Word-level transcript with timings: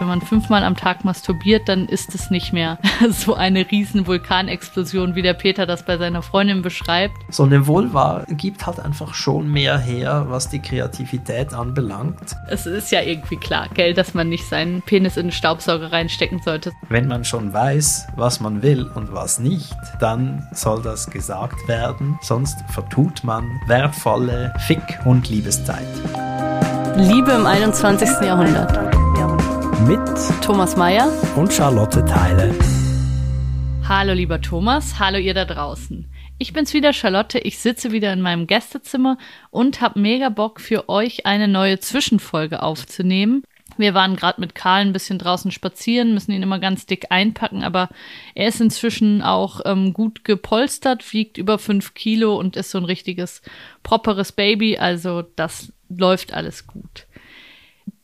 wenn 0.00 0.08
man 0.08 0.22
fünfmal 0.22 0.64
am 0.64 0.76
Tag 0.76 1.04
masturbiert, 1.04 1.68
dann 1.68 1.86
ist 1.86 2.14
es 2.14 2.30
nicht 2.30 2.52
mehr 2.52 2.78
so 3.10 3.34
eine 3.34 3.70
riesen 3.70 4.06
Vulkanexplosion, 4.06 5.14
wie 5.14 5.22
der 5.22 5.34
Peter 5.34 5.66
das 5.66 5.84
bei 5.84 5.98
seiner 5.98 6.22
Freundin 6.22 6.62
beschreibt. 6.62 7.14
So 7.28 7.44
eine 7.44 7.66
Vulva 7.66 8.24
gibt 8.30 8.66
halt 8.66 8.80
einfach 8.80 9.14
schon 9.14 9.50
mehr 9.50 9.78
her, 9.78 10.26
was 10.28 10.48
die 10.48 10.60
Kreativität 10.60 11.52
anbelangt. 11.52 12.34
Es 12.48 12.66
ist 12.66 12.90
ja 12.90 13.02
irgendwie 13.02 13.36
klar, 13.36 13.68
gell, 13.74 13.94
dass 13.94 14.14
man 14.14 14.28
nicht 14.28 14.46
seinen 14.46 14.82
Penis 14.82 15.16
in 15.16 15.26
den 15.26 15.32
Staubsauger 15.32 15.92
reinstecken 15.92 16.40
sollte. 16.42 16.72
Wenn 16.88 17.06
man 17.06 17.24
schon 17.24 17.52
weiß, 17.52 18.08
was 18.16 18.40
man 18.40 18.62
will 18.62 18.90
und 18.94 19.12
was 19.12 19.38
nicht, 19.38 19.76
dann 20.00 20.48
soll 20.52 20.82
das 20.82 21.10
gesagt 21.10 21.68
werden, 21.68 22.18
sonst 22.22 22.58
vertut 22.68 23.22
man 23.22 23.44
wertvolle 23.66 24.54
Fick- 24.66 24.98
und 25.04 25.28
Liebeszeit. 25.28 25.86
Liebe 26.96 27.32
im 27.32 27.46
21. 27.46 28.08
Jahrhundert. 28.22 29.09
Mit 29.86 30.00
Thomas 30.42 30.76
Mayer 30.76 31.10
und 31.36 31.52
Charlotte 31.52 32.04
Teile. 32.04 32.54
Hallo 33.88 34.12
lieber 34.12 34.40
Thomas, 34.40 34.98
hallo 34.98 35.18
ihr 35.18 35.34
da 35.34 35.44
draußen. 35.44 36.10
Ich 36.38 36.52
bin's 36.52 36.74
wieder, 36.74 36.92
Charlotte. 36.92 37.38
Ich 37.38 37.58
sitze 37.58 37.92
wieder 37.92 38.12
in 38.12 38.20
meinem 38.20 38.46
Gästezimmer 38.46 39.18
und 39.50 39.80
habe 39.80 40.00
mega 40.00 40.28
Bock 40.28 40.60
für 40.60 40.88
euch 40.88 41.26
eine 41.26 41.48
neue 41.48 41.80
Zwischenfolge 41.80 42.62
aufzunehmen. 42.62 43.42
Wir 43.76 43.94
waren 43.94 44.16
gerade 44.16 44.40
mit 44.40 44.54
Karl 44.54 44.82
ein 44.82 44.92
bisschen 44.92 45.18
draußen 45.18 45.50
spazieren, 45.50 46.14
müssen 46.14 46.32
ihn 46.32 46.42
immer 46.42 46.58
ganz 46.58 46.86
dick 46.86 47.06
einpacken, 47.10 47.62
aber 47.62 47.88
er 48.34 48.48
ist 48.48 48.60
inzwischen 48.60 49.22
auch 49.22 49.60
ähm, 49.64 49.92
gut 49.92 50.24
gepolstert, 50.24 51.12
wiegt 51.12 51.38
über 51.38 51.58
fünf 51.58 51.94
Kilo 51.94 52.36
und 52.38 52.56
ist 52.56 52.70
so 52.70 52.78
ein 52.78 52.84
richtiges 52.84 53.42
properes 53.82 54.32
Baby. 54.32 54.78
Also 54.78 55.22
das 55.36 55.72
läuft 55.88 56.34
alles 56.34 56.66
gut. 56.66 57.06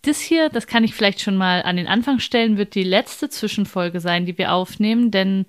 Das 0.07 0.21
hier, 0.21 0.51
das 0.51 0.69
kann 0.69 0.85
ich 0.85 0.95
vielleicht 0.95 1.21
schon 1.21 1.37
mal 1.37 1.63
an 1.63 1.77
den 1.77 1.89
Anfang 1.89 2.21
stellen, 2.21 2.59
wird 2.59 2.77
die 2.77 2.85
letzte 2.85 3.29
Zwischenfolge 3.29 3.99
sein, 3.99 4.25
die 4.25 4.39
wir 4.39 4.53
aufnehmen, 4.53 5.11
denn 5.11 5.47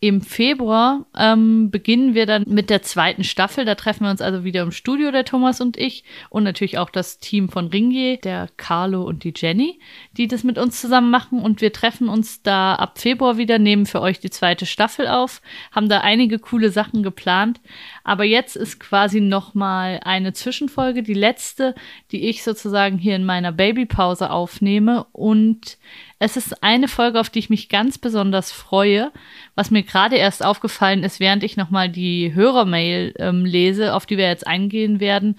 im 0.00 0.20
Februar 0.20 1.06
ähm, 1.16 1.72
beginnen 1.72 2.14
wir 2.14 2.24
dann 2.24 2.44
mit 2.46 2.70
der 2.70 2.82
zweiten 2.82 3.24
Staffel. 3.24 3.64
Da 3.64 3.74
treffen 3.74 4.04
wir 4.04 4.10
uns 4.10 4.20
also 4.20 4.44
wieder 4.44 4.62
im 4.62 4.70
Studio, 4.70 5.10
der 5.10 5.24
Thomas 5.24 5.60
und 5.60 5.76
ich. 5.76 6.04
Und 6.30 6.44
natürlich 6.44 6.78
auch 6.78 6.90
das 6.90 7.18
Team 7.18 7.48
von 7.48 7.66
Ringier, 7.66 8.16
der 8.16 8.48
Carlo 8.56 9.02
und 9.02 9.24
die 9.24 9.32
Jenny, 9.34 9.80
die 10.16 10.28
das 10.28 10.44
mit 10.44 10.56
uns 10.56 10.80
zusammen 10.80 11.10
machen. 11.10 11.40
Und 11.40 11.60
wir 11.60 11.72
treffen 11.72 12.08
uns 12.08 12.42
da 12.42 12.76
ab 12.76 13.00
Februar 13.00 13.38
wieder, 13.38 13.58
nehmen 13.58 13.86
für 13.86 14.00
euch 14.00 14.20
die 14.20 14.30
zweite 14.30 14.66
Staffel 14.66 15.08
auf, 15.08 15.42
haben 15.72 15.88
da 15.88 16.00
einige 16.00 16.38
coole 16.38 16.70
Sachen 16.70 17.02
geplant. 17.02 17.60
Aber 18.04 18.22
jetzt 18.22 18.54
ist 18.54 18.78
quasi 18.78 19.20
nochmal 19.20 19.98
eine 20.04 20.32
Zwischenfolge, 20.32 21.02
die 21.02 21.14
letzte, 21.14 21.74
die 22.12 22.28
ich 22.28 22.44
sozusagen 22.44 22.98
hier 22.98 23.16
in 23.16 23.24
meiner 23.24 23.50
Babypause 23.50 24.30
aufnehme. 24.30 25.06
Und 25.10 25.76
es 26.18 26.36
ist 26.36 26.62
eine 26.62 26.88
Folge, 26.88 27.20
auf 27.20 27.30
die 27.30 27.38
ich 27.38 27.50
mich 27.50 27.68
ganz 27.68 27.98
besonders 27.98 28.50
freue, 28.50 29.12
was 29.54 29.70
mir 29.70 29.82
gerade 29.82 30.16
erst 30.16 30.44
aufgefallen 30.44 31.04
ist, 31.04 31.20
während 31.20 31.44
ich 31.44 31.56
nochmal 31.56 31.88
die 31.88 32.34
Hörermail 32.34 33.14
ähm, 33.18 33.44
lese, 33.44 33.94
auf 33.94 34.04
die 34.04 34.16
wir 34.16 34.26
jetzt 34.26 34.46
eingehen 34.46 34.98
werden, 34.98 35.38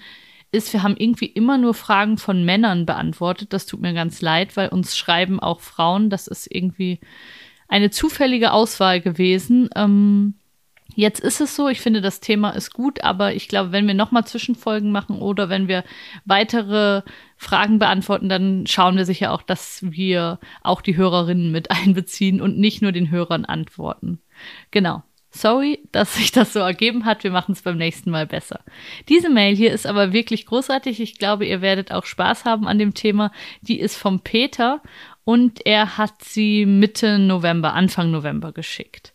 ist, 0.52 0.72
wir 0.72 0.82
haben 0.82 0.96
irgendwie 0.96 1.26
immer 1.26 1.58
nur 1.58 1.74
Fragen 1.74 2.18
von 2.18 2.44
Männern 2.44 2.86
beantwortet. 2.86 3.52
Das 3.52 3.66
tut 3.66 3.80
mir 3.80 3.92
ganz 3.92 4.20
leid, 4.20 4.56
weil 4.56 4.68
uns 4.70 4.96
schreiben 4.96 5.38
auch 5.38 5.60
Frauen. 5.60 6.10
Das 6.10 6.26
ist 6.26 6.48
irgendwie 6.50 6.98
eine 7.68 7.90
zufällige 7.90 8.52
Auswahl 8.52 9.00
gewesen. 9.00 9.68
Ähm, 9.76 10.34
Jetzt 11.00 11.20
ist 11.20 11.40
es 11.40 11.56
so, 11.56 11.66
ich 11.70 11.80
finde, 11.80 12.02
das 12.02 12.20
Thema 12.20 12.50
ist 12.50 12.74
gut, 12.74 13.02
aber 13.02 13.34
ich 13.34 13.48
glaube, 13.48 13.72
wenn 13.72 13.86
wir 13.86 13.94
nochmal 13.94 14.26
Zwischenfolgen 14.26 14.92
machen 14.92 15.18
oder 15.18 15.48
wenn 15.48 15.66
wir 15.66 15.82
weitere 16.26 17.00
Fragen 17.38 17.78
beantworten, 17.78 18.28
dann 18.28 18.66
schauen 18.66 18.98
wir 18.98 19.06
sicher 19.06 19.32
auch, 19.32 19.40
dass 19.40 19.78
wir 19.82 20.38
auch 20.62 20.82
die 20.82 20.98
Hörerinnen 20.98 21.52
mit 21.52 21.70
einbeziehen 21.70 22.42
und 22.42 22.58
nicht 22.58 22.82
nur 22.82 22.92
den 22.92 23.10
Hörern 23.10 23.46
antworten. 23.46 24.20
Genau. 24.72 25.02
Sorry, 25.30 25.78
dass 25.90 26.16
sich 26.16 26.32
das 26.32 26.52
so 26.52 26.58
ergeben 26.58 27.06
hat. 27.06 27.24
Wir 27.24 27.30
machen 27.30 27.52
es 27.52 27.62
beim 27.62 27.78
nächsten 27.78 28.10
Mal 28.10 28.26
besser. 28.26 28.60
Diese 29.08 29.30
Mail 29.30 29.56
hier 29.56 29.72
ist 29.72 29.86
aber 29.86 30.12
wirklich 30.12 30.44
großartig. 30.44 31.00
Ich 31.00 31.16
glaube, 31.16 31.46
ihr 31.46 31.62
werdet 31.62 31.92
auch 31.92 32.04
Spaß 32.04 32.44
haben 32.44 32.68
an 32.68 32.78
dem 32.78 32.92
Thema. 32.92 33.32
Die 33.62 33.80
ist 33.80 33.96
vom 33.96 34.20
Peter 34.20 34.82
und 35.24 35.64
er 35.64 35.96
hat 35.96 36.22
sie 36.22 36.66
Mitte 36.66 37.18
November, 37.18 37.72
Anfang 37.72 38.10
November 38.10 38.52
geschickt. 38.52 39.14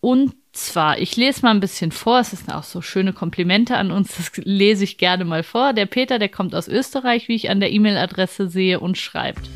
Und 0.00 0.34
zwar, 0.56 0.98
ich 0.98 1.16
lese 1.16 1.42
mal 1.42 1.50
ein 1.50 1.60
bisschen 1.60 1.92
vor, 1.92 2.20
es 2.20 2.30
sind 2.30 2.52
auch 2.52 2.62
so 2.62 2.80
schöne 2.80 3.12
Komplimente 3.12 3.76
an 3.76 3.90
uns, 3.90 4.16
das 4.16 4.32
lese 4.44 4.84
ich 4.84 4.98
gerne 4.98 5.24
mal 5.24 5.42
vor. 5.42 5.72
Der 5.72 5.86
Peter, 5.86 6.18
der 6.18 6.28
kommt 6.28 6.54
aus 6.54 6.68
Österreich, 6.68 7.28
wie 7.28 7.34
ich 7.34 7.50
an 7.50 7.60
der 7.60 7.72
E-Mail-Adresse 7.72 8.48
sehe 8.48 8.80
und 8.80 8.98
schreibt. 8.98 9.48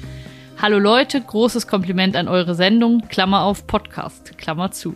Hallo 0.60 0.78
Leute, 0.78 1.20
großes 1.20 1.66
Kompliment 1.66 2.16
an 2.16 2.28
eure 2.28 2.54
Sendung, 2.54 3.08
Klammer 3.08 3.42
auf 3.44 3.66
Podcast, 3.66 4.36
Klammer 4.36 4.72
zu. 4.72 4.94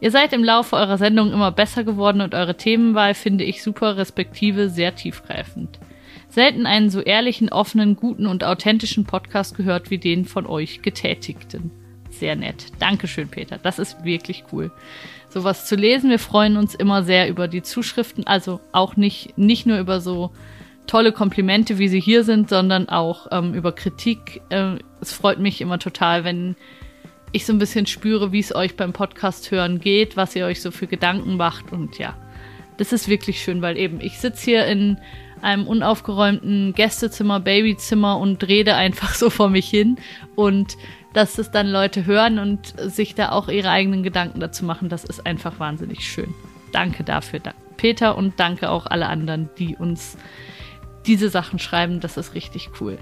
Ihr 0.00 0.10
seid 0.10 0.32
im 0.32 0.44
Laufe 0.44 0.76
eurer 0.76 0.98
Sendung 0.98 1.32
immer 1.32 1.50
besser 1.50 1.82
geworden 1.82 2.20
und 2.20 2.34
eure 2.34 2.56
Themenwahl 2.56 3.14
finde 3.14 3.44
ich 3.44 3.62
super, 3.62 3.96
respektive 3.96 4.68
sehr 4.68 4.94
tiefgreifend. 4.94 5.80
Selten 6.28 6.66
einen 6.66 6.90
so 6.90 7.00
ehrlichen, 7.00 7.48
offenen, 7.48 7.96
guten 7.96 8.26
und 8.26 8.44
authentischen 8.44 9.06
Podcast 9.06 9.56
gehört 9.56 9.90
wie 9.90 9.98
den 9.98 10.26
von 10.26 10.46
euch 10.46 10.82
Getätigten. 10.82 11.70
Sehr 12.18 12.36
nett. 12.36 12.66
Dankeschön, 12.78 13.28
Peter. 13.28 13.58
Das 13.58 13.78
ist 13.78 14.04
wirklich 14.04 14.44
cool 14.52 14.70
sowas 15.28 15.66
zu 15.66 15.76
lesen. 15.76 16.10
Wir 16.10 16.18
freuen 16.18 16.56
uns 16.56 16.74
immer 16.74 17.02
sehr 17.02 17.28
über 17.28 17.48
die 17.48 17.62
Zuschriften, 17.62 18.26
also 18.26 18.60
auch 18.72 18.96
nicht, 18.96 19.36
nicht 19.36 19.66
nur 19.66 19.78
über 19.78 20.00
so 20.00 20.30
tolle 20.86 21.12
Komplimente, 21.12 21.78
wie 21.78 21.88
sie 21.88 22.00
hier 22.00 22.24
sind, 22.24 22.48
sondern 22.48 22.88
auch 22.88 23.26
ähm, 23.30 23.54
über 23.54 23.72
Kritik. 23.72 24.40
Äh, 24.48 24.76
es 25.00 25.12
freut 25.12 25.38
mich 25.38 25.60
immer 25.60 25.78
total, 25.78 26.24
wenn 26.24 26.56
ich 27.32 27.44
so 27.44 27.52
ein 27.52 27.58
bisschen 27.58 27.86
spüre, 27.86 28.32
wie 28.32 28.38
es 28.38 28.54
euch 28.54 28.74
beim 28.74 28.94
Podcast 28.94 29.50
hören 29.50 29.80
geht, 29.80 30.16
was 30.16 30.34
ihr 30.34 30.46
euch 30.46 30.62
so 30.62 30.70
für 30.70 30.86
Gedanken 30.86 31.36
macht 31.36 31.72
und 31.72 31.98
ja, 31.98 32.16
das 32.78 32.92
ist 32.94 33.08
wirklich 33.08 33.42
schön, 33.42 33.60
weil 33.60 33.76
eben 33.76 34.00
ich 34.00 34.18
sitze 34.18 34.44
hier 34.44 34.66
in 34.66 34.98
einem 35.42 35.66
unaufgeräumten 35.66 36.72
Gästezimmer, 36.72 37.38
Babyzimmer 37.38 38.18
und 38.18 38.48
rede 38.48 38.74
einfach 38.76 39.14
so 39.14 39.28
vor 39.28 39.50
mich 39.50 39.68
hin 39.68 39.96
und 40.36 40.78
dass 41.12 41.38
es 41.38 41.50
dann 41.50 41.68
Leute 41.68 42.06
hören 42.06 42.38
und 42.38 42.74
sich 42.78 43.14
da 43.14 43.30
auch 43.30 43.48
ihre 43.48 43.70
eigenen 43.70 44.02
Gedanken 44.02 44.40
dazu 44.40 44.64
machen, 44.64 44.88
das 44.88 45.04
ist 45.04 45.26
einfach 45.26 45.58
wahnsinnig 45.58 46.06
schön. 46.06 46.34
Danke 46.72 47.04
dafür, 47.04 47.40
Peter, 47.76 48.16
und 48.16 48.38
danke 48.38 48.70
auch 48.70 48.86
alle 48.86 49.06
anderen, 49.06 49.48
die 49.58 49.76
uns 49.76 50.18
diese 51.06 51.30
Sachen 51.30 51.58
schreiben. 51.58 52.00
Das 52.00 52.16
ist 52.16 52.34
richtig 52.34 52.70
cool. 52.80 52.98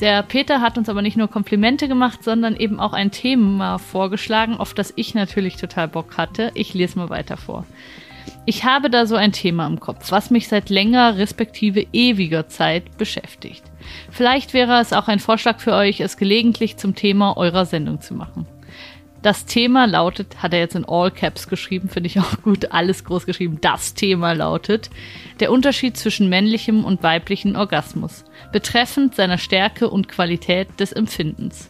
Der 0.00 0.22
Peter 0.22 0.62
hat 0.62 0.78
uns 0.78 0.88
aber 0.88 1.02
nicht 1.02 1.18
nur 1.18 1.28
Komplimente 1.28 1.86
gemacht, 1.86 2.24
sondern 2.24 2.56
eben 2.56 2.80
auch 2.80 2.94
ein 2.94 3.10
Thema 3.10 3.78
vorgeschlagen, 3.78 4.56
auf 4.56 4.72
das 4.72 4.92
ich 4.96 5.14
natürlich 5.14 5.56
total 5.56 5.88
Bock 5.88 6.16
hatte. 6.16 6.52
Ich 6.54 6.72
lese 6.72 6.98
mal 6.98 7.10
weiter 7.10 7.36
vor. 7.36 7.66
Ich 8.46 8.64
habe 8.64 8.90
da 8.90 9.06
so 9.06 9.16
ein 9.16 9.32
Thema 9.32 9.66
im 9.66 9.80
Kopf, 9.80 10.10
was 10.10 10.30
mich 10.30 10.48
seit 10.48 10.70
länger 10.70 11.18
respektive 11.18 11.86
ewiger 11.92 12.48
Zeit 12.48 12.96
beschäftigt. 12.96 13.62
Vielleicht 14.10 14.54
wäre 14.54 14.80
es 14.80 14.92
auch 14.92 15.08
ein 15.08 15.18
Vorschlag 15.18 15.60
für 15.60 15.74
euch, 15.74 16.00
es 16.00 16.16
gelegentlich 16.16 16.76
zum 16.76 16.94
Thema 16.94 17.36
eurer 17.36 17.66
Sendung 17.66 18.00
zu 18.00 18.14
machen. 18.14 18.46
Das 19.22 19.44
Thema 19.44 19.86
lautet, 19.86 20.42
hat 20.42 20.54
er 20.54 20.60
jetzt 20.60 20.74
in 20.74 20.86
All 20.88 21.10
Caps 21.10 21.48
geschrieben, 21.48 21.90
finde 21.90 22.06
ich 22.06 22.18
auch 22.18 22.40
gut, 22.42 22.72
alles 22.72 23.04
groß 23.04 23.26
geschrieben. 23.26 23.58
Das 23.60 23.92
Thema 23.92 24.32
lautet 24.32 24.88
der 25.40 25.52
Unterschied 25.52 25.96
zwischen 25.98 26.30
männlichem 26.30 26.84
und 26.84 27.02
weiblichem 27.02 27.54
Orgasmus, 27.54 28.24
betreffend 28.50 29.14
seiner 29.14 29.36
Stärke 29.36 29.90
und 29.90 30.08
Qualität 30.08 30.68
des 30.80 30.92
Empfindens. 30.92 31.68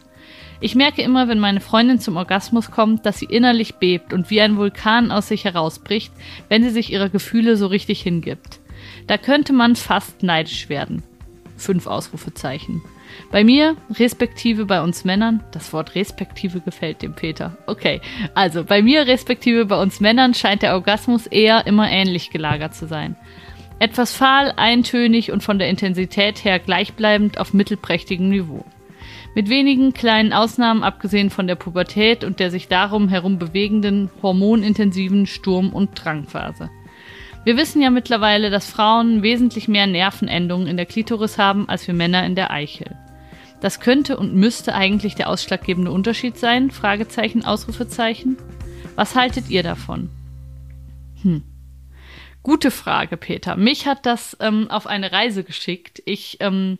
Ich 0.63 0.75
merke 0.75 1.01
immer, 1.01 1.27
wenn 1.27 1.39
meine 1.39 1.59
Freundin 1.59 1.99
zum 1.99 2.17
Orgasmus 2.17 2.69
kommt, 2.69 3.07
dass 3.07 3.17
sie 3.17 3.25
innerlich 3.25 3.75
bebt 3.75 4.13
und 4.13 4.29
wie 4.29 4.41
ein 4.41 4.57
Vulkan 4.57 5.11
aus 5.11 5.27
sich 5.27 5.43
herausbricht, 5.43 6.13
wenn 6.49 6.61
sie 6.61 6.69
sich 6.69 6.93
ihrer 6.93 7.09
Gefühle 7.09 7.57
so 7.57 7.65
richtig 7.65 8.01
hingibt. 8.01 8.59
Da 9.07 9.17
könnte 9.17 9.53
man 9.53 9.75
fast 9.75 10.21
neidisch 10.21 10.69
werden. 10.69 11.01
Fünf 11.57 11.87
Ausrufezeichen. 11.87 12.83
Bei 13.31 13.43
mir, 13.43 13.75
respektive 13.95 14.65
bei 14.65 14.83
uns 14.83 15.03
Männern, 15.03 15.43
das 15.51 15.73
Wort 15.73 15.95
respektive 15.95 16.61
gefällt 16.61 17.01
dem 17.01 17.13
Peter. 17.13 17.57
Okay, 17.65 17.99
also 18.35 18.63
bei 18.63 18.83
mir, 18.83 19.07
respektive 19.07 19.65
bei 19.65 19.81
uns 19.81 19.99
Männern, 19.99 20.35
scheint 20.35 20.61
der 20.61 20.75
Orgasmus 20.75 21.25
eher 21.25 21.65
immer 21.65 21.89
ähnlich 21.89 22.29
gelagert 22.29 22.75
zu 22.75 22.85
sein. 22.85 23.15
Etwas 23.79 24.15
fahl, 24.15 24.53
eintönig 24.57 25.31
und 25.31 25.41
von 25.41 25.57
der 25.57 25.69
Intensität 25.69 26.45
her 26.45 26.59
gleichbleibend 26.59 27.39
auf 27.39 27.51
mittelprächtigem 27.51 28.29
Niveau. 28.29 28.63
Mit 29.33 29.49
wenigen 29.49 29.93
kleinen 29.93 30.33
Ausnahmen 30.33 30.83
abgesehen 30.83 31.29
von 31.29 31.47
der 31.47 31.55
Pubertät 31.55 32.25
und 32.25 32.39
der 32.39 32.51
sich 32.51 32.67
darum 32.67 33.07
herum 33.07 33.39
bewegenden 33.39 34.09
hormonintensiven 34.21 35.25
Sturm- 35.25 35.71
und 35.71 35.91
Drangphase. 35.95 36.69
Wir 37.45 37.55
wissen 37.55 37.81
ja 37.81 37.89
mittlerweile, 37.89 38.49
dass 38.49 38.69
Frauen 38.69 39.23
wesentlich 39.23 39.67
mehr 39.67 39.87
Nervenendungen 39.87 40.67
in 40.67 40.77
der 40.77 40.85
Klitoris 40.85 41.37
haben 41.37 41.69
als 41.69 41.87
wir 41.87 41.93
Männer 41.93 42.25
in 42.25 42.35
der 42.35 42.51
Eichel. 42.51 42.97
Das 43.61 43.79
könnte 43.79 44.17
und 44.17 44.35
müsste 44.35 44.75
eigentlich 44.75 45.15
der 45.15 45.29
ausschlaggebende 45.29 45.91
Unterschied 45.91 46.37
sein? 46.37 46.69
Fragezeichen, 46.69 47.45
Ausrufezeichen. 47.45 48.37
Was 48.95 49.15
haltet 49.15 49.49
ihr 49.49 49.63
davon? 49.63 50.09
Hm. 51.21 51.43
Gute 52.43 52.71
Frage, 52.71 53.17
Peter. 53.17 53.55
Mich 53.55 53.87
hat 53.87 54.05
das 54.05 54.35
ähm, 54.39 54.69
auf 54.69 54.87
eine 54.87 55.11
Reise 55.11 55.43
geschickt. 55.43 56.01
Ich 56.05 56.37
ähm, 56.41 56.79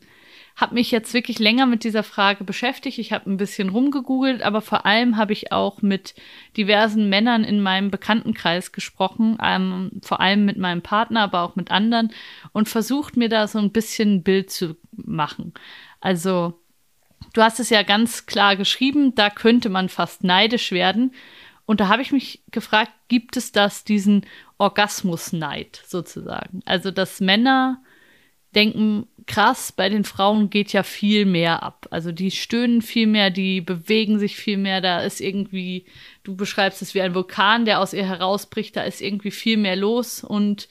habe 0.56 0.76
mich 0.76 0.92
jetzt 0.92 1.14
wirklich 1.14 1.40
länger 1.40 1.66
mit 1.66 1.84
dieser 1.84 2.04
Frage 2.04 2.44
beschäftigt. 2.44 2.98
Ich 3.00 3.14
habe 3.14 3.30
ein 3.30 3.38
bisschen 3.38 3.70
rumgegoogelt, 3.70 4.42
aber 4.42 4.62
vor 4.62 4.86
allem 4.86 5.18
habe 5.18 5.34
ich 5.34 5.52
auch 5.52 5.82
mit 5.82 6.14
diversen 6.58 7.10
Männern 7.10 7.44
in 7.44 7.62
meinem 7.62 7.90
Bekanntenkreis 7.90 8.72
gesprochen, 8.72 9.38
ähm, 9.42 9.92
vor 10.04 10.20
allem 10.20 10.46
mit 10.46 10.58
meinem 10.58 10.82
Partner, 10.82 11.22
aber 11.22 11.42
auch 11.42 11.56
mit 11.56 11.72
anderen 11.72 12.12
und 12.52 12.70
versucht 12.70 13.18
mir 13.18 13.30
da 13.30 13.48
so 13.48 13.60
ein 13.60 13.72
bisschen 13.72 14.16
ein 14.16 14.24
Bild 14.24 14.52
zu 14.52 14.76
machen. 14.92 15.54
Also, 16.00 16.60
du 17.34 17.42
hast 17.42 17.60
es 17.60 17.70
ja 17.70 17.84
ganz 17.84 18.26
klar 18.26 18.56
geschrieben, 18.56 19.16
da 19.16 19.30
könnte 19.30 19.70
man 19.70 19.90
fast 19.90 20.24
neidisch 20.24 20.72
werden. 20.72 21.14
Und 21.66 21.80
da 21.80 21.88
habe 21.88 22.02
ich 22.02 22.12
mich 22.12 22.44
gefragt, 22.52 22.92
gibt 23.08 23.38
es 23.38 23.52
das, 23.52 23.84
diesen 23.86 24.26
Orgasmusneid 24.58 25.82
sozusagen? 25.88 26.62
Also, 26.66 26.92
dass 26.92 27.22
Männer 27.22 27.82
denken, 28.56 29.08
krass, 29.28 29.72
bei 29.72 29.90
den 29.90 30.04
Frauen 30.04 30.50
geht 30.50 30.74
ja 30.74 30.84
viel 30.84 31.26
mehr 31.26 31.64
ab. 31.64 31.88
Also 31.90 32.12
die 32.12 32.32
stöhnen 32.32 32.82
viel 32.82 33.08
mehr, 33.08 33.30
die 33.30 33.62
bewegen 33.62 34.20
sich 34.20 34.36
viel 34.36 34.58
mehr, 34.58 34.82
da 34.82 35.02
ist 35.02 35.22
irgendwie, 35.22 35.86
du 36.24 36.36
beschreibst 36.36 36.82
es 36.82 36.94
wie 36.94 37.02
ein 37.02 37.16
Vulkan, 37.16 37.66
der 37.66 37.80
aus 37.80 37.94
ihr 37.94 38.06
herausbricht, 38.06 38.76
da 38.76 38.84
ist 38.84 39.02
irgendwie 39.02 39.32
viel 39.32 39.58
mehr 39.58 39.76
los 39.76 40.24
und 40.24 40.68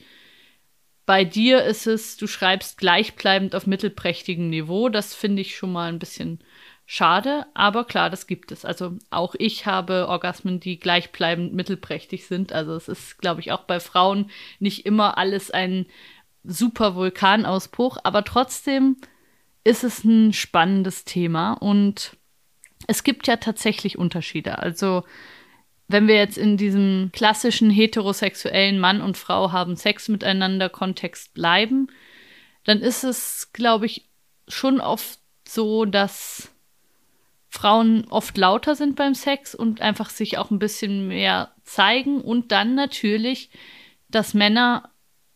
bei 1.05 1.25
dir 1.25 1.63
ist 1.63 1.87
es, 1.87 2.15
du 2.15 2.27
schreibst 2.27 2.77
gleichbleibend 2.77 3.55
auf 3.55 3.67
mittelprächtigem 3.67 4.49
Niveau. 4.49 4.87
Das 4.87 5.13
finde 5.13 5.41
ich 5.41 5.57
schon 5.57 5.71
mal 5.71 5.89
ein 5.89 5.99
bisschen 5.99 6.39
schade, 6.85 7.45
aber 7.53 7.85
klar, 7.85 8.09
das 8.09 8.27
gibt 8.27 8.51
es. 8.51 8.63
Also 8.63 8.97
auch 9.09 9.35
ich 9.37 9.65
habe 9.65 10.07
Orgasmen, 10.07 10.59
die 10.59 10.79
gleichbleibend 10.79 11.53
mittelprächtig 11.53 12.27
sind. 12.27 12.53
Also 12.53 12.75
es 12.75 12.87
ist, 12.87 13.17
glaube 13.17 13.41
ich, 13.41 13.51
auch 13.51 13.63
bei 13.63 13.79
Frauen 13.79 14.29
nicht 14.59 14.85
immer 14.85 15.17
alles 15.17 15.51
ein 15.51 15.85
super 16.43 16.95
Vulkanausbruch, 16.95 17.97
aber 18.03 18.23
trotzdem 18.23 18.97
ist 19.63 19.83
es 19.83 20.03
ein 20.03 20.33
spannendes 20.33 21.05
Thema 21.05 21.53
und 21.53 22.17
es 22.87 23.03
gibt 23.03 23.27
ja 23.27 23.37
tatsächlich 23.37 23.97
Unterschiede. 23.97 24.59
Also 24.59 25.03
wenn 25.87 26.07
wir 26.07 26.15
jetzt 26.15 26.37
in 26.37 26.57
diesem 26.57 27.11
klassischen 27.11 27.69
heterosexuellen 27.69 28.79
Mann 28.79 29.01
und 29.01 29.17
Frau 29.17 29.51
haben 29.51 29.75
Sex 29.75 30.07
miteinander 30.07 30.69
Kontext 30.69 31.33
bleiben, 31.33 31.87
dann 32.63 32.79
ist 32.79 33.03
es, 33.03 33.51
glaube 33.53 33.85
ich, 33.85 34.07
schon 34.47 34.79
oft 34.79 35.19
so, 35.47 35.85
dass 35.85 36.51
Frauen 37.49 38.05
oft 38.09 38.37
lauter 38.37 38.75
sind 38.75 38.95
beim 38.95 39.13
Sex 39.13 39.53
und 39.53 39.81
einfach 39.81 40.09
sich 40.09 40.37
auch 40.37 40.51
ein 40.51 40.59
bisschen 40.59 41.07
mehr 41.07 41.51
zeigen 41.63 42.21
und 42.21 42.51
dann 42.51 42.75
natürlich, 42.75 43.49
dass 44.07 44.33
Männer 44.33 44.89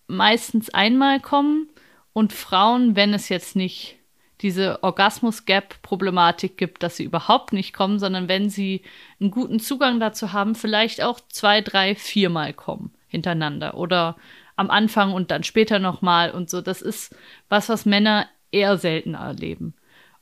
meistens 0.08 0.70
einmal 0.70 1.20
kommen 1.20 1.70
und 2.14 2.34
Frauen, 2.34 2.96
wenn 2.96 3.14
es 3.14 3.30
jetzt 3.30 3.56
nicht 3.56 3.98
diese 4.42 4.84
Orgasmus-Gap-Problematik 4.84 6.58
gibt, 6.58 6.84
dass 6.84 6.98
sie 6.98 7.04
überhaupt 7.04 7.54
nicht 7.54 7.74
kommen, 7.74 8.00
sondern 8.00 8.28
wenn 8.28 8.50
sie 8.50 8.82
einen 9.20 9.32
guten 9.32 9.60
Zugang 9.60 10.00
dazu 10.00 10.34
haben, 10.34 10.56
vielleicht 10.56 11.02
auch 11.02 11.20
zwei, 11.30 11.62
drei, 11.62 11.96
viermal 11.96 12.54
kommen 12.54 12.94
hintereinander 13.08 13.76
oder 13.76 14.18
am 14.56 14.70
Anfang 14.70 15.14
und 15.14 15.32
dann 15.32 15.44
später 15.44 15.80
nochmal 15.80 16.32
und 16.32 16.50
so. 16.50 16.62
Das 16.62 16.82
ist 16.82 17.16
was, 17.50 17.70
was 17.70 17.86
Männer 17.86 18.28
eher 18.52 18.78
selten 18.78 19.16
erleben. 19.16 19.74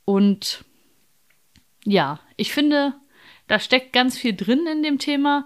Und 0.05 0.63
ja, 1.85 2.19
ich 2.37 2.53
finde, 2.53 2.93
da 3.47 3.59
steckt 3.59 3.93
ganz 3.93 4.17
viel 4.17 4.35
drin 4.35 4.65
in 4.71 4.83
dem 4.83 4.99
Thema 4.99 5.45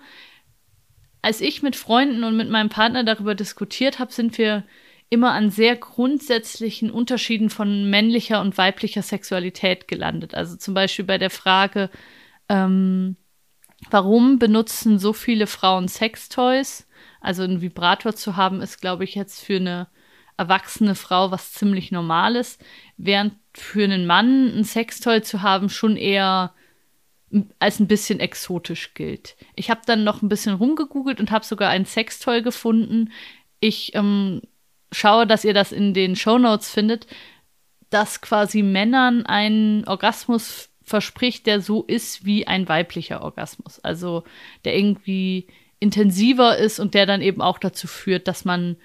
als 1.28 1.42
ich 1.42 1.62
mit 1.62 1.76
Freunden 1.76 2.24
und 2.24 2.38
mit 2.38 2.50
meinem 2.50 2.70
Partner 2.70 3.04
darüber 3.04 3.36
diskutiert 3.36 4.00
habe, 4.00 4.14
sind 4.14 4.38
wir 4.38 4.64
immer 5.10 5.34
an 5.34 5.50
sehr 5.50 5.76
grundsätzlichen 5.76 6.90
Unterschieden 6.90 7.50
von 7.50 7.90
männlicher 7.90 8.40
und 8.40 8.58
weiblicher 8.58 9.02
Sexualität 9.02 9.90
gelandet. 9.90 10.36
Also 10.36 10.56
zum 10.56 10.74
Beispiel 10.74 11.04
bei 11.04 11.18
der 11.18 11.30
Frage, 11.30 11.90
ähm, 12.48 13.18
warum 13.92 14.40
benutzen 14.40 15.00
so 15.00 15.12
viele 15.12 15.48
Frauen 15.48 15.90
Sextoys? 15.90 16.88
Also 17.20 17.44
ein 17.44 17.60
Vibrator 17.60 18.16
zu 18.16 18.38
haben, 18.38 18.62
ist, 18.62 18.80
glaube 18.80 19.04
ich, 19.04 19.14
jetzt 19.14 19.44
für 19.44 19.58
eine 19.58 19.88
erwachsene 20.38 20.96
Frau 20.96 21.30
was 21.30 21.52
ziemlich 21.52 21.92
Normales, 21.92 22.58
während 22.96 23.34
für 23.54 23.84
einen 23.84 24.08
Mann 24.08 24.60
ein 24.60 24.64
Sextoy 24.64 25.22
zu 25.24 25.42
haben 25.42 25.68
schon 25.68 25.98
eher 25.98 26.54
als 27.60 27.80
ein 27.80 27.88
bisschen 27.88 28.20
exotisch 28.20 28.94
gilt. 28.94 29.36
Ich 29.56 29.70
habe 29.70 29.82
dann 29.86 30.04
noch 30.04 30.22
ein 30.22 30.30
bisschen 30.30 30.56
rumgegoogelt 30.56 31.20
und 31.20 31.32
habe 31.32 31.46
sogar 31.46 31.70
ein 31.70 31.86
Sextoy 31.86 32.42
gefunden. 32.42 33.12
Ich 33.60 33.94
ähm, 33.96 34.42
schaue, 34.92 35.28
dass 35.28 35.44
ihr 35.44 35.54
das 35.54 35.72
in 35.72 35.94
den 35.94 36.16
Show 36.16 36.38
Notes 36.38 36.70
findet, 36.70 37.08
dass 37.90 38.22
quasi 38.22 38.64
Männern 38.64 39.26
einen 39.26 39.86
Orgasmus 39.88 40.70
verspricht, 40.84 41.46
der 41.48 41.60
so 41.60 41.84
ist 41.84 42.26
wie 42.26 42.48
ein 42.48 42.70
weiblicher 42.70 43.22
Orgasmus. 43.22 43.80
Also 43.80 44.24
der 44.64 44.78
irgendwie 44.78 45.48
intensiver 45.80 46.58
ist 46.58 46.80
und 46.80 46.94
der 46.94 47.06
dann 47.06 47.22
eben 47.22 47.42
auch 47.42 47.60
dazu 47.60 47.88
führt, 47.88 48.28
dass 48.28 48.46
man 48.46 48.78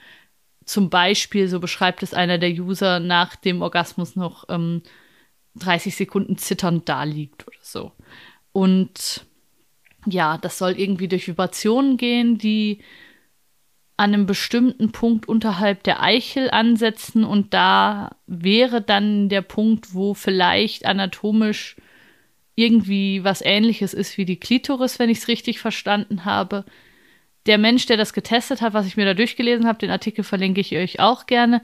zum 0.65 0.91
Beispiel, 0.91 1.49
so 1.49 1.61
beschreibt 1.61 2.03
es 2.03 2.15
einer 2.15 2.39
der 2.39 2.51
User, 2.51 3.01
nach 3.01 3.37
dem 3.37 3.63
Orgasmus 3.63 4.17
noch 4.17 4.45
ähm, 4.49 4.83
30 5.57 5.97
Sekunden 5.97 6.39
zitternd 6.39 6.89
da 6.89 7.05
liegt 7.05 7.47
oder 7.47 7.59
so. 7.61 7.93
Und 8.53 9.27
ja, 10.07 10.39
das 10.39 10.59
soll 10.59 10.73
irgendwie 10.79 11.09
durch 11.09 11.29
Vibrationen 11.29 11.97
gehen, 11.97 12.39
die 12.39 12.83
an 13.97 14.15
einem 14.15 14.27
bestimmten 14.27 14.91
Punkt 14.91 15.29
unterhalb 15.29 15.85
der 15.85 16.03
Eichel 16.03 16.51
ansetzen 16.51 17.25
und 17.25 17.55
da 17.55 18.17
wäre 18.27 18.83
dann 18.83 19.29
der 19.29 19.43
Punkt, 19.43 19.95
wo 19.95 20.15
vielleicht 20.15 20.87
anatomisch 20.87 21.77
irgendwie 22.55 23.23
was 23.23 23.43
ähnliches 23.43 23.95
ist 23.95 24.19
wie 24.19 24.25
die 24.25 24.41
Klitoris, 24.41 24.99
wenn 24.99 25.11
ich 25.11 25.19
es 25.19 25.29
richtig 25.29 25.61
verstanden 25.61 26.25
habe. 26.25 26.65
Der 27.47 27.59
Mensch, 27.59 27.87
der 27.87 27.97
das 27.97 28.13
getestet 28.13 28.61
hat, 28.61 28.73
was 28.75 28.87
ich 28.87 28.97
mir 28.97 29.05
da 29.05 29.15
durchgelesen 29.15 29.67
habe, 29.67 29.79
den 29.79 29.91
Artikel 29.91 30.25
verlinke 30.25 30.61
ich 30.61 30.77
euch 30.77 31.01
auch 31.01 31.27
gerne, 31.27 31.63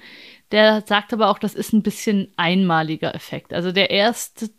der 0.51 0.83
sagt 0.87 1.13
aber 1.13 1.31
auch, 1.31 1.39
das 1.39 1.55
ist 1.55 1.73
ein 1.73 1.83
bisschen 1.83 2.33
einmaliger 2.37 3.15
Effekt. 3.15 3.53
Also 3.53 3.73
der 3.73 3.91
erste, 3.91 4.51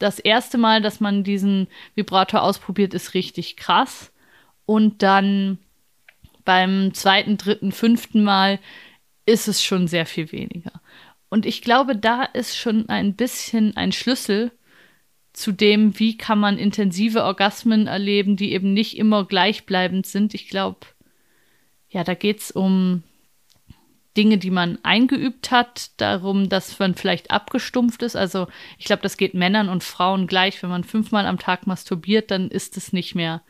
das 0.00 0.18
erste 0.18 0.58
Mal, 0.58 0.82
dass 0.82 0.98
man 0.98 1.22
diesen 1.22 1.68
Vibrator 1.94 2.42
ausprobiert, 2.42 2.94
ist 2.94 3.14
richtig 3.14 3.56
krass. 3.56 4.12
Und 4.66 5.02
dann 5.02 5.58
beim 6.44 6.92
zweiten, 6.94 7.36
dritten, 7.36 7.70
fünften 7.70 8.24
Mal 8.24 8.58
ist 9.26 9.46
es 9.46 9.62
schon 9.62 9.86
sehr 9.86 10.06
viel 10.06 10.32
weniger. 10.32 10.72
Und 11.28 11.46
ich 11.46 11.62
glaube, 11.62 11.94
da 11.94 12.24
ist 12.24 12.56
schon 12.56 12.88
ein 12.88 13.14
bisschen 13.14 13.76
ein 13.76 13.92
Schlüssel 13.92 14.50
zu 15.32 15.52
dem, 15.52 15.98
wie 15.98 16.16
kann 16.16 16.40
man 16.40 16.58
intensive 16.58 17.22
Orgasmen 17.22 17.86
erleben, 17.86 18.36
die 18.36 18.52
eben 18.52 18.72
nicht 18.72 18.98
immer 18.98 19.24
gleichbleibend 19.24 20.06
sind. 20.06 20.34
Ich 20.34 20.48
glaube, 20.48 20.80
ja, 21.88 22.02
da 22.02 22.14
geht 22.14 22.40
es 22.40 22.50
um 22.50 23.04
Dinge, 24.16 24.38
die 24.38 24.50
man 24.50 24.78
eingeübt 24.82 25.50
hat, 25.50 26.00
darum, 26.00 26.48
dass 26.48 26.78
man 26.78 26.94
vielleicht 26.94 27.30
abgestumpft 27.30 28.02
ist. 28.02 28.16
Also 28.16 28.48
ich 28.78 28.86
glaube, 28.86 29.02
das 29.02 29.16
geht 29.16 29.34
Männern 29.34 29.68
und 29.68 29.84
Frauen 29.84 30.26
gleich. 30.26 30.62
Wenn 30.62 30.70
man 30.70 30.84
fünfmal 30.84 31.26
am 31.26 31.38
Tag 31.38 31.66
masturbiert, 31.66 32.30
dann 32.30 32.48
ist 32.48 32.76
es 32.76 32.92
nicht 32.92 33.14
mehr 33.14 33.42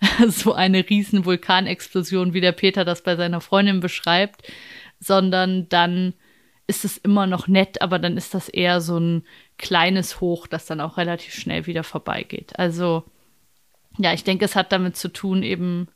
so 0.28 0.54
eine 0.54 0.88
riesen 0.88 1.24
Vulkanexplosion, 1.24 2.32
wie 2.32 2.40
der 2.40 2.52
Peter 2.52 2.84
das 2.84 3.02
bei 3.02 3.16
seiner 3.16 3.40
Freundin 3.40 3.80
beschreibt, 3.80 4.42
sondern 5.00 5.68
dann 5.68 6.14
ist 6.66 6.84
es 6.84 6.96
immer 6.96 7.26
noch 7.26 7.46
nett, 7.46 7.80
aber 7.80 7.98
dann 7.98 8.16
ist 8.16 8.34
das 8.34 8.48
eher 8.48 8.80
so 8.80 8.98
ein 8.98 9.24
kleines 9.58 10.20
Hoch, 10.20 10.46
das 10.46 10.66
dann 10.66 10.80
auch 10.80 10.96
relativ 10.96 11.34
schnell 11.34 11.66
wieder 11.66 11.84
vorbeigeht. 11.84 12.58
Also 12.58 13.04
ja, 13.98 14.12
ich 14.12 14.24
denke, 14.24 14.44
es 14.44 14.56
hat 14.56 14.72
damit 14.72 14.96
zu 14.96 15.08
tun, 15.08 15.42
eben 15.42 15.88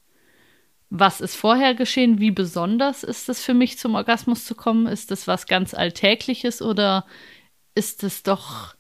was 0.91 1.21
ist 1.21 1.37
vorher 1.37 1.75
geschehen? 1.75 2.19
Wie 2.19 2.33
besonders 2.33 3.05
ist 3.05 3.29
es 3.29 3.43
für 3.43 3.55
mich, 3.55 3.79
zum 3.79 3.95
Orgasmus 3.95 4.45
zu 4.45 4.57
kommen? 4.57 4.87
Ist 4.87 5.13
das 5.13 5.29
was 5.29 5.47
ganz 5.47 5.73
Alltägliches 5.73 6.61
oder 6.61 7.07
ist 7.75 8.03
es 8.03 8.25
doch. 8.25 8.75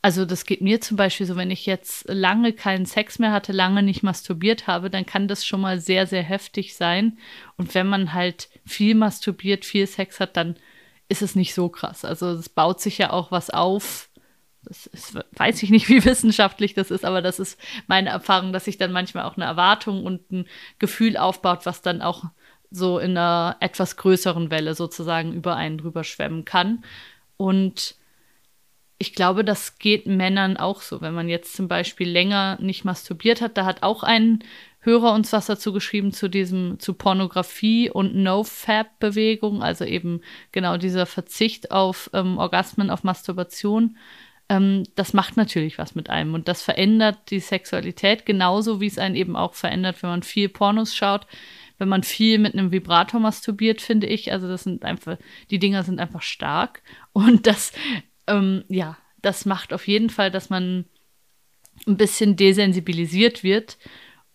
Also, 0.00 0.24
das 0.24 0.44
geht 0.46 0.60
mir 0.60 0.80
zum 0.80 0.96
Beispiel 0.96 1.26
so, 1.26 1.34
wenn 1.34 1.50
ich 1.50 1.66
jetzt 1.66 2.04
lange 2.08 2.52
keinen 2.52 2.86
Sex 2.86 3.18
mehr 3.18 3.32
hatte, 3.32 3.50
lange 3.52 3.82
nicht 3.82 4.04
masturbiert 4.04 4.68
habe, 4.68 4.90
dann 4.90 5.04
kann 5.04 5.26
das 5.26 5.44
schon 5.44 5.60
mal 5.60 5.80
sehr, 5.80 6.06
sehr 6.06 6.22
heftig 6.22 6.76
sein. 6.76 7.18
Und 7.56 7.74
wenn 7.74 7.88
man 7.88 8.14
halt 8.14 8.48
viel 8.64 8.94
masturbiert, 8.94 9.64
viel 9.64 9.88
Sex 9.88 10.20
hat, 10.20 10.36
dann 10.36 10.54
ist 11.08 11.22
es 11.22 11.34
nicht 11.34 11.52
so 11.52 11.68
krass. 11.68 12.04
Also, 12.04 12.28
es 12.30 12.48
baut 12.48 12.80
sich 12.80 12.98
ja 12.98 13.10
auch 13.10 13.32
was 13.32 13.50
auf, 13.50 14.07
das 14.64 14.86
ist, 14.86 15.18
weiß 15.32 15.62
ich 15.62 15.70
nicht, 15.70 15.88
wie 15.88 16.04
wissenschaftlich 16.04 16.74
das 16.74 16.90
ist, 16.90 17.04
aber 17.04 17.22
das 17.22 17.38
ist 17.38 17.58
meine 17.86 18.10
Erfahrung, 18.10 18.52
dass 18.52 18.64
sich 18.64 18.78
dann 18.78 18.92
manchmal 18.92 19.24
auch 19.24 19.36
eine 19.36 19.46
Erwartung 19.46 20.04
und 20.04 20.30
ein 20.30 20.46
Gefühl 20.78 21.16
aufbaut, 21.16 21.66
was 21.66 21.82
dann 21.82 22.02
auch 22.02 22.24
so 22.70 22.98
in 22.98 23.16
einer 23.16 23.56
etwas 23.60 23.96
größeren 23.96 24.50
Welle 24.50 24.74
sozusagen 24.74 25.32
über 25.32 25.56
einen 25.56 25.78
drüber 25.78 26.04
schwemmen 26.04 26.44
kann. 26.44 26.84
Und 27.36 27.96
ich 28.98 29.14
glaube, 29.14 29.44
das 29.44 29.78
geht 29.78 30.06
Männern 30.06 30.56
auch 30.56 30.82
so. 30.82 31.00
Wenn 31.00 31.14
man 31.14 31.28
jetzt 31.28 31.54
zum 31.54 31.68
Beispiel 31.68 32.08
länger 32.08 32.58
nicht 32.60 32.84
masturbiert 32.84 33.40
hat, 33.40 33.56
da 33.56 33.64
hat 33.64 33.82
auch 33.82 34.02
ein 34.02 34.40
Hörer 34.80 35.12
uns 35.12 35.32
was 35.32 35.46
dazu 35.46 35.72
geschrieben 35.72 36.12
zu 36.12 36.28
diesem, 36.28 36.78
zu 36.78 36.94
Pornografie 36.94 37.90
und 37.90 38.14
No-Fab-Bewegung, 38.14 39.62
also 39.62 39.84
eben 39.84 40.22
genau 40.52 40.76
dieser 40.76 41.06
Verzicht 41.06 41.70
auf 41.70 42.10
ähm, 42.12 42.38
Orgasmen, 42.38 42.90
auf 42.90 43.04
Masturbation. 43.04 43.96
Ähm, 44.48 44.84
das 44.94 45.12
macht 45.12 45.36
natürlich 45.36 45.78
was 45.78 45.94
mit 45.94 46.08
einem 46.10 46.34
und 46.34 46.48
das 46.48 46.62
verändert 46.62 47.30
die 47.30 47.40
Sexualität 47.40 48.24
genauso, 48.24 48.80
wie 48.80 48.86
es 48.86 48.98
einen 48.98 49.14
eben 49.14 49.36
auch 49.36 49.54
verändert, 49.54 50.02
wenn 50.02 50.10
man 50.10 50.22
viel 50.22 50.48
Pornos 50.48 50.96
schaut, 50.96 51.26
wenn 51.78 51.88
man 51.88 52.02
viel 52.02 52.38
mit 52.38 52.54
einem 52.54 52.72
Vibrator 52.72 53.20
masturbiert, 53.20 53.80
finde 53.80 54.06
ich. 54.06 54.32
Also 54.32 54.48
das 54.48 54.64
sind 54.64 54.84
einfach, 54.84 55.18
die 55.50 55.58
Dinger 55.58 55.82
sind 55.82 56.00
einfach 56.00 56.22
stark 56.22 56.82
und 57.12 57.46
das, 57.46 57.72
ähm, 58.26 58.64
ja, 58.68 58.96
das 59.20 59.44
macht 59.44 59.72
auf 59.72 59.86
jeden 59.86 60.10
Fall, 60.10 60.30
dass 60.30 60.50
man 60.50 60.86
ein 61.86 61.96
bisschen 61.96 62.36
desensibilisiert 62.36 63.44
wird 63.44 63.78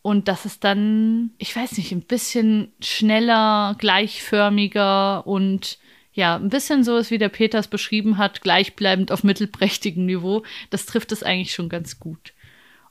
und 0.01 0.27
dass 0.27 0.45
es 0.45 0.59
dann, 0.59 1.31
ich 1.37 1.55
weiß 1.55 1.77
nicht, 1.77 1.91
ein 1.91 2.01
bisschen 2.01 2.73
schneller, 2.81 3.75
gleichförmiger 3.79 5.25
und 5.25 5.79
ja, 6.13 6.35
ein 6.35 6.49
bisschen 6.49 6.83
so 6.83 6.97
ist, 6.97 7.11
wie 7.11 7.17
der 7.17 7.29
Peters 7.29 7.67
beschrieben 7.67 8.17
hat, 8.17 8.41
gleichbleibend 8.41 9.11
auf 9.11 9.23
mittelprächtigem 9.23 10.05
Niveau. 10.05 10.43
Das 10.69 10.85
trifft 10.85 11.11
es 11.11 11.23
eigentlich 11.23 11.53
schon 11.53 11.69
ganz 11.69 11.99
gut. 11.99 12.33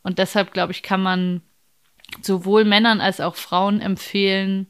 Und 0.02 0.18
deshalb, 0.18 0.52
glaube 0.52 0.72
ich, 0.72 0.82
kann 0.82 1.02
man 1.02 1.42
sowohl 2.20 2.64
Männern 2.64 3.00
als 3.00 3.20
auch 3.20 3.36
Frauen 3.36 3.80
empfehlen, 3.80 4.66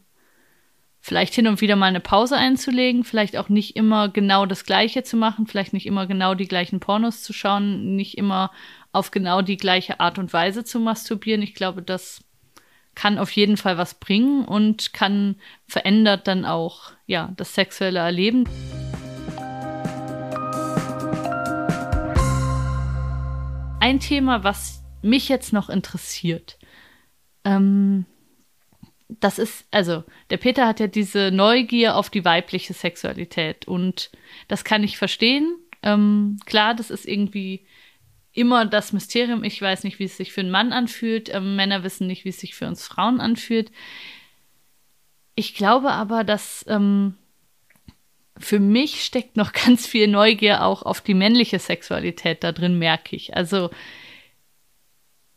vielleicht 1.00 1.35
hin 1.35 1.49
und 1.49 1.61
wieder 1.61 1.75
mal 1.75 1.87
eine 1.87 2.00
Pause 2.00 2.37
einzulegen, 2.37 3.02
vielleicht 3.02 3.37
auch 3.37 3.49
nicht 3.49 3.75
immer 3.75 4.09
genau 4.09 4.47
das 4.47 4.64
Gleiche 4.64 5.02
zu 5.02 5.16
machen, 5.16 5.47
vielleicht 5.47 5.73
nicht 5.73 5.87
immer 5.87 6.06
genau 6.06 6.35
die 6.35 6.47
gleichen 6.47 6.78
Pornos 6.78 7.23
zu 7.23 7.32
schauen, 7.32 7.97
nicht 7.97 8.16
immer 8.18 8.52
auf 8.92 9.11
genau 9.11 9.42
die 9.42 9.56
gleiche 9.56 9.99
Art 9.99 10.18
und 10.18 10.32
Weise 10.32 10.62
zu 10.62 10.78
masturbieren. 10.78 11.42
Ich 11.42 11.54
glaube, 11.54 11.82
das 11.82 12.23
kann 12.94 13.18
auf 13.18 13.30
jeden 13.30 13.56
Fall 13.56 13.78
was 13.78 13.94
bringen 13.94 14.44
und 14.44 14.92
kann 14.92 15.37
verändert 15.66 16.28
dann 16.28 16.44
auch 16.44 16.92
ja 17.12 17.31
das 17.37 17.54
sexuelle 17.54 18.00
Erleben. 18.00 18.49
Ein 23.78 24.00
Thema, 24.00 24.42
was 24.42 24.83
mich 25.02 25.28
jetzt 25.28 25.52
noch 25.52 25.69
interessiert, 25.69 26.59
ähm, 27.45 28.07
das 29.09 29.38
ist, 29.38 29.66
also 29.71 30.04
der 30.31 30.38
Peter 30.38 30.66
hat 30.66 30.81
ja 30.81 30.87
diese 30.87 31.31
Neugier 31.31 31.97
auf 31.97 32.09
die 32.09 32.25
weibliche 32.25 32.73
Sexualität 32.73 33.69
und 33.69 34.11
das 34.49 34.64
kann 34.64 34.83
ich 34.83 34.97
verstehen. 34.97 35.54
Ähm, 35.83 36.38
klar, 36.47 36.75
das 36.75 36.90
ist 36.90 37.07
irgendwie 37.07 37.66
immer 38.33 38.64
das 38.64 38.95
Mysterium. 38.95 39.45
Ich 39.45 39.61
weiß 39.61 39.85
nicht, 39.85 39.99
wie 39.99 40.04
es 40.04 40.16
sich 40.16 40.33
für 40.33 40.40
einen 40.40 40.50
Mann 40.50 40.73
anfühlt. 40.73 41.28
Ähm, 41.35 41.57
Männer 41.57 41.85
wissen 41.85 42.07
nicht, 42.07 42.25
wie 42.25 42.31
es 42.31 42.40
sich 42.40 42.54
für 42.54 42.66
uns 42.66 42.87
Frauen 42.87 43.21
anfühlt. 43.21 43.71
Ich 45.35 45.55
glaube 45.55 45.93
aber, 45.93 46.25
dass 46.25 46.65
ähm, 46.69 47.15
für 48.39 48.59
mich 48.59 49.05
steckt 49.05 49.37
noch 49.37 49.53
ganz 49.67 49.87
viel 49.87 50.09
Neugier 50.09 50.65
auch 50.65 50.83
auf 50.83 51.01
die 51.01 51.15
männliche 51.15 51.59
Sexualität 51.59 52.45
da 52.45 52.53
drin, 52.53 52.79
merke 52.79 53.17
ich. 53.17 53.37
Also 53.37 53.71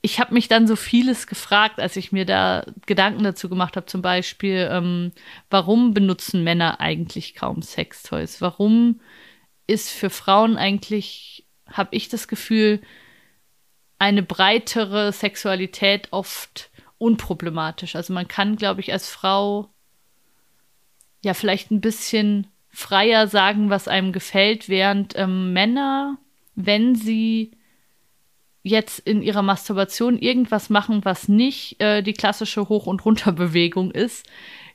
ich 0.01 0.19
habe 0.19 0.35
mich 0.35 0.47
dann 0.47 0.67
so 0.67 0.75
vieles 0.75 1.25
gefragt, 1.25 1.79
als 1.79 1.95
ich 1.95 2.11
mir 2.11 2.25
da 2.25 2.65
Gedanken 2.85 3.23
dazu 3.23 3.49
gemacht 3.49 3.75
habe. 3.75 3.87
Zum 3.87 4.03
Beispiel, 4.03 4.69
ähm, 4.71 5.11
warum 5.49 5.95
benutzen 5.95 6.43
Männer 6.43 6.79
eigentlich 6.79 7.33
kaum 7.33 7.63
Sextoys? 7.63 8.39
Warum 8.39 9.01
ist 9.65 9.89
für 9.89 10.11
Frauen 10.11 10.57
eigentlich 10.57 11.45
habe 11.67 11.95
ich 11.95 12.09
das 12.09 12.27
Gefühl, 12.27 12.81
eine 13.97 14.23
breitere 14.23 15.11
Sexualität 15.11 16.09
oft 16.11 16.69
unproblematisch. 16.97 17.95
Also 17.95 18.13
man 18.13 18.27
kann, 18.27 18.55
glaube 18.55 18.81
ich, 18.81 18.91
als 18.91 19.09
Frau 19.09 19.69
ja 21.25 21.33
vielleicht 21.33 21.71
ein 21.71 21.81
bisschen 21.81 22.47
freier 22.69 23.27
sagen, 23.27 23.69
was 23.69 23.87
einem 23.87 24.11
gefällt, 24.11 24.69
während 24.69 25.17
ähm, 25.17 25.53
Männer, 25.53 26.17
wenn 26.55 26.95
sie 26.95 27.51
jetzt 28.63 28.99
in 28.99 29.21
ihrer 29.21 29.41
Masturbation 29.41 30.17
irgendwas 30.17 30.69
machen, 30.69 31.05
was 31.05 31.27
nicht 31.27 31.81
äh, 31.81 32.01
die 32.01 32.13
klassische 32.13 32.67
Hoch- 32.69 32.87
und 32.87 33.05
Runterbewegung 33.05 33.91
ist, 33.91 34.25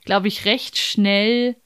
glaube 0.05 0.27
ich, 0.27 0.45
recht 0.45 0.77
schnell 0.77 1.57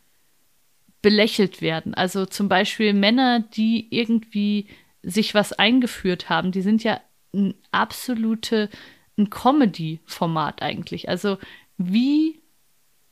belächelt 1.01 1.61
werden. 1.61 1.93
Also 1.93 2.25
zum 2.25 2.49
Beispiel 2.49 2.93
Männer, 2.93 3.41
die 3.41 3.87
irgendwie 3.91 4.67
sich 5.03 5.35
was 5.35 5.53
eingeführt 5.53 6.29
haben, 6.29 6.51
die 6.51 6.61
sind 6.61 6.83
ja 6.83 6.99
ein 7.33 7.53
absolute 7.71 8.69
ein 9.17 9.29
Comedy-Format 9.29 10.61
eigentlich. 10.61 11.09
Also 11.09 11.37
wie 11.77 12.41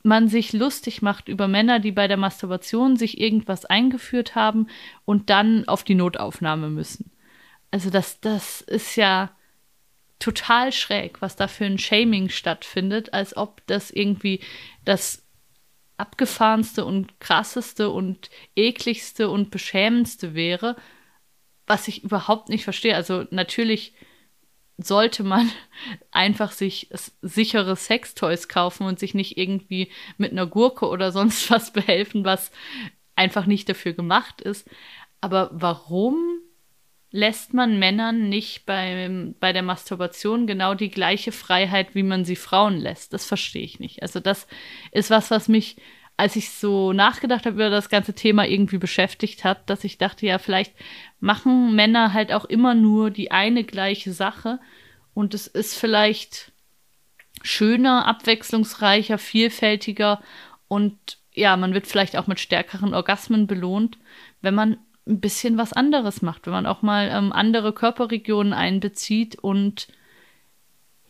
man 0.04 0.28
sich 0.28 0.54
lustig 0.54 1.02
macht 1.02 1.28
über 1.28 1.48
Männer, 1.48 1.80
die 1.80 1.92
bei 1.92 2.08
der 2.08 2.18
Masturbation 2.18 2.98
sich 2.98 3.20
irgendwas 3.20 3.66
eingeführt 3.66 4.36
haben 4.36 4.68
und 5.06 5.30
dann 5.30 5.68
auf 5.68 5.84
die 5.84 5.96
Notaufnahme 5.96 6.70
müssen. 6.70 7.12
Also 7.72 7.90
das, 7.90 8.20
das 8.20 8.62
ist 8.62 8.96
ja 8.96 9.32
total 10.20 10.72
schräg, 10.72 11.22
was 11.22 11.36
da 11.36 11.48
für 11.48 11.66
ein 11.66 11.80
Shaming 11.80 12.30
stattfindet, 12.30 13.14
als 13.14 13.36
ob 13.36 13.66
das 13.68 13.92
irgendwie 13.92 14.42
das 14.86 15.24
abgefahrenste 15.98 16.86
und 16.86 17.20
krasseste 17.20 17.90
und 17.90 18.30
ekligste 18.56 19.30
und 19.30 19.52
beschämendste 19.52 20.34
wäre 20.34 20.76
was 21.68 21.88
ich 21.88 22.04
überhaupt 22.04 22.50
nicht 22.50 22.64
verstehe. 22.64 22.96
Also 22.96 23.26
natürlich 23.32 23.94
sollte 24.78 25.24
man 25.24 25.50
einfach 26.12 26.52
sich 26.52 26.90
sichere 27.22 27.76
Sextoys 27.76 28.48
kaufen 28.48 28.86
und 28.86 29.00
sich 29.00 29.14
nicht 29.14 29.38
irgendwie 29.38 29.92
mit 30.18 30.32
einer 30.32 30.48
Gurke 30.48 30.88
oder 30.88 31.12
sonst 31.12 31.50
was 31.50 31.74
behelfen, 31.74 32.26
was 32.26 32.52
einfach 33.16 33.46
nicht 33.46 33.70
dafür 33.70 33.94
gemacht 33.94 34.42
ist. 34.42 34.68
Aber 35.22 35.50
warum 35.54 36.18
lässt 37.12 37.54
man 37.54 37.78
Männern 37.78 38.28
nicht 38.28 38.66
beim, 38.66 39.36
bei 39.40 39.54
der 39.54 39.62
Masturbation 39.62 40.48
genau 40.48 40.74
die 40.74 40.90
gleiche 40.90 41.32
Freiheit, 41.32 41.94
wie 41.94 42.04
man 42.04 42.26
sie 42.26 42.36
Frauen 42.36 42.78
lässt? 42.78 43.14
Das 43.14 43.26
verstehe 43.26 43.64
ich 43.64 43.80
nicht. 43.80 44.02
Also 44.02 44.20
das 44.20 44.48
ist 44.92 45.12
was, 45.12 45.30
was 45.30 45.48
mich 45.48 45.78
als 46.18 46.36
ich 46.36 46.52
so 46.52 46.94
nachgedacht 46.94 47.46
habe 47.46 47.56
über 47.56 47.70
das 47.70 47.90
ganze 47.90 48.14
Thema 48.14 48.48
irgendwie 48.48 48.78
beschäftigt 48.78 49.44
hat, 49.44 49.70
dass 49.70 49.84
ich 49.84 49.98
dachte, 49.98 50.26
ja, 50.26 50.38
vielleicht 50.38 50.74
machen 51.20 51.76
Männer 51.76 52.14
halt 52.14 52.32
auch 52.32 52.46
immer 52.46 52.76
nur 52.76 53.10
die 53.10 53.32
eine 53.32 53.64
gleiche 53.64 54.14
Sache 54.14 54.60
und 55.14 55.34
es 55.34 55.48
ist 55.48 55.76
vielleicht 55.76 56.52
schöner, 57.42 58.06
abwechslungsreicher, 58.06 59.18
vielfältiger 59.18 60.22
und 60.68 60.98
ja, 61.34 61.58
man 61.58 61.74
wird 61.74 61.88
vielleicht 61.88 62.16
auch 62.16 62.28
mit 62.28 62.40
stärkeren 62.40 62.94
Orgasmen 62.94 63.48
belohnt, 63.48 63.98
wenn 64.42 64.54
man 64.54 64.78
ein 65.08 65.20
bisschen 65.20 65.58
was 65.58 65.74
anderes 65.74 66.22
macht, 66.22 66.46
wenn 66.46 66.54
man 66.54 66.66
auch 66.66 66.82
mal 66.82 67.10
ähm, 67.12 67.34
andere 67.34 67.74
Körperregionen 67.74 68.54
einbezieht 68.54 69.36
und 69.36 69.88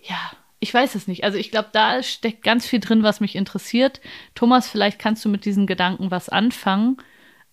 ja, 0.01 0.31
ich 0.63 0.73
weiß 0.73 0.95
es 0.95 1.07
nicht. 1.09 1.25
Also 1.25 1.37
ich 1.37 1.51
glaube, 1.51 1.67
da 1.73 2.01
steckt 2.01 2.41
ganz 2.41 2.65
viel 2.65 2.79
drin, 2.79 3.03
was 3.03 3.19
mich 3.19 3.35
interessiert. 3.35 3.99
Thomas, 4.33 4.69
vielleicht 4.69 4.97
kannst 4.97 5.25
du 5.25 5.29
mit 5.29 5.43
diesen 5.43 5.67
Gedanken 5.67 6.09
was 6.09 6.29
anfangen. 6.29 6.95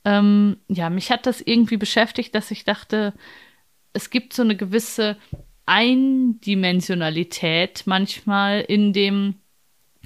Ähm, 0.05 0.59
ja, 0.69 0.90
mich 0.90 1.11
hat 1.11 1.26
das 1.26 1.40
irgendwie 1.40 1.76
beschäftigt, 1.76 2.37
dass 2.37 2.52
ich 2.52 2.64
dachte, 2.64 3.12
es 3.93 4.11
gibt 4.11 4.33
so 4.33 4.43
eine 4.43 4.57
gewisse 4.57 5.17
Eindimensionalität 5.67 7.83
manchmal 7.85 8.61
in 8.61 8.93
dem, 8.93 9.40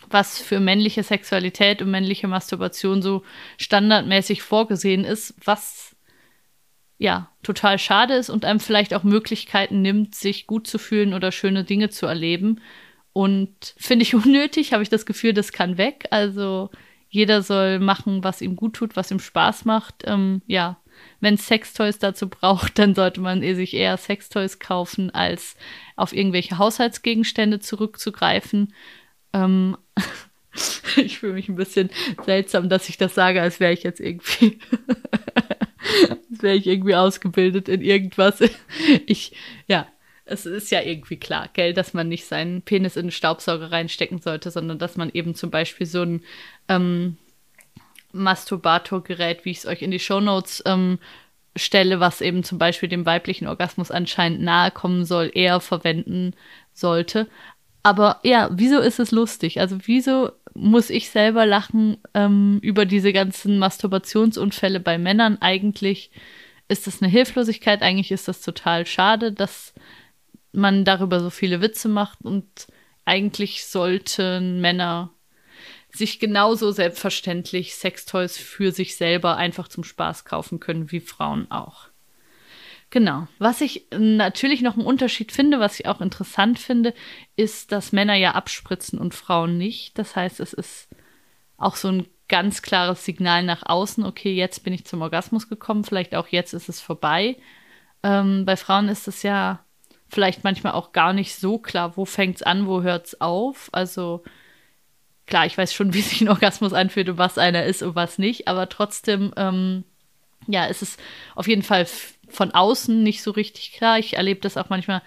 was 0.09 0.41
für 0.41 0.59
männliche 0.59 1.03
Sexualität 1.03 1.83
und 1.83 1.91
männliche 1.91 2.27
Masturbation 2.27 3.03
so 3.03 3.23
standardmäßig 3.59 4.41
vorgesehen 4.41 5.05
ist, 5.05 5.35
was 5.45 5.95
ja 6.97 7.29
total 7.43 7.79
schade 7.79 8.15
ist 8.15 8.31
und 8.31 8.47
einem 8.47 8.61
vielleicht 8.61 8.95
auch 8.95 9.03
Möglichkeiten 9.03 9.83
nimmt, 9.83 10.15
sich 10.15 10.47
gut 10.47 10.67
zu 10.67 10.79
fühlen 10.79 11.13
oder 11.13 11.33
schöne 11.33 11.65
Dinge 11.65 11.91
zu 11.91 12.07
erleben. 12.07 12.63
Und 13.15 13.75
finde 13.79 14.03
ich 14.03 14.15
unnötig, 14.15 14.75
habe 14.75 14.83
ich 14.83 14.91
das 14.91 15.07
Gefühl, 15.07 15.33
das 15.33 15.53
kann 15.53 15.79
weg. 15.79 16.07
Also 16.11 16.69
jeder 17.09 17.43
soll 17.43 17.79
machen, 17.79 18.23
was 18.25 18.43
ihm 18.43 18.57
gut 18.57 18.75
tut, 18.75 18.97
was 18.97 19.11
ihm 19.11 19.21
Spaß 19.21 19.65
macht. 19.65 20.03
Ähm, 20.05 20.43
ja, 20.47 20.79
wenn 21.21 21.39
Sextoys 21.39 21.99
dazu 21.99 22.29
braucht, 22.29 22.79
dann 22.79 22.95
sollte 22.95 23.23
man 23.23 23.41
sich 23.41 23.73
eher 23.73 23.97
Sextoys 23.97 24.59
kaufen, 24.59 25.11
als 25.11 25.57
auf 25.97 26.13
irgendwelche 26.13 26.59
Haushaltsgegenstände 26.59 27.61
zurückzugreifen. 27.61 28.75
Ähm, 29.33 29.77
ich 30.97 31.21
fühle 31.21 31.35
mich 31.35 31.49
ein 31.49 31.57
bisschen 31.57 31.91
seltsam, 32.27 32.69
dass 32.69 32.89
ich 32.89 32.99
das 32.99 33.15
sage, 33.15 33.41
als 33.41 33.61
wäre 33.61 33.73
ich 33.73 33.85
jetzt 33.85 34.01
irgendwie, 34.01 34.59
wäre 36.31 36.57
ich 36.57 36.67
irgendwie 36.67 36.97
ausgebildet 36.97 37.69
in 37.69 37.81
irgendwas. 37.81 38.43
Ich, 39.07 39.37
ja, 39.69 39.87
es 40.27 40.47
ist 40.47 40.71
ja 40.71 40.81
irgendwie 40.81 41.17
klar, 41.17 41.51
gell, 41.53 41.75
dass 41.75 41.95
man 41.95 42.09
nicht 42.09 42.25
seinen 42.25 42.63
Penis 42.63 42.97
in 42.97 43.07
den 43.07 43.11
Staubsauger 43.11 43.71
reinstecken 43.71 44.21
sollte, 44.21 44.51
sondern 44.51 44.79
dass 44.79 44.97
man 44.97 45.11
eben 45.13 45.35
zum 45.35 45.51
Beispiel 45.51 45.87
so 45.87 46.03
ein 46.03 46.23
ähm, 46.69 47.19
Masturbatorgerät, 48.13 49.45
wie 49.45 49.51
ich 49.51 49.59
es 49.59 49.67
euch 49.67 49.83
in 49.83 49.91
die 49.91 49.99
Shownotes 49.99 50.63
ähm, 50.67 50.99
Stelle, 51.57 52.01
was 52.01 52.21
eben 52.21 52.43
zum 52.43 52.59
Beispiel 52.59 52.89
dem 52.89 53.07
weiblichen 53.07 53.47
Orgasmus 53.47 53.91
anscheinend 53.91 54.41
nahe 54.41 54.71
kommen 54.71 55.05
soll, 55.05 55.31
eher 55.33 55.61
verwenden 55.61 56.35
sollte. 56.73 57.29
Aber 57.83 58.21
ja, 58.23 58.49
wieso 58.53 58.81
ist 58.81 58.99
es 58.99 59.11
lustig? 59.11 59.61
Also 59.61 59.79
wieso 59.85 60.33
muss 60.55 60.89
ich 60.91 61.11
selber 61.11 61.45
lachen 61.45 61.99
ähm, 62.15 62.59
über 62.63 62.87
diese 62.87 63.13
ganzen 63.13 63.59
Masturbationsunfälle 63.59 64.81
bei 64.81 64.97
Männern? 64.97 65.39
Eigentlich 65.41 66.11
ist 66.69 66.87
das 66.87 67.03
eine 67.03 67.11
Hilflosigkeit, 67.11 67.83
eigentlich 67.83 68.11
ist 68.11 68.27
das 68.27 68.41
total 68.41 68.87
schade, 68.87 69.33
dass 69.33 69.75
man 70.55 70.85
darüber 70.85 71.21
so 71.21 71.31
viele 71.31 71.61
Witze 71.61 71.89
macht 71.89 72.21
und 72.23 72.67
eigentlich 73.05 73.67
sollten 73.67 74.61
Männer 74.61 75.11
sich 75.91 76.19
genauso 76.19 76.73
selbstverständlich 76.73 77.75
Sextoys 77.75 78.37
für 78.37 78.73
sich 78.73 78.97
selber 78.97 79.37
einfach 79.37 79.69
zum 79.69 79.85
Spaß 79.85 80.25
kaufen 80.25 80.59
können 80.59 80.91
wie 80.91 81.01
Frauen 81.01 81.51
auch. 81.51 81.89
Genau. 82.91 83.27
Was 83.39 83.61
ich 83.61 83.87
natürlich 83.91 84.63
noch 84.63 84.75
einen 84.77 84.87
Unterschied 84.87 85.33
finde, 85.33 85.61
was 85.61 85.81
ich 85.81 85.87
auch 85.87 86.01
interessant 86.01 86.59
finde, 86.59 86.95
ist, 87.37 87.73
dass 87.73 87.93
Männer 87.93 88.15
ja 88.15 88.33
abspritzen 88.33 88.99
und 88.99 89.15
Frauen 89.15 89.57
nicht. 89.59 89.99
Das 89.99 90.15
heißt, 90.17 90.41
es 90.41 90.53
ist 90.53 90.89
auch 91.57 91.77
so 91.77 91.89
ein 91.89 92.07
ganz 92.29 92.63
klares 92.63 93.05
Signal 93.05 93.43
nach 93.43 93.63
außen, 93.65 94.05
okay, 94.05 94.33
jetzt 94.33 94.65
bin 94.65 94.73
ich 94.73 94.85
zum 94.85 95.03
Orgasmus 95.03 95.49
gekommen, 95.49 95.85
vielleicht 95.85 96.15
auch 96.15 96.29
jetzt 96.29 96.55
ist 96.55 96.69
es 96.69 96.81
vorbei. 96.81 97.37
Ähm, 98.03 98.45
bei 98.45 98.57
Frauen 98.57 98.89
ist 98.89 99.09
es 99.09 99.23
ja 99.23 99.64
vielleicht 100.15 100.45
manchmal 100.45 100.73
auch 100.75 100.93
gar 100.93 101.13
nicht 101.13 101.35
so 101.35 101.59
klar, 101.59 101.97
wo 101.97 102.05
fängt 102.05 102.37
es 102.37 102.43
an, 102.43 102.67
wo 102.67 102.83
hört 102.83 103.07
es 103.07 103.21
auf. 103.21 103.69
Also 103.73 104.23
klar, 105.27 105.45
ich 105.45 105.59
weiß 105.59 105.75
schon, 105.75 105.93
wie 105.95 106.01
sich 106.01 106.21
ein 106.21 106.29
Orgasmus 106.29 106.73
anfühlt 106.73 107.09
und 107.09 107.19
was 107.19 107.37
einer 107.37 107.65
ist 107.65 107.83
und 107.83 107.95
was 107.95 108.19
nicht, 108.19 108.49
aber 108.49 108.69
trotzdem, 108.69 109.33
ähm, 109.37 109.85
ja, 110.47 110.67
ist 110.67 110.83
es 110.83 110.97
auf 111.35 111.49
jeden 111.49 111.63
Fall 111.63 111.87
von 112.29 112.53
außen 112.53 113.03
nicht 113.03 113.23
so 113.23 113.31
richtig 113.33 113.73
klar. 113.73 113.99
Ich 113.99 114.17
erlebe 114.17 114.41
das 114.41 114.57
auch 114.57 114.69
manchmal, 114.69 115.03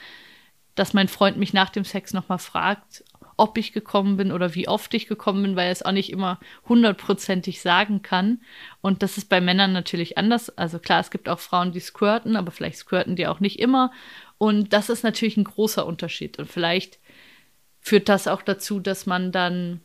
dass 0.75 0.93
mein 0.93 1.07
Freund 1.07 1.37
mich 1.37 1.53
nach 1.53 1.69
dem 1.69 1.85
Sex 1.85 2.13
nochmal 2.13 2.39
fragt, 2.39 3.03
ob 3.37 3.57
ich 3.57 3.71
gekommen 3.71 4.17
bin 4.17 4.31
oder 4.31 4.55
wie 4.55 4.67
oft 4.67 4.93
ich 4.95 5.07
gekommen 5.07 5.43
bin, 5.43 5.55
weil 5.55 5.67
er 5.67 5.71
es 5.71 5.83
auch 5.83 5.91
nicht 5.91 6.11
immer 6.11 6.39
hundertprozentig 6.67 7.61
sagen 7.61 8.01
kann. 8.01 8.41
Und 8.81 9.03
das 9.03 9.17
ist 9.17 9.29
bei 9.29 9.39
Männern 9.39 9.73
natürlich 9.73 10.17
anders. 10.17 10.49
Also 10.57 10.79
klar, 10.79 10.99
es 10.99 11.11
gibt 11.11 11.29
auch 11.29 11.39
Frauen, 11.39 11.71
die 11.71 11.79
squirten, 11.79 12.35
aber 12.35 12.51
vielleicht 12.51 12.77
squirten 12.77 13.15
die 13.15 13.27
auch 13.27 13.39
nicht 13.39 13.59
immer. 13.59 13.91
Und 14.37 14.73
das 14.73 14.89
ist 14.89 15.03
natürlich 15.03 15.37
ein 15.37 15.43
großer 15.43 15.85
Unterschied. 15.85 16.37
Und 16.39 16.49
vielleicht 16.49 16.99
führt 17.79 18.09
das 18.09 18.27
auch 18.27 18.41
dazu, 18.41 18.79
dass 18.79 19.05
man 19.05 19.31
dann 19.31 19.81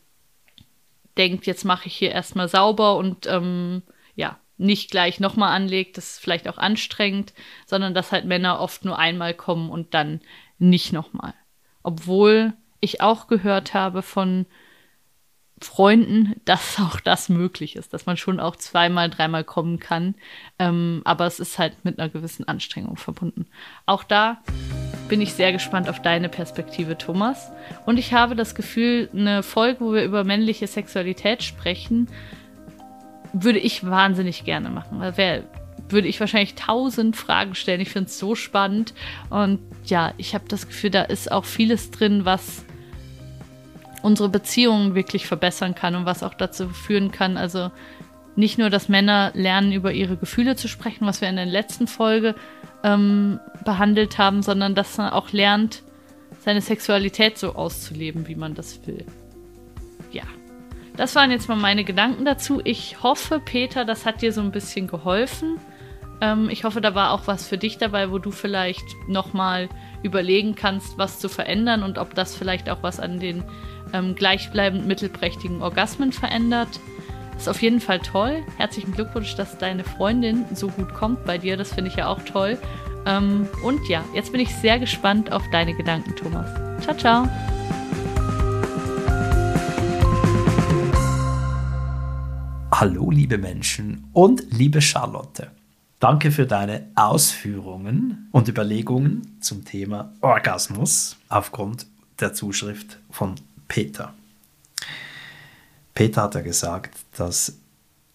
denkt, 1.16 1.46
jetzt 1.46 1.64
mache 1.64 1.86
ich 1.86 1.94
hier 1.94 2.10
erstmal 2.12 2.48
sauber 2.48 2.96
und 2.96 3.26
ähm, 3.26 3.82
ja, 4.14 4.38
nicht 4.58 4.90
gleich 4.90 5.20
nochmal 5.20 5.54
anlegt, 5.54 5.96
das 5.96 6.12
ist 6.12 6.18
vielleicht 6.20 6.48
auch 6.48 6.58
anstrengend, 6.58 7.32
sondern 7.66 7.94
dass 7.94 8.12
halt 8.12 8.24
Männer 8.24 8.60
oft 8.60 8.84
nur 8.84 8.98
einmal 8.98 9.34
kommen 9.34 9.70
und 9.70 9.94
dann 9.94 10.20
nicht 10.58 10.92
nochmal. 10.92 11.34
Obwohl 11.82 12.54
ich 12.80 13.00
auch 13.00 13.26
gehört 13.26 13.74
habe 13.74 14.02
von 14.02 14.46
Freunden, 15.64 16.34
dass 16.44 16.78
auch 16.78 17.00
das 17.00 17.28
möglich 17.28 17.76
ist, 17.76 17.92
dass 17.92 18.06
man 18.06 18.16
schon 18.16 18.40
auch 18.40 18.56
zweimal, 18.56 19.10
dreimal 19.10 19.44
kommen 19.44 19.78
kann. 19.78 20.14
Ähm, 20.58 21.02
aber 21.04 21.26
es 21.26 21.40
ist 21.40 21.58
halt 21.58 21.84
mit 21.84 21.98
einer 21.98 22.08
gewissen 22.08 22.46
Anstrengung 22.46 22.96
verbunden. 22.96 23.46
Auch 23.86 24.04
da 24.04 24.42
bin 25.08 25.20
ich 25.20 25.34
sehr 25.34 25.52
gespannt 25.52 25.88
auf 25.88 26.00
deine 26.00 26.28
Perspektive, 26.28 26.96
Thomas. 26.96 27.50
Und 27.84 27.98
ich 27.98 28.12
habe 28.14 28.34
das 28.34 28.54
Gefühl, 28.54 29.10
eine 29.12 29.42
Folge, 29.42 29.80
wo 29.80 29.92
wir 29.92 30.04
über 30.04 30.24
männliche 30.24 30.66
Sexualität 30.66 31.42
sprechen, 31.42 32.08
würde 33.32 33.58
ich 33.58 33.84
wahnsinnig 33.84 34.44
gerne 34.44 34.70
machen. 34.70 35.00
Weil 35.00 35.16
wär, 35.16 35.44
würde 35.88 36.08
ich 36.08 36.18
wahrscheinlich 36.20 36.54
tausend 36.54 37.16
Fragen 37.16 37.54
stellen. 37.54 37.80
Ich 37.80 37.90
finde 37.90 38.08
es 38.08 38.18
so 38.18 38.34
spannend. 38.34 38.94
Und 39.30 39.60
ja, 39.84 40.14
ich 40.16 40.34
habe 40.34 40.44
das 40.48 40.66
Gefühl, 40.66 40.90
da 40.90 41.02
ist 41.02 41.30
auch 41.30 41.44
vieles 41.44 41.90
drin, 41.90 42.24
was 42.24 42.64
unsere 44.02 44.28
Beziehungen 44.28 44.94
wirklich 44.94 45.26
verbessern 45.26 45.74
kann 45.74 45.94
und 45.94 46.04
was 46.04 46.22
auch 46.22 46.34
dazu 46.34 46.68
führen 46.68 47.10
kann, 47.12 47.36
also 47.36 47.70
nicht 48.34 48.58
nur, 48.58 48.70
dass 48.70 48.88
Männer 48.88 49.30
lernen, 49.34 49.72
über 49.72 49.92
ihre 49.92 50.16
Gefühle 50.16 50.56
zu 50.56 50.68
sprechen, 50.68 51.06
was 51.06 51.20
wir 51.20 51.28
in 51.28 51.36
der 51.36 51.46
letzten 51.46 51.86
Folge 51.86 52.34
ähm, 52.82 53.40
behandelt 53.64 54.18
haben, 54.18 54.42
sondern 54.42 54.74
dass 54.74 54.96
man 54.96 55.10
auch 55.10 55.32
lernt, 55.32 55.82
seine 56.40 56.60
Sexualität 56.60 57.38
so 57.38 57.54
auszuleben, 57.54 58.26
wie 58.26 58.34
man 58.34 58.54
das 58.54 58.86
will. 58.86 59.04
Ja. 60.10 60.24
Das 60.96 61.14
waren 61.14 61.30
jetzt 61.30 61.48
mal 61.48 61.56
meine 61.56 61.84
Gedanken 61.84 62.24
dazu. 62.24 62.60
Ich 62.64 63.02
hoffe, 63.02 63.40
Peter, 63.42 63.84
das 63.84 64.04
hat 64.04 64.20
dir 64.20 64.32
so 64.32 64.42
ein 64.42 64.50
bisschen 64.50 64.88
geholfen. 64.88 65.58
Ähm, 66.20 66.50
ich 66.50 66.64
hoffe, 66.64 66.80
da 66.80 66.94
war 66.94 67.12
auch 67.12 67.26
was 67.26 67.48
für 67.48 67.58
dich 67.58 67.78
dabei, 67.78 68.10
wo 68.10 68.18
du 68.18 68.30
vielleicht 68.30 68.84
nochmal 69.08 69.68
überlegen 70.02 70.54
kannst, 70.54 70.98
was 70.98 71.18
zu 71.18 71.28
verändern 71.28 71.82
und 71.82 71.96
ob 71.96 72.14
das 72.14 72.34
vielleicht 72.34 72.68
auch 72.68 72.82
was 72.82 73.00
an 73.00 73.20
den 73.20 73.42
ähm, 73.92 74.14
gleichbleibend 74.14 74.86
mittelprächtigen 74.86 75.62
Orgasmen 75.62 76.12
verändert. 76.12 76.80
Ist 77.36 77.48
auf 77.48 77.62
jeden 77.62 77.80
Fall 77.80 77.98
toll. 77.98 78.42
Herzlichen 78.56 78.92
Glückwunsch, 78.92 79.34
dass 79.34 79.58
deine 79.58 79.84
Freundin 79.84 80.44
so 80.54 80.68
gut 80.68 80.94
kommt 80.94 81.24
bei 81.24 81.38
dir. 81.38 81.56
Das 81.56 81.72
finde 81.72 81.90
ich 81.90 81.96
ja 81.96 82.06
auch 82.06 82.22
toll. 82.22 82.58
Ähm, 83.06 83.48
und 83.64 83.88
ja, 83.88 84.04
jetzt 84.14 84.32
bin 84.32 84.40
ich 84.40 84.54
sehr 84.54 84.78
gespannt 84.78 85.32
auf 85.32 85.42
deine 85.50 85.74
Gedanken, 85.74 86.14
Thomas. 86.14 86.48
Ciao, 86.82 86.96
ciao. 86.96 87.28
Hallo, 92.72 93.10
liebe 93.10 93.38
Menschen 93.38 94.08
und 94.12 94.42
liebe 94.50 94.80
Charlotte. 94.80 95.50
Danke 96.00 96.32
für 96.32 96.46
deine 96.46 96.88
Ausführungen 96.96 98.28
und 98.32 98.48
Überlegungen 98.48 99.38
zum 99.40 99.64
Thema 99.64 100.12
Orgasmus 100.20 101.16
aufgrund 101.28 101.86
der 102.18 102.34
Zuschrift 102.34 102.98
von 103.10 103.36
Peter. 103.72 104.12
Peter 105.94 106.24
hat 106.24 106.34
ja 106.34 106.42
gesagt, 106.42 106.94
dass 107.16 107.56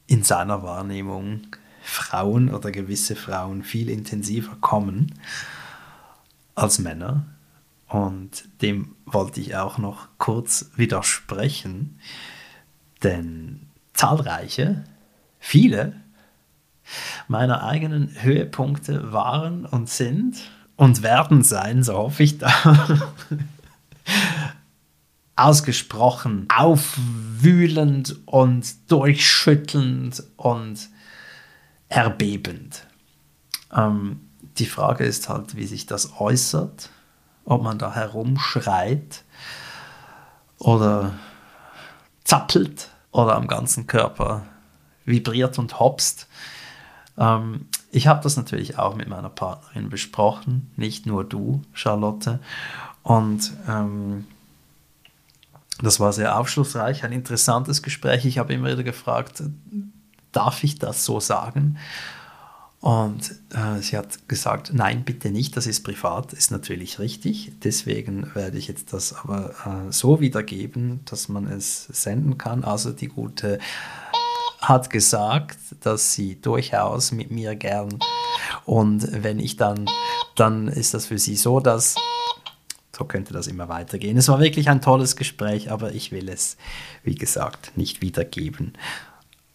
in 0.05 0.21
seiner 0.21 0.61
Wahrnehmung 0.61 1.47
Frauen 1.81 2.53
oder 2.53 2.69
gewisse 2.69 3.15
Frauen 3.15 3.63
viel 3.63 3.89
intensiver 3.89 4.55
kommen 4.61 5.15
als 6.53 6.77
Männer. 6.77 7.25
Und 7.87 8.47
dem 8.61 8.93
wollte 9.07 9.41
ich 9.41 9.55
auch 9.55 9.79
noch 9.79 10.09
kurz 10.19 10.69
widersprechen, 10.75 11.99
denn 13.01 13.65
zahlreiche, 13.93 14.83
viele 15.39 15.95
meiner 17.27 17.63
eigenen 17.63 18.11
Höhepunkte 18.21 19.11
waren 19.11 19.65
und 19.65 19.89
sind 19.89 20.37
und 20.75 21.01
werden 21.01 21.43
sein, 21.43 21.81
so 21.81 21.95
hoffe 21.95 22.21
ich 22.21 22.37
da, 22.37 22.51
ausgesprochen 25.37 26.47
aufwühlend 26.53 28.17
und 28.25 28.91
durchschüttelnd 28.91 30.23
und 30.35 30.89
erbebend. 31.89 32.85
Ähm, 33.73 34.21
die 34.57 34.65
Frage 34.65 35.05
ist 35.05 35.29
halt, 35.29 35.55
wie 35.55 35.67
sich 35.67 35.85
das 35.85 36.19
äußert, 36.19 36.89
ob 37.45 37.63
man 37.63 37.77
da 37.77 37.93
herumschreit 37.93 39.23
oder 40.57 41.13
zappelt 42.23 42.89
oder 43.11 43.35
am 43.35 43.47
ganzen 43.47 43.87
Körper 43.87 44.43
vibriert 45.05 45.59
und 45.59 45.79
hopst. 45.79 46.27
Ähm, 47.17 47.67
ich 47.91 48.07
habe 48.07 48.21
das 48.23 48.37
natürlich 48.37 48.77
auch 48.77 48.95
mit 48.95 49.07
meiner 49.07 49.29
Partnerin 49.29 49.89
besprochen, 49.89 50.71
nicht 50.75 51.05
nur 51.05 51.23
du, 51.23 51.61
Charlotte. 51.73 52.39
Und 53.03 53.53
ähm, 53.69 54.25
das 55.81 55.99
war 55.99 56.13
sehr 56.13 56.37
aufschlussreich, 56.37 57.03
ein 57.03 57.11
interessantes 57.11 57.83
Gespräch. 57.83 58.25
Ich 58.25 58.37
habe 58.37 58.53
immer 58.53 58.71
wieder 58.71 58.83
gefragt, 58.83 59.43
darf 60.31 60.63
ich 60.63 60.79
das 60.79 61.05
so 61.05 61.19
sagen? 61.19 61.77
Und 62.79 63.31
äh, 63.53 63.81
sie 63.81 63.97
hat 63.97 64.29
gesagt, 64.29 64.71
nein, 64.73 65.03
bitte 65.03 65.31
nicht, 65.31 65.57
das 65.57 65.65
ist 65.65 65.83
privat, 65.83 66.33
ist 66.33 66.51
natürlich 66.51 66.99
richtig. 66.99 67.51
Deswegen 67.63 68.33
werde 68.35 68.57
ich 68.57 68.67
jetzt 68.67 68.93
das 68.93 69.13
aber 69.13 69.49
äh, 69.65 69.91
so 69.91 70.19
wiedergeben, 70.19 71.01
dass 71.05 71.27
man 71.27 71.47
es 71.47 71.85
senden 71.85 72.37
kann. 72.37 72.63
Also 72.63 72.91
die 72.91 73.07
gute 73.07 73.57
hat 74.61 74.89
gesagt, 74.89 75.57
dass 75.81 76.13
sie 76.13 76.39
durchaus 76.39 77.11
mit 77.11 77.31
mir 77.31 77.55
gern 77.55 77.99
und 78.65 79.23
wenn 79.23 79.39
ich 79.39 79.55
dann, 79.57 79.85
dann 80.35 80.67
ist 80.67 80.93
das 80.93 81.07
für 81.07 81.17
sie 81.17 81.35
so, 81.35 81.59
dass 81.59 81.95
so 82.97 83.05
könnte 83.05 83.31
das 83.31 83.47
immer 83.47 83.69
weitergehen. 83.69 84.17
Es 84.17 84.27
war 84.27 84.39
wirklich 84.39 84.69
ein 84.69 84.81
tolles 84.81 85.15
Gespräch, 85.15 85.71
aber 85.71 85.91
ich 85.91 86.11
will 86.11 86.29
es, 86.29 86.57
wie 87.03 87.13
gesagt, 87.13 87.77
nicht 87.77 88.01
wiedergeben. 88.01 88.73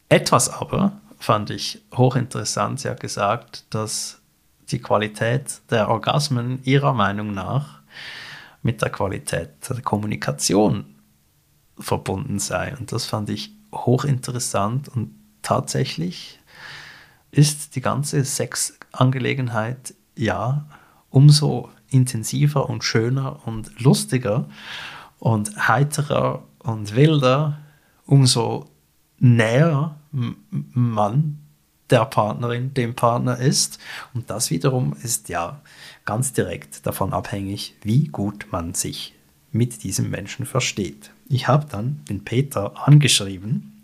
Etwas 0.08 0.48
aber 0.48 0.92
fand 1.18 1.50
ich 1.50 1.82
hochinteressant. 1.96 2.80
Sie 2.80 2.88
hat 2.88 3.00
gesagt, 3.00 3.64
dass 3.70 4.20
die 4.70 4.78
Qualität 4.78 5.60
der 5.70 5.88
Orgasmen 5.88 6.60
ihrer 6.62 6.92
Meinung 6.92 7.34
nach 7.34 7.80
mit 8.62 8.80
der 8.80 8.90
Qualität 8.90 9.50
der 9.68 9.82
Kommunikation 9.82 10.94
verbunden 11.78 12.38
sei. 12.38 12.76
Und 12.78 12.92
das 12.92 13.06
fand 13.06 13.28
ich 13.28 13.50
hochinteressant 13.74 14.88
und 14.88 15.16
tatsächlich 15.42 16.38
ist 17.32 17.74
die 17.74 17.80
ganze 17.80 18.24
Sex 18.24 18.78
Angelegenheit, 18.92 19.94
ja, 20.14 20.66
umso 21.10 21.70
intensiver 21.92 22.68
und 22.68 22.84
schöner 22.84 23.46
und 23.46 23.80
lustiger 23.80 24.48
und 25.18 25.68
heiterer 25.68 26.42
und 26.58 26.96
wilder, 26.96 27.58
umso 28.06 28.68
näher 29.18 29.96
man 30.10 31.38
der 31.90 32.04
Partnerin, 32.06 32.74
dem 32.74 32.94
Partner 32.94 33.38
ist. 33.38 33.78
Und 34.14 34.30
das 34.30 34.50
wiederum 34.50 34.94
ist 35.02 35.28
ja 35.28 35.60
ganz 36.04 36.32
direkt 36.32 36.86
davon 36.86 37.12
abhängig, 37.12 37.76
wie 37.82 38.08
gut 38.08 38.46
man 38.50 38.74
sich 38.74 39.14
mit 39.52 39.84
diesem 39.84 40.10
Menschen 40.10 40.46
versteht. 40.46 41.10
Ich 41.28 41.48
habe 41.48 41.66
dann 41.68 42.00
den 42.08 42.24
Peter 42.24 42.88
angeschrieben 42.88 43.82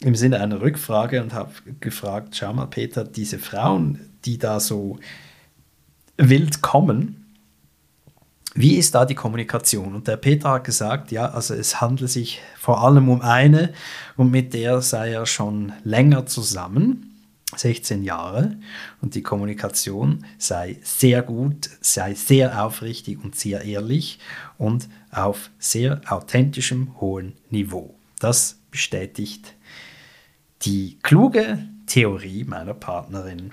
im 0.00 0.14
Sinne 0.14 0.40
einer 0.40 0.60
Rückfrage 0.60 1.22
und 1.22 1.32
habe 1.32 1.52
gefragt, 1.80 2.36
schau 2.36 2.52
mal 2.52 2.66
Peter, 2.66 3.04
diese 3.04 3.38
Frauen, 3.38 4.00
die 4.26 4.38
da 4.38 4.60
so 4.60 4.98
wild 6.16 6.62
kommen, 6.62 7.24
wie 8.54 8.76
ist 8.76 8.94
da 8.94 9.04
die 9.04 9.16
Kommunikation? 9.16 9.96
Und 9.96 10.06
der 10.06 10.16
Peter 10.16 10.50
hat 10.50 10.64
gesagt, 10.64 11.10
ja, 11.10 11.28
also 11.28 11.54
es 11.54 11.80
handelt 11.80 12.10
sich 12.10 12.40
vor 12.56 12.84
allem 12.84 13.08
um 13.08 13.20
eine 13.20 13.72
und 14.16 14.30
mit 14.30 14.54
der 14.54 14.80
sei 14.80 15.10
er 15.10 15.26
schon 15.26 15.72
länger 15.82 16.26
zusammen. 16.26 17.10
16 17.56 18.02
Jahre 18.02 18.56
und 19.00 19.14
die 19.14 19.22
Kommunikation 19.22 20.24
sei 20.38 20.78
sehr 20.82 21.22
gut, 21.22 21.70
sei 21.80 22.14
sehr 22.14 22.64
aufrichtig 22.64 23.22
und 23.22 23.36
sehr 23.36 23.62
ehrlich 23.62 24.18
und 24.58 24.88
auf 25.12 25.50
sehr 25.58 26.00
authentischem 26.08 27.00
hohen 27.00 27.34
Niveau. 27.50 27.94
Das 28.18 28.58
bestätigt 28.72 29.54
die 30.62 30.98
kluge 31.02 31.64
Theorie 31.86 32.44
meiner 32.44 32.74
Partnerin 32.74 33.52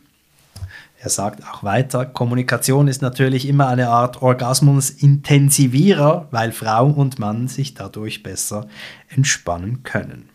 er 1.03 1.09
sagt 1.09 1.43
auch 1.47 1.63
weiter, 1.63 2.05
Kommunikation 2.05 2.87
ist 2.87 3.01
natürlich 3.01 3.47
immer 3.47 3.67
eine 3.67 3.89
Art 3.89 4.21
Orgasmus-Intensivierer, 4.21 6.27
weil 6.29 6.51
Frau 6.51 6.85
und 6.85 7.17
Mann 7.17 7.47
sich 7.47 7.73
dadurch 7.73 8.21
besser 8.21 8.67
entspannen 9.09 9.81
können. 9.81 10.29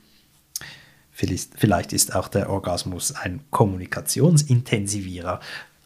Vielleicht 1.12 1.92
ist 1.92 2.16
auch 2.16 2.26
der 2.26 2.50
Orgasmus 2.50 3.14
ein 3.14 3.44
Kommunikationsintensivierer. 3.50 5.38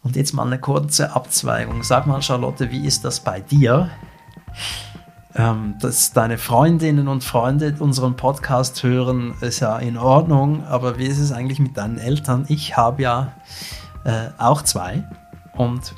Und 0.03 0.17
jetzt 0.17 0.33
mal 0.33 0.47
eine 0.47 0.59
kurze 0.59 1.15
Abzweigung. 1.15 1.83
Sag 1.83 2.07
mal, 2.07 2.23
Charlotte, 2.23 2.71
wie 2.71 2.87
ist 2.87 3.05
das 3.05 3.21
bei 3.21 3.41
dir? 3.41 3.91
Ähm, 5.35 5.75
dass 5.83 6.15
deine 6.15 6.39
Freundinnen 6.39 7.07
und 7.07 7.23
Freunde 7.23 7.77
unseren 7.81 8.17
Podcast 8.17 8.83
hören, 8.83 9.35
ist 9.43 9.61
ja 9.61 9.79
in 9.79 9.99
Ordnung, 9.99 10.65
aber 10.65 10.97
wie 10.99 11.07
ist 11.07 11.19
es 11.19 11.33
eigentlich 11.33 11.59
mit 11.59 11.77
deinen 11.77 11.99
Eltern? 11.99 12.47
Ich 12.49 12.79
habe 12.79 13.03
ja 13.03 13.35
äh, 14.05 14.29
auch 14.39 14.63
zwei. 14.63 15.05
Und 15.55 15.95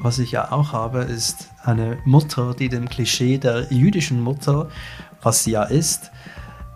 was 0.00 0.18
ich 0.18 0.32
ja 0.32 0.50
auch 0.52 0.72
habe, 0.72 1.00
ist 1.00 1.48
eine 1.64 1.98
Mutter, 2.04 2.54
die 2.54 2.68
dem 2.68 2.88
Klischee 2.88 3.38
der 3.38 3.72
jüdischen 3.72 4.20
Mutter, 4.20 4.68
was 5.22 5.44
sie 5.44 5.52
ja 5.52 5.62
ist, 5.62 6.10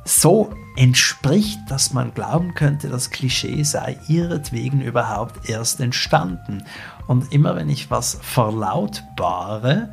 so 0.04 0.50
entspricht, 0.76 1.58
dass 1.68 1.92
man 1.92 2.14
glauben 2.14 2.54
könnte, 2.54 2.88
das 2.88 3.10
Klischee 3.10 3.62
sei 3.64 3.98
ihretwegen 4.06 4.80
überhaupt 4.80 5.48
erst 5.48 5.80
entstanden. 5.80 6.62
Und 7.06 7.32
immer 7.32 7.56
wenn 7.56 7.68
ich 7.68 7.90
was 7.90 8.18
verlautbare, 8.22 9.92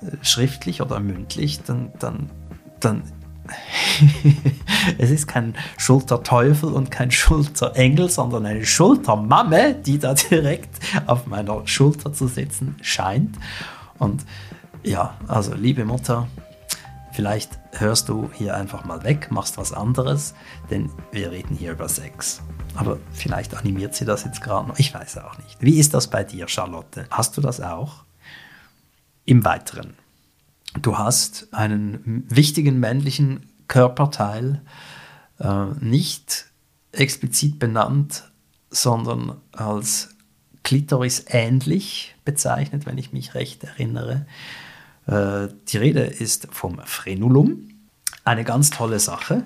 äh, 0.00 0.16
schriftlich 0.22 0.80
oder 0.80 1.00
mündlich, 1.00 1.62
dann, 1.62 1.92
dann, 1.98 2.30
dann 2.80 3.02
es 4.98 5.10
ist 5.10 5.26
kein 5.26 5.54
Schulterteufel 5.76 6.72
und 6.72 6.90
kein 6.90 7.10
Schulterengel, 7.10 8.08
sondern 8.10 8.46
eine 8.46 8.64
Schultermamme, 8.64 9.74
die 9.74 9.98
da 9.98 10.14
direkt 10.14 10.80
auf 11.06 11.26
meiner 11.26 11.66
Schulter 11.66 12.12
zu 12.12 12.28
sitzen 12.28 12.76
scheint. 12.82 13.36
Und 13.98 14.24
ja, 14.82 15.14
also 15.28 15.54
liebe 15.54 15.84
Mutter, 15.84 16.26
vielleicht 17.12 17.58
hörst 17.72 18.08
du 18.08 18.30
hier 18.32 18.56
einfach 18.56 18.84
mal 18.84 19.04
weg, 19.04 19.30
machst 19.30 19.58
was 19.58 19.72
anderes, 19.72 20.34
denn 20.70 20.90
wir 21.12 21.30
reden 21.30 21.54
hier 21.54 21.72
über 21.72 21.88
Sex. 21.88 22.42
Aber 22.74 22.98
vielleicht 23.12 23.54
animiert 23.54 23.94
sie 23.94 24.04
das 24.04 24.24
jetzt 24.24 24.42
gerade 24.42 24.68
noch. 24.68 24.78
Ich 24.78 24.94
weiß 24.94 25.18
auch 25.18 25.36
nicht. 25.38 25.60
Wie 25.60 25.78
ist 25.78 25.92
das 25.92 26.08
bei 26.08 26.24
dir, 26.24 26.48
Charlotte? 26.48 27.06
Hast 27.10 27.36
du 27.36 27.40
das 27.40 27.60
auch? 27.60 28.04
Im 29.24 29.44
Weiteren. 29.44 29.94
Du 30.78 30.98
hast 30.98 31.48
einen 31.52 32.24
wichtigen 32.28 32.78
männlichen 32.78 33.46
Körperteil 33.66 34.62
äh, 35.40 35.66
nicht 35.80 36.46
explizit 36.92 37.58
benannt, 37.58 38.30
sondern 38.70 39.36
als 39.52 40.10
Klitoris 40.62 41.24
ähnlich 41.28 42.14
bezeichnet, 42.24 42.86
wenn 42.86 42.98
ich 42.98 43.12
mich 43.12 43.34
recht 43.34 43.64
erinnere. 43.64 44.26
Äh, 45.06 45.48
die 45.68 45.78
Rede 45.78 46.02
ist 46.02 46.48
vom 46.52 46.78
Frenulum. 46.84 47.68
Eine 48.24 48.44
ganz 48.44 48.70
tolle 48.70 49.00
Sache, 49.00 49.44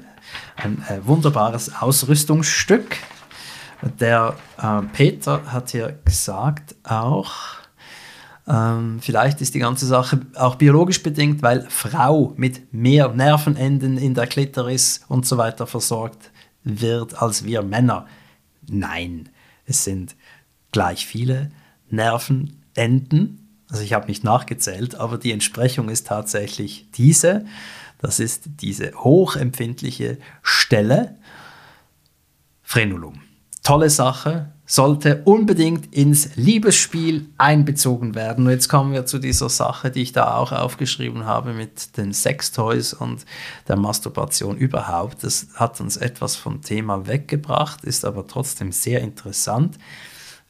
ein 0.57 0.83
äh, 0.89 1.07
wunderbares 1.07 1.75
Ausrüstungsstück. 1.81 2.97
Der 4.01 4.37
äh, 4.61 4.83
Peter 4.93 5.53
hat 5.53 5.71
hier 5.71 5.99
gesagt 6.05 6.75
auch, 6.83 7.33
ähm, 8.47 8.99
vielleicht 9.01 9.41
ist 9.41 9.55
die 9.55 9.59
ganze 9.59 9.87
Sache 9.87 10.21
auch 10.35 10.57
biologisch 10.57 11.03
bedingt, 11.03 11.43
weil 11.43 11.67
Frau 11.71 12.35
mit 12.37 12.73
mehr 12.73 13.09
Nervenenden 13.09 13.97
in 13.97 14.15
der 14.15 14.27
Klitoris 14.27 15.01
und 15.09 15.27
so 15.27 15.39
weiter 15.39 15.67
versorgt 15.67 16.31
wird 16.63 17.21
als 17.21 17.45
wir 17.45 17.63
Männer. 17.63 18.07
Nein, 18.69 19.31
es 19.67 19.85
sind 19.85 20.15
gleich 20.73 21.07
viele 21.07 21.51
Nervenenden. 21.89 23.49
Also 23.71 23.83
ich 23.83 23.95
habe 23.95 24.09
nicht 24.09 24.25
nachgezählt, 24.25 24.95
aber 24.95 25.17
die 25.17 25.33
Entsprechung 25.33 25.89
ist 25.89 26.07
tatsächlich 26.07 26.87
diese. 26.93 27.47
Das 27.99 28.21
ist 28.21 28.43
diese 28.61 28.93
hochempfindliche 28.95 30.19
Stelle. 30.43 31.17
Frenulum. 32.63 33.23
Tolle 33.63 33.89
Sache, 33.89 34.53
sollte 34.67 35.23
unbedingt 35.25 35.95
ins 35.95 36.37
Liebesspiel 36.37 37.29
einbezogen 37.37 38.15
werden. 38.15 38.47
Und 38.47 38.51
jetzt 38.51 38.69
kommen 38.69 38.93
wir 38.93 39.05
zu 39.05 39.19
dieser 39.19 39.51
Sache, 39.51 39.91
die 39.91 40.03
ich 40.03 40.13
da 40.13 40.37
auch 40.37 40.53
aufgeschrieben 40.53 41.27
habe 41.27 41.53
mit 41.53 41.99
den 41.99 42.15
Sextoys 42.15 42.95
und 42.95 43.27
der 43.69 43.77
Masturbation 43.77 44.57
überhaupt. 44.57 45.23
Das 45.23 45.49
hat 45.55 45.81
uns 45.81 45.99
etwas 45.99 46.37
vom 46.37 46.63
Thema 46.63 47.07
weggebracht, 47.07 47.85
ist 47.85 48.07
aber 48.07 48.27
trotzdem 48.27 48.73
sehr 48.73 49.03
interessant. 49.03 49.79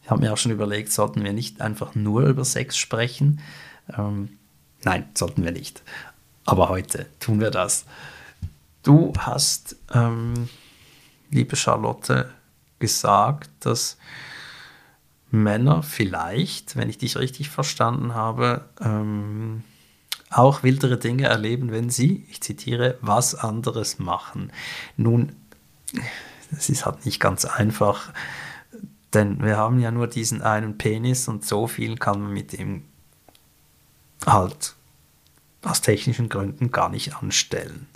Ich 0.05 0.11
habe 0.11 0.21
mir 0.21 0.33
auch 0.33 0.37
schon 0.37 0.53
überlegt, 0.53 0.93
sollten 0.93 1.25
wir 1.25 1.33
nicht 1.33 1.61
einfach 1.61 1.95
nur 1.95 2.23
über 2.27 2.45
Sex 2.45 2.77
sprechen? 2.77 3.41
Ähm, 3.97 4.29
nein, 4.85 5.09
sollten 5.15 5.43
wir 5.43 5.53
nicht. 5.53 5.83
Aber 6.45 6.69
heute 6.69 7.07
tun 7.19 7.41
wir 7.41 7.51
das. 7.51 7.85
Du 8.85 9.13
hast, 9.19 9.77
ähm, 9.93 10.49
liebe 11.31 11.57
Charlotte, 11.57 12.29
gesagt, 12.85 13.49
dass 13.61 13.97
Männer 15.31 15.83
vielleicht, 15.83 16.77
wenn 16.77 16.91
ich 16.91 16.99
dich 16.99 17.17
richtig 17.17 17.49
verstanden 17.49 18.15
habe, 18.15 18.69
ähm, 18.79 19.65
auch 20.29 20.63
wildere 20.63 20.99
Dinge 20.99 21.25
erleben, 21.29 21.71
wenn 21.71 21.89
sie, 21.89 22.27
ich 22.29 22.43
zitiere, 22.43 22.99
was 23.01 23.35
anderes 23.35 23.99
machen. 23.99 24.53
Nun, 24.99 25.33
das 26.51 26.69
ist 26.69 26.85
halt 26.85 27.07
nicht 27.07 27.21
ganz 27.21 27.47
einfach, 27.47 28.13
denn 29.15 29.43
wir 29.43 29.57
haben 29.57 29.81
ja 29.81 29.91
nur 29.91 30.09
diesen 30.09 30.43
einen 30.43 30.77
Penis 30.77 31.27
und 31.27 31.43
so 31.43 31.67
viel 31.67 31.97
kann 31.97 32.21
man 32.21 32.33
mit 32.35 32.53
ihm 32.53 32.85
halt 34.27 34.75
aus 35.63 35.81
technischen 35.81 36.29
Gründen 36.29 36.71
gar 36.71 36.91
nicht 36.91 37.17
anstellen. 37.17 37.87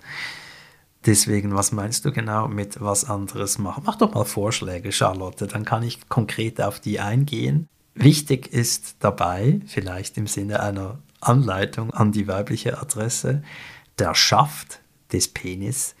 Deswegen, 1.05 1.55
was 1.55 1.71
meinst 1.71 2.03
du 2.03 2.11
genau 2.11 2.47
mit 2.47 2.81
was 2.81 3.05
anderes 3.05 3.57
machen? 3.57 3.83
Mach 3.85 3.95
doch 3.95 4.13
mal 4.13 4.25
Vorschläge, 4.25 4.91
Charlotte, 4.91 5.47
dann 5.47 5.63
kann 5.63 5.83
ich 5.83 6.09
konkret 6.09 6.61
auf 6.61 6.79
die 6.79 6.99
eingehen. 6.99 7.67
Wichtig 7.95 8.51
ist 8.51 8.97
dabei, 8.99 9.61
vielleicht 9.65 10.17
im 10.17 10.27
Sinne 10.27 10.59
einer 10.59 10.99
Anleitung 11.21 11.91
an 11.91 12.11
die 12.11 12.27
weibliche 12.27 12.79
Adresse, 12.79 13.43
der 13.97 14.15
Schaft 14.15 14.79
des 15.11 15.27
Penis 15.27 15.95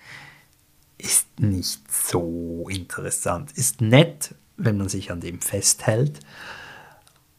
ist 0.97 1.27
nicht 1.39 1.91
so 1.91 2.67
interessant. 2.69 3.51
Ist 3.53 3.81
nett, 3.81 4.35
wenn 4.57 4.77
man 4.77 4.89
sich 4.89 5.11
an 5.11 5.21
dem 5.21 5.41
festhält, 5.41 6.19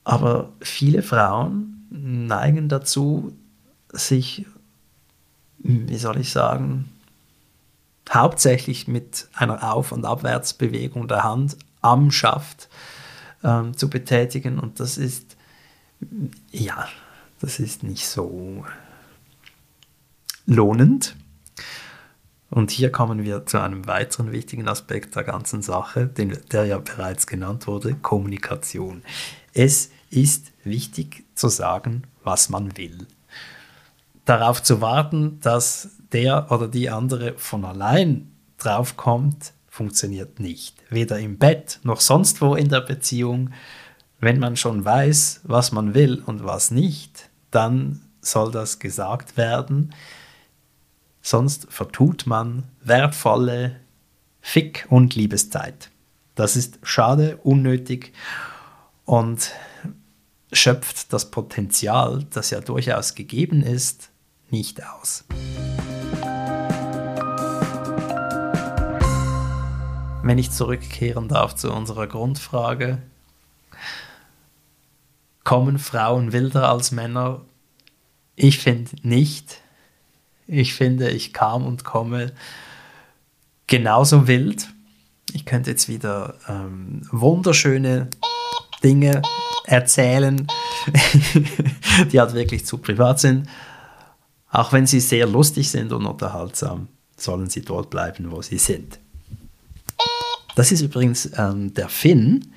aber 0.05 0.53
viele 0.61 1.03
Frauen 1.03 1.87
neigen 1.91 2.69
dazu, 2.69 3.37
sich, 3.93 4.47
wie 5.59 5.99
soll 5.99 6.19
ich 6.21 6.31
sagen, 6.31 6.91
hauptsächlich 8.09 8.89
mit 8.89 9.29
einer 9.35 9.73
Auf- 9.73 9.93
und 9.93 10.05
Abwärtsbewegung 10.05 11.09
der 11.09 11.25
Hand 11.25 11.57
am 11.81 12.11
Schaft 12.11 12.69
ähm, 13.45 13.77
zu 13.77 13.89
betätigen. 13.91 14.59
Und 14.59 14.81
das 14.81 14.99
ist, 14.99 15.37
ja, 16.51 16.89
das 17.41 17.59
ist 17.59 17.83
nicht 17.83 18.07
so 18.07 18.65
lohnend. 20.47 21.17
Und 22.51 22.73
hier 22.73 22.91
kommen 22.91 23.23
wir 23.23 23.47
zu 23.47 23.61
einem 23.61 23.87
weiteren 23.87 24.33
wichtigen 24.33 24.67
Aspekt 24.67 25.15
der 25.15 25.23
ganzen 25.23 25.63
Sache, 25.63 26.07
den, 26.07 26.37
der 26.51 26.65
ja 26.65 26.79
bereits 26.79 27.29
genannt 27.29 27.69
wurde, 27.69 27.95
Kommunikation. 27.95 29.03
Es 29.55 29.91
ist 30.11 30.51
wichtig 30.65 31.25
zu 31.37 31.49
sagen, 31.49 32.03
was 32.25 32.49
man 32.49 32.77
will. 32.77 33.07
Darauf 34.31 34.63
zu 34.63 34.81
warten, 34.81 35.41
dass 35.41 35.89
der 36.13 36.53
oder 36.53 36.69
die 36.69 36.89
andere 36.89 37.35
von 37.37 37.65
allein 37.65 38.31
draufkommt, 38.59 39.55
funktioniert 39.67 40.39
nicht. 40.39 40.77
Weder 40.89 41.19
im 41.19 41.37
Bett 41.37 41.81
noch 41.83 42.01
sonst 42.01 42.41
wo 42.41 42.55
in 42.55 42.69
der 42.69 42.81
Beziehung. 42.81 43.51
Wenn 44.21 44.39
man 44.39 44.55
schon 44.55 44.85
weiß, 44.85 45.41
was 45.43 45.73
man 45.73 45.95
will 45.95 46.23
und 46.25 46.45
was 46.45 46.71
nicht, 46.71 47.29
dann 47.51 48.03
soll 48.21 48.53
das 48.53 48.79
gesagt 48.79 49.37
werden. 49.37 49.93
Sonst 51.23 51.67
vertut 51.69 52.29
man 52.29 52.63
wertvolle 52.83 53.81
Fick- 54.41 54.87
und 54.91 55.17
Liebeszeit. 55.17 55.91
Das 56.37 56.55
ist 56.55 56.79
schade, 56.85 57.39
unnötig 57.39 58.13
und 59.05 59.51
schöpft 60.53 61.13
das 61.13 61.33
Potenzial, 61.33 62.25
das 62.31 62.51
ja 62.51 62.61
durchaus 62.61 63.17
gegeben 63.17 63.65
ist, 63.65 64.10
nicht 64.51 64.83
aus. 64.85 65.25
Wenn 70.23 70.39
ich 70.39 70.51
zurückkehren 70.51 71.29
darf 71.29 71.55
zu 71.55 71.73
unserer 71.73 72.07
Grundfrage, 72.07 72.99
kommen 75.45 75.79
Frauen 75.79 76.33
wilder 76.33 76.69
als 76.69 76.93
Männer? 76.93 77.41
Ich 78.37 78.59
finde 78.59 78.91
nicht. 79.03 79.61
Ich 80.47 80.75
finde, 80.75 81.11
ich 81.11 81.33
kam 81.33 81.65
und 81.65 81.85
komme 81.85 82.33
genauso 83.67 84.27
wild. 84.27 84.69
Ich 85.33 85.45
könnte 85.47 85.71
jetzt 85.71 85.89
wieder 85.89 86.35
ähm, 86.49 87.03
wunderschöne 87.11 88.09
Dinge 88.83 89.23
erzählen, 89.65 90.47
die 92.13 92.21
halt 92.21 92.35
wirklich 92.35 92.67
zu 92.67 92.79
privat 92.79 93.21
sind. 93.21 93.49
Auch 94.51 94.73
wenn 94.73 94.87
sie 94.87 95.01
sehr 95.01 95.27
lustig 95.27 95.71
sind 95.71 95.93
und 95.93 96.07
unterhaltsam, 96.07 96.89
sollen 97.17 97.49
sie 97.49 97.63
dort 97.63 97.91
bleiben, 97.91 98.31
wo 98.31 98.43
sie 98.43 98.59
sind. 98.59 98.99
Das 100.57 100.73
ist 100.73 100.81
übrigens 100.81 101.31
ähm, 101.39 101.73
der 101.75 101.89
Finn, 101.89 102.53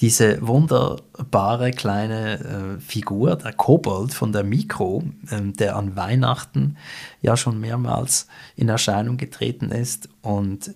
diese 0.00 0.46
wunderbare 0.46 1.70
kleine 1.70 2.76
äh, 2.78 2.80
Figur, 2.80 3.36
der 3.36 3.52
Kobold 3.52 4.12
von 4.12 4.32
der 4.32 4.44
Mikro, 4.44 5.04
ähm, 5.30 5.52
der 5.54 5.76
an 5.76 5.96
Weihnachten 5.96 6.76
ja 7.22 7.36
schon 7.36 7.60
mehrmals 7.60 8.26
in 8.56 8.68
Erscheinung 8.68 9.16
getreten 9.16 9.70
ist 9.70 10.08
und 10.22 10.74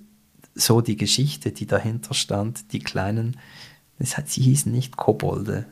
so 0.54 0.80
die 0.80 0.96
Geschichte, 0.96 1.52
die 1.52 1.66
dahinter 1.66 2.14
stand, 2.14 2.72
die 2.72 2.80
kleinen, 2.80 3.38
das 3.98 4.16
hat, 4.16 4.28
sie 4.28 4.42
hießen 4.42 4.70
nicht 4.70 4.96
Kobolde, 4.96 5.66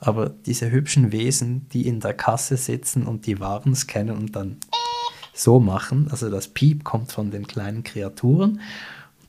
aber 0.00 0.28
diese 0.28 0.70
hübschen 0.70 1.12
Wesen, 1.12 1.68
die 1.70 1.86
in 1.86 2.00
der 2.00 2.14
Kasse 2.14 2.56
sitzen 2.56 3.06
und 3.06 3.26
die 3.26 3.40
Waren 3.40 3.74
scannen 3.74 4.16
und 4.16 4.36
dann 4.36 4.58
so 5.34 5.60
machen, 5.60 6.08
also 6.10 6.30
das 6.30 6.48
Piep 6.48 6.84
kommt 6.84 7.12
von 7.12 7.30
den 7.30 7.46
kleinen 7.46 7.84
Kreaturen, 7.84 8.60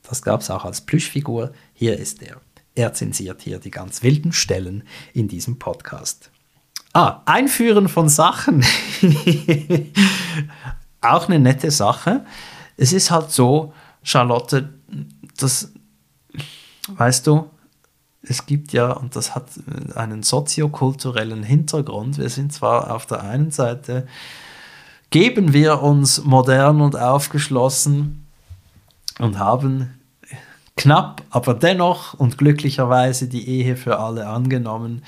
das 0.02 0.22
gab 0.22 0.40
es 0.40 0.50
auch 0.50 0.64
als 0.64 0.80
Plüschfigur, 0.80 1.52
hier 1.72 1.98
ist 1.98 2.22
er. 2.22 2.40
Er 2.74 2.92
zensiert 2.92 3.42
hier 3.42 3.58
die 3.58 3.70
ganz 3.70 4.02
wilden 4.02 4.32
Stellen 4.32 4.84
in 5.12 5.28
diesem 5.28 5.58
Podcast. 5.58 6.30
Ah, 6.92 7.22
Einführen 7.24 7.88
von 7.88 8.08
Sachen. 8.08 8.64
Auch 11.00 11.28
eine 11.28 11.38
nette 11.38 11.70
Sache. 11.70 12.24
Es 12.76 12.92
ist 12.92 13.10
halt 13.10 13.30
so, 13.30 13.72
Charlotte, 14.02 14.74
das, 15.36 15.72
weißt 16.88 17.26
du, 17.26 17.48
es 18.22 18.46
gibt 18.46 18.72
ja, 18.72 18.92
und 18.92 19.16
das 19.16 19.34
hat 19.34 19.48
einen 19.94 20.22
soziokulturellen 20.22 21.42
Hintergrund. 21.42 22.18
Wir 22.18 22.28
sind 22.28 22.52
zwar 22.52 22.94
auf 22.94 23.06
der 23.06 23.22
einen 23.22 23.50
Seite, 23.50 24.06
geben 25.10 25.52
wir 25.52 25.82
uns 25.82 26.24
modern 26.24 26.80
und 26.80 26.96
aufgeschlossen 26.96 28.26
und 29.18 29.38
haben 29.38 29.98
knapp, 30.76 31.22
aber 31.30 31.54
dennoch 31.54 32.14
und 32.14 32.38
glücklicherweise 32.38 33.28
die 33.28 33.48
Ehe 33.48 33.76
für 33.76 33.98
alle 33.98 34.28
angenommen. 34.28 35.02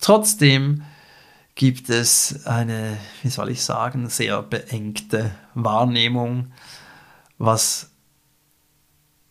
Trotzdem 0.00 0.82
gibt 1.54 1.90
es 1.90 2.46
eine, 2.46 2.96
wie 3.22 3.28
soll 3.28 3.50
ich 3.50 3.62
sagen, 3.62 4.08
sehr 4.08 4.42
beengte 4.42 5.32
Wahrnehmung, 5.54 6.52
was 7.38 7.90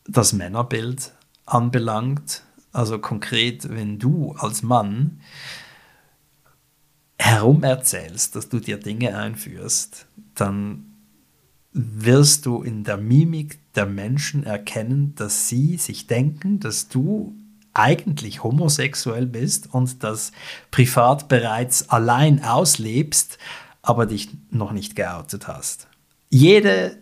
das 0.08 0.34
Männerbild 0.34 1.12
anbelangt. 1.46 2.44
Also 2.72 3.00
konkret, 3.00 3.70
wenn 3.70 4.00
du 4.00 4.34
als 4.38 4.64
Mann 4.64 5.20
herumerzählst, 7.18 8.36
dass 8.36 8.50
du 8.50 8.60
dir 8.60 8.78
Dinge 8.78 9.18
einführst, 9.18 10.08
dann 10.36 10.86
wirst 11.74 12.46
du 12.46 12.64
in 12.64 12.84
der 12.84 12.98
Mimik 12.98 13.60
der 13.76 13.86
Menschen 13.86 14.44
erkennen, 14.44 15.14
dass 15.16 15.48
sie 15.48 15.78
sich 15.78 16.08
denken, 16.08 16.60
dass 16.60 16.90
du 16.90 17.36
eigentlich 17.74 18.44
homosexuell 18.44 19.26
bist 19.26 19.74
und 19.74 20.04
das 20.04 20.34
privat 20.72 21.30
bereits 21.30 21.90
allein 21.90 22.44
auslebst, 22.44 23.38
aber 23.82 24.06
dich 24.06 24.30
noch 24.50 24.74
nicht 24.74 24.96
geoutet 24.96 25.48
hast. 25.48 25.88
Jede 26.30 26.98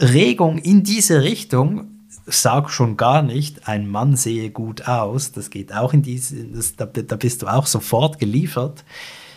Regung 0.00 0.58
in 0.58 0.82
diese 0.82 1.22
Richtung 1.22 1.97
sag 2.30 2.70
schon 2.70 2.96
gar 2.96 3.22
nicht, 3.22 3.68
ein 3.68 3.88
Mann 3.88 4.16
sehe 4.16 4.50
gut 4.50 4.86
aus, 4.86 5.32
das 5.32 5.50
geht 5.50 5.72
auch 5.72 5.92
in 5.92 6.02
diese, 6.02 6.44
das, 6.44 6.76
da, 6.76 6.86
da 6.86 7.16
bist 7.16 7.42
du 7.42 7.46
auch 7.46 7.66
sofort 7.66 8.18
geliefert. 8.18 8.84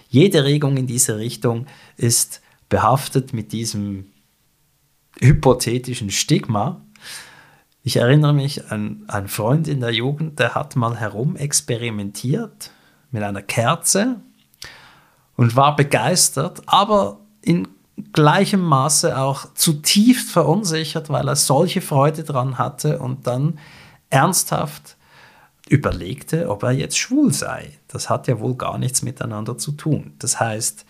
Jede 0.10 0.44
Regung 0.44 0.78
in 0.78 0.88
diese 0.88 1.18
Richtung 1.18 1.68
ist 1.98 2.42
behaftet 2.70 3.34
mit 3.34 3.52
diesem 3.52 4.12
hypothetischen 5.20 6.12
Stigma. 6.12 6.82
Ich 7.84 7.98
erinnere 7.98 8.34
mich 8.34 8.72
an 8.72 9.04
einen 9.08 9.28
Freund 9.28 9.68
in 9.68 9.80
der 9.80 9.92
Jugend, 9.92 10.40
der 10.40 10.54
hat 10.56 10.76
mal 10.76 10.98
herumexperimentiert 10.98 12.72
mit 13.12 13.24
einer 13.24 13.42
Kerze 13.42 14.22
und 15.36 15.56
war 15.56 15.76
begeistert, 15.76 16.62
aber 16.66 17.20
in 17.42 17.68
gleichem 18.14 18.62
Maße 18.62 19.18
auch 19.18 19.54
zutiefst 19.54 20.32
verunsichert, 20.32 21.10
weil 21.10 21.28
er 21.28 21.36
solche 21.36 21.82
Freude 21.82 22.24
dran 22.24 22.58
hatte 22.58 23.00
und 23.00 23.28
dann 23.28 23.60
ernsthaft 24.10 24.98
überlegte, 25.70 26.50
ob 26.50 26.64
er 26.64 26.72
jetzt 26.72 26.98
schwul 26.98 27.34
sei. 27.34 27.78
Das 27.88 28.10
hat 28.10 28.28
ja 28.28 28.40
wohl 28.40 28.56
gar 28.56 28.78
nichts 28.78 29.02
miteinander 29.02 29.58
zu 29.58 29.72
tun. 29.72 30.14
Das 30.20 30.40
heißt, 30.40 30.86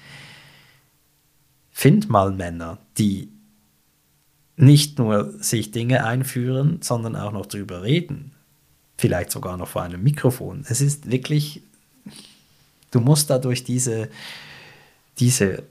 find 1.70 2.10
mal 2.10 2.32
Männer, 2.32 2.80
die 2.98 3.32
nicht 4.56 5.00
nur 5.00 5.32
sich 5.42 5.72
Dinge 5.72 6.04
einführen, 6.04 6.80
sondern 6.82 7.16
auch 7.16 7.32
noch 7.32 7.46
drüber 7.46 7.84
reden. 7.84 8.34
Vielleicht 8.98 9.32
sogar 9.32 9.58
noch 9.58 9.68
vor 9.68 9.82
einem 9.82 10.04
Mikrofon. 10.04 10.66
Es 10.68 10.82
ist 10.82 11.10
wirklich, 11.10 11.64
du 12.92 13.00
musst 13.00 13.30
dadurch 13.30 13.64
diese, 13.64 14.10
diese 15.18 15.64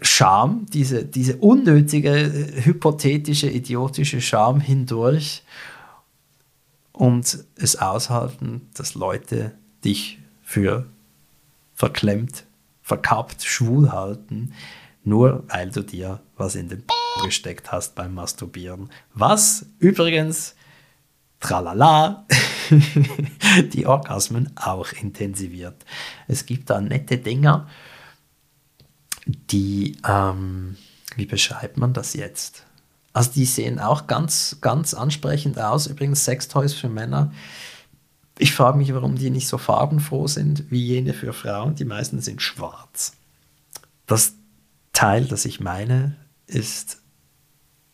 Scham, 0.00 0.66
diese, 0.72 1.04
diese 1.04 1.36
unnötige, 1.36 2.12
hypothetische, 2.64 3.48
idiotische 3.48 4.20
Scham 4.20 4.60
hindurch 4.60 5.42
und 6.92 7.44
es 7.56 7.76
aushalten, 7.76 8.68
dass 8.74 8.94
Leute 8.94 9.52
dich 9.84 10.18
für 10.42 10.86
verklemmt, 11.74 12.44
verkappt, 12.82 13.42
schwul 13.42 13.92
halten, 13.92 14.52
nur 15.04 15.44
weil 15.48 15.70
du 15.70 15.82
dir 15.82 16.20
was 16.36 16.54
in 16.54 16.68
den 16.68 16.82
P 16.82 16.92
gesteckt 17.24 17.70
hast 17.70 17.94
beim 17.94 18.14
Masturbieren. 18.14 18.90
Was 19.12 19.66
übrigens, 19.78 20.54
tralala, 21.40 22.26
die 23.72 23.86
Orgasmen 23.86 24.50
auch 24.56 24.92
intensiviert. 24.92 25.84
Es 26.26 26.46
gibt 26.46 26.70
da 26.70 26.80
nette 26.80 27.18
Dinger, 27.18 27.68
die, 29.26 29.96
ähm, 30.06 30.76
wie 31.16 31.26
beschreibt 31.26 31.76
man 31.76 31.92
das 31.92 32.14
jetzt? 32.14 32.64
Also 33.12 33.30
die 33.32 33.44
sehen 33.44 33.78
auch 33.78 34.06
ganz, 34.06 34.58
ganz 34.60 34.92
ansprechend 34.92 35.58
aus. 35.58 35.86
Übrigens 35.86 36.24
Sextoys 36.24 36.74
für 36.74 36.88
Männer. 36.88 37.32
Ich 38.38 38.52
frage 38.52 38.76
mich, 38.76 38.92
warum 38.92 39.14
die 39.14 39.30
nicht 39.30 39.46
so 39.46 39.58
farbenfroh 39.58 40.26
sind 40.26 40.70
wie 40.70 40.84
jene 40.84 41.14
für 41.14 41.32
Frauen. 41.32 41.76
Die 41.76 41.84
meisten 41.84 42.20
sind 42.20 42.42
schwarz. 42.42 43.12
Das 44.06 44.34
Teil, 44.92 45.26
das 45.26 45.44
ich 45.44 45.60
meine, 45.60 46.16
ist 46.46 46.98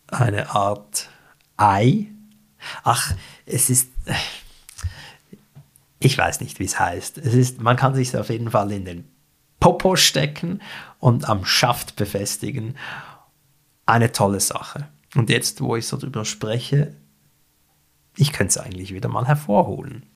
eine 0.08 0.50
Art 0.50 1.08
Ei. 1.56 2.06
Ach, 2.82 3.14
es 3.44 3.68
ist. 3.68 3.90
Ich 5.98 6.16
weiß 6.16 6.40
nicht, 6.40 6.58
wie 6.58 6.64
es 6.64 6.80
heißt. 6.80 7.18
Es 7.18 7.58
man 7.58 7.76
kann 7.76 7.94
sich 7.94 8.16
auf 8.16 8.30
jeden 8.30 8.50
Fall 8.50 8.72
in 8.72 8.86
den 8.86 9.04
Popo 9.60 9.94
stecken 9.96 10.60
und 10.98 11.28
am 11.28 11.44
Schaft 11.44 11.96
befestigen. 11.96 12.76
Eine 13.86 14.12
tolle 14.12 14.40
Sache. 14.40 14.88
Und 15.14 15.30
jetzt, 15.30 15.60
wo 15.60 15.76
ich 15.76 15.86
so 15.86 15.96
drüber 15.96 16.24
spreche, 16.24 16.96
ich 18.16 18.32
könnte 18.32 18.50
es 18.50 18.58
eigentlich 18.58 18.92
wieder 18.92 19.08
mal 19.08 19.26
hervorholen. 19.26 20.06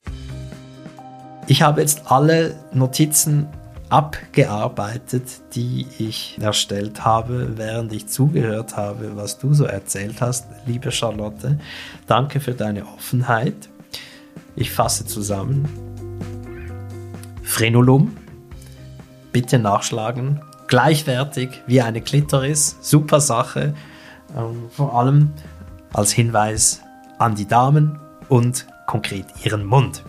Ich 1.47 1.61
habe 1.61 1.81
jetzt 1.81 2.11
alle 2.11 2.59
Notizen 2.73 3.47
abgearbeitet, 3.89 5.41
die 5.53 5.85
ich 5.99 6.37
erstellt 6.41 7.05
habe, 7.05 7.57
während 7.57 7.93
ich 7.93 8.07
zugehört 8.07 8.75
habe, 8.77 9.15
was 9.15 9.37
du 9.37 9.53
so 9.53 9.65
erzählt 9.65 10.21
hast, 10.21 10.47
liebe 10.65 10.91
Charlotte. 10.91 11.59
Danke 12.07 12.39
für 12.39 12.53
deine 12.53 12.85
Offenheit. 12.87 13.69
Ich 14.55 14.71
fasse 14.71 15.05
zusammen. 15.05 15.69
Frenulum, 17.43 18.17
bitte 19.35 19.59
nachschlagen. 19.59 20.39
Gleichwertig 20.67 21.61
wie 21.67 21.81
eine 21.81 21.99
Klitoris, 21.99 22.77
super 22.79 23.19
Sache. 23.19 23.73
Ähm, 24.33 24.69
vor 24.69 24.97
allem 24.97 25.33
als 25.91 26.13
Hinweis 26.13 26.79
an 27.19 27.35
die 27.35 27.45
Damen 27.45 27.99
und 28.29 28.65
konkret 28.87 29.25
ihren 29.43 29.65
Mund. 29.65 30.03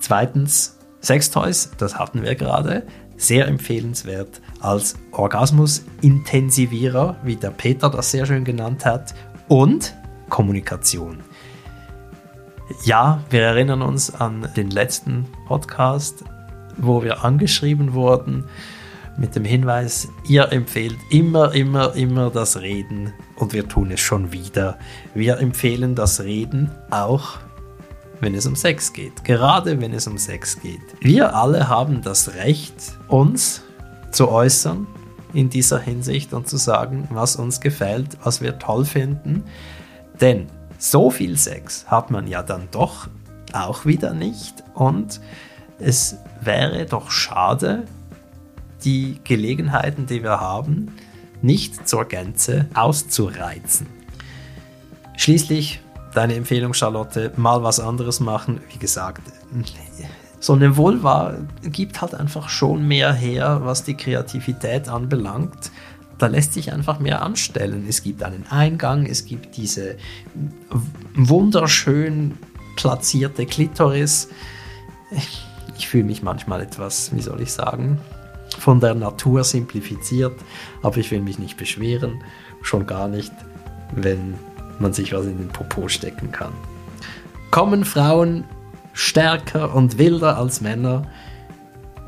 Zweitens, 0.00 0.78
Sextoys, 1.02 1.72
das 1.76 1.98
hatten 1.98 2.22
wir 2.22 2.36
gerade, 2.36 2.86
sehr 3.18 3.48
empfehlenswert 3.48 4.40
als 4.60 4.96
Orgasmusintensivierer, 5.12 7.16
wie 7.22 7.36
der 7.36 7.50
Peter 7.50 7.90
das 7.90 8.12
sehr 8.12 8.24
schön 8.24 8.44
genannt 8.44 8.86
hat, 8.86 9.14
und 9.48 9.94
Kommunikation. 10.30 11.18
Ja, 12.84 13.22
wir 13.28 13.42
erinnern 13.42 13.82
uns 13.82 14.10
an 14.10 14.48
den 14.56 14.70
letzten 14.70 15.26
Podcast, 15.46 16.24
wo 16.78 17.02
wir 17.02 17.24
angeschrieben 17.24 17.92
wurden 17.92 18.44
mit 19.16 19.34
dem 19.34 19.44
Hinweis, 19.44 20.08
ihr 20.28 20.52
empfehlt 20.52 20.96
immer, 21.10 21.52
immer, 21.52 21.94
immer 21.94 22.30
das 22.30 22.60
Reden 22.60 23.12
und 23.36 23.52
wir 23.52 23.68
tun 23.68 23.90
es 23.90 24.00
schon 24.00 24.32
wieder. 24.32 24.78
Wir 25.14 25.38
empfehlen 25.38 25.94
das 25.94 26.20
Reden 26.20 26.70
auch 26.90 27.38
wenn 28.20 28.34
es 28.34 28.46
um 28.46 28.56
Sex 28.56 28.92
geht. 28.92 29.24
Gerade 29.24 29.80
wenn 29.80 29.92
es 29.92 30.06
um 30.06 30.18
Sex 30.18 30.60
geht. 30.60 30.80
Wir 31.00 31.34
alle 31.34 31.68
haben 31.68 32.02
das 32.02 32.34
Recht, 32.34 32.74
uns 33.08 33.62
zu 34.10 34.28
äußern 34.28 34.86
in 35.32 35.50
dieser 35.50 35.78
Hinsicht 35.78 36.32
und 36.32 36.48
zu 36.48 36.56
sagen, 36.56 37.08
was 37.10 37.36
uns 37.36 37.60
gefällt, 37.60 38.18
was 38.24 38.40
wir 38.40 38.58
toll 38.58 38.84
finden. 38.84 39.44
Denn 40.20 40.46
so 40.78 41.10
viel 41.10 41.36
Sex 41.36 41.86
hat 41.86 42.10
man 42.10 42.26
ja 42.26 42.42
dann 42.42 42.68
doch 42.70 43.08
auch 43.52 43.84
wieder 43.84 44.14
nicht 44.14 44.64
und 44.74 45.20
es 45.78 46.16
wäre 46.40 46.86
doch 46.86 47.10
schade, 47.10 47.84
die 48.84 49.20
Gelegenheiten, 49.24 50.06
die 50.06 50.22
wir 50.22 50.40
haben, 50.40 50.92
nicht 51.42 51.88
zur 51.88 52.04
Gänze 52.04 52.66
auszureizen. 52.74 53.86
Schließlich 55.16 55.80
deine 56.14 56.34
Empfehlung, 56.34 56.74
Charlotte, 56.74 57.32
mal 57.36 57.62
was 57.62 57.80
anderes 57.80 58.20
machen. 58.20 58.60
Wie 58.72 58.78
gesagt, 58.78 59.22
so 60.40 60.52
eine 60.52 60.76
Vulva 60.76 61.36
gibt 61.62 62.00
halt 62.00 62.14
einfach 62.14 62.48
schon 62.48 62.86
mehr 62.86 63.12
her, 63.12 63.60
was 63.64 63.84
die 63.84 63.94
Kreativität 63.94 64.88
anbelangt. 64.88 65.70
Da 66.18 66.26
lässt 66.26 66.54
sich 66.54 66.72
einfach 66.72 66.98
mehr 66.98 67.22
anstellen. 67.22 67.86
Es 67.88 68.02
gibt 68.02 68.22
einen 68.22 68.46
Eingang, 68.48 69.06
es 69.06 69.24
gibt 69.24 69.56
diese 69.56 69.96
wunderschön 71.14 72.36
platzierte 72.76 73.46
Klitoris. 73.46 74.28
Fühle 75.86 76.04
mich 76.04 76.22
manchmal 76.22 76.62
etwas, 76.62 77.14
wie 77.14 77.20
soll 77.20 77.40
ich 77.40 77.52
sagen, 77.52 78.00
von 78.58 78.80
der 78.80 78.94
Natur 78.94 79.44
simplifiziert, 79.44 80.34
aber 80.82 80.96
ich 80.96 81.10
will 81.10 81.20
mich 81.20 81.38
nicht 81.38 81.56
beschweren, 81.56 82.24
schon 82.62 82.86
gar 82.86 83.06
nicht, 83.06 83.32
wenn 83.94 84.34
man 84.78 84.92
sich 84.92 85.12
was 85.12 85.26
in 85.26 85.38
den 85.38 85.48
Popo 85.48 85.88
stecken 85.88 86.32
kann. 86.32 86.52
Kommen 87.50 87.84
Frauen 87.84 88.44
stärker 88.92 89.74
und 89.74 89.98
wilder 89.98 90.36
als 90.36 90.60
Männer? 90.60 91.06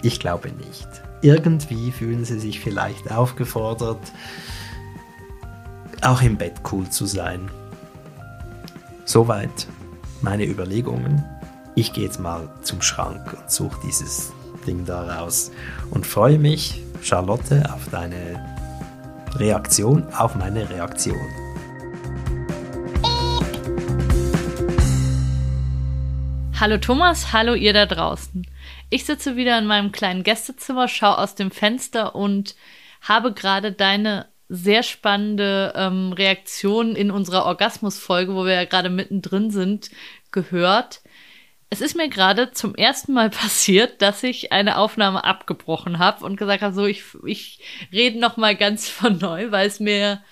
Ich 0.02 0.18
glaube 0.18 0.50
nicht. 0.50 0.88
Irgendwie 1.22 1.92
fühlen 1.92 2.24
sie 2.24 2.40
sich 2.40 2.60
vielleicht 2.60 3.10
aufgefordert, 3.12 4.00
auch 6.02 6.22
im 6.22 6.36
Bett 6.36 6.54
cool 6.72 6.88
zu 6.88 7.06
sein. 7.06 7.50
Soweit 9.04 9.66
meine 10.22 10.46
Überlegungen. 10.46 11.24
Ich 11.80 11.94
gehe 11.94 12.04
jetzt 12.04 12.20
mal 12.20 12.46
zum 12.60 12.82
Schrank 12.82 13.32
und 13.32 13.50
suche 13.50 13.80
dieses 13.86 14.34
Ding 14.66 14.84
da 14.84 15.16
raus 15.16 15.50
und 15.90 16.06
freue 16.06 16.38
mich, 16.38 16.82
Charlotte, 17.00 17.72
auf 17.72 17.88
deine 17.88 18.54
Reaktion 19.36 20.06
auf 20.12 20.34
meine 20.34 20.68
Reaktion. 20.68 21.16
Hallo 26.60 26.76
Thomas, 26.76 27.32
hallo 27.32 27.54
ihr 27.54 27.72
da 27.72 27.86
draußen. 27.86 28.46
Ich 28.90 29.06
sitze 29.06 29.36
wieder 29.36 29.58
in 29.58 29.64
meinem 29.64 29.90
kleinen 29.90 30.22
Gästezimmer, 30.22 30.86
schaue 30.86 31.16
aus 31.16 31.34
dem 31.34 31.50
Fenster 31.50 32.14
und 32.14 32.56
habe 33.00 33.32
gerade 33.32 33.72
deine 33.72 34.26
sehr 34.50 34.82
spannende 34.82 35.72
ähm, 35.74 36.12
Reaktion 36.12 36.94
in 36.94 37.10
unserer 37.10 37.46
Orgasmus-Folge, 37.46 38.34
wo 38.34 38.44
wir 38.44 38.52
ja 38.52 38.64
gerade 38.66 38.90
mittendrin 38.90 39.50
sind, 39.50 39.90
gehört. 40.30 41.00
Es 41.70 41.80
ist 41.80 41.96
mir 41.96 42.08
gerade 42.08 42.50
zum 42.50 42.74
ersten 42.74 43.12
Mal 43.12 43.30
passiert, 43.30 44.02
dass 44.02 44.22
ich 44.22 44.52
eine 44.52 44.76
Aufnahme 44.76 45.24
abgebrochen 45.24 45.98
habe 45.98 46.24
und 46.24 46.36
gesagt 46.36 46.62
habe, 46.62 46.74
so 46.74 46.84
ich, 46.86 47.04
ich 47.24 47.60
rede 47.92 48.18
noch 48.18 48.36
mal 48.36 48.56
ganz 48.56 48.88
von 48.90 49.18
neu, 49.18 49.50
weil 49.50 49.66
es 49.66 49.80
mir 49.80 50.22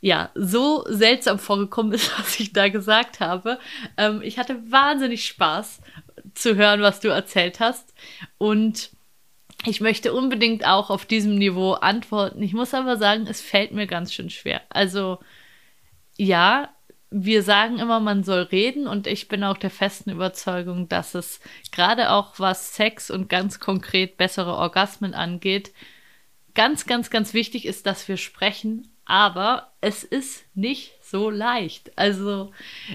ja, 0.00 0.30
so 0.34 0.84
seltsam 0.86 1.38
vorgekommen 1.38 1.92
ist, 1.92 2.12
was 2.18 2.38
ich 2.38 2.52
da 2.52 2.68
gesagt 2.68 3.20
habe. 3.20 3.58
Ähm, 3.96 4.20
ich 4.22 4.38
hatte 4.38 4.70
wahnsinnig 4.70 5.24
Spaß 5.24 5.80
zu 6.34 6.56
hören, 6.56 6.82
was 6.82 7.00
du 7.00 7.08
erzählt 7.08 7.58
hast. 7.58 7.94
Und 8.36 8.90
ich 9.64 9.80
möchte 9.80 10.12
unbedingt 10.12 10.66
auch 10.66 10.90
auf 10.90 11.06
diesem 11.06 11.36
Niveau 11.36 11.72
antworten. 11.72 12.42
Ich 12.42 12.52
muss 12.52 12.74
aber 12.74 12.98
sagen, 12.98 13.26
es 13.26 13.40
fällt 13.40 13.72
mir 13.72 13.86
ganz 13.86 14.12
schön 14.12 14.28
schwer. 14.28 14.60
Also, 14.68 15.20
ja, 16.18 16.68
wir 17.16 17.42
sagen 17.42 17.78
immer, 17.78 18.00
man 18.00 18.24
soll 18.24 18.42
reden 18.42 18.86
und 18.86 19.06
ich 19.06 19.28
bin 19.28 19.44
auch 19.44 19.56
der 19.56 19.70
festen 19.70 20.10
Überzeugung, 20.10 20.88
dass 20.88 21.14
es 21.14 21.40
gerade 21.70 22.10
auch 22.10 22.38
was 22.38 22.74
Sex 22.74 23.10
und 23.10 23.28
ganz 23.28 23.60
konkret 23.60 24.16
bessere 24.16 24.54
Orgasmen 24.54 25.14
angeht, 25.14 25.72
ganz, 26.54 26.86
ganz, 26.86 27.10
ganz 27.10 27.34
wichtig 27.34 27.66
ist, 27.66 27.86
dass 27.86 28.08
wir 28.08 28.16
sprechen 28.16 28.94
aber 29.06 29.72
es 29.80 30.02
ist 30.02 30.44
nicht 30.54 30.92
so 31.02 31.28
leicht. 31.28 31.92
Also 31.96 32.52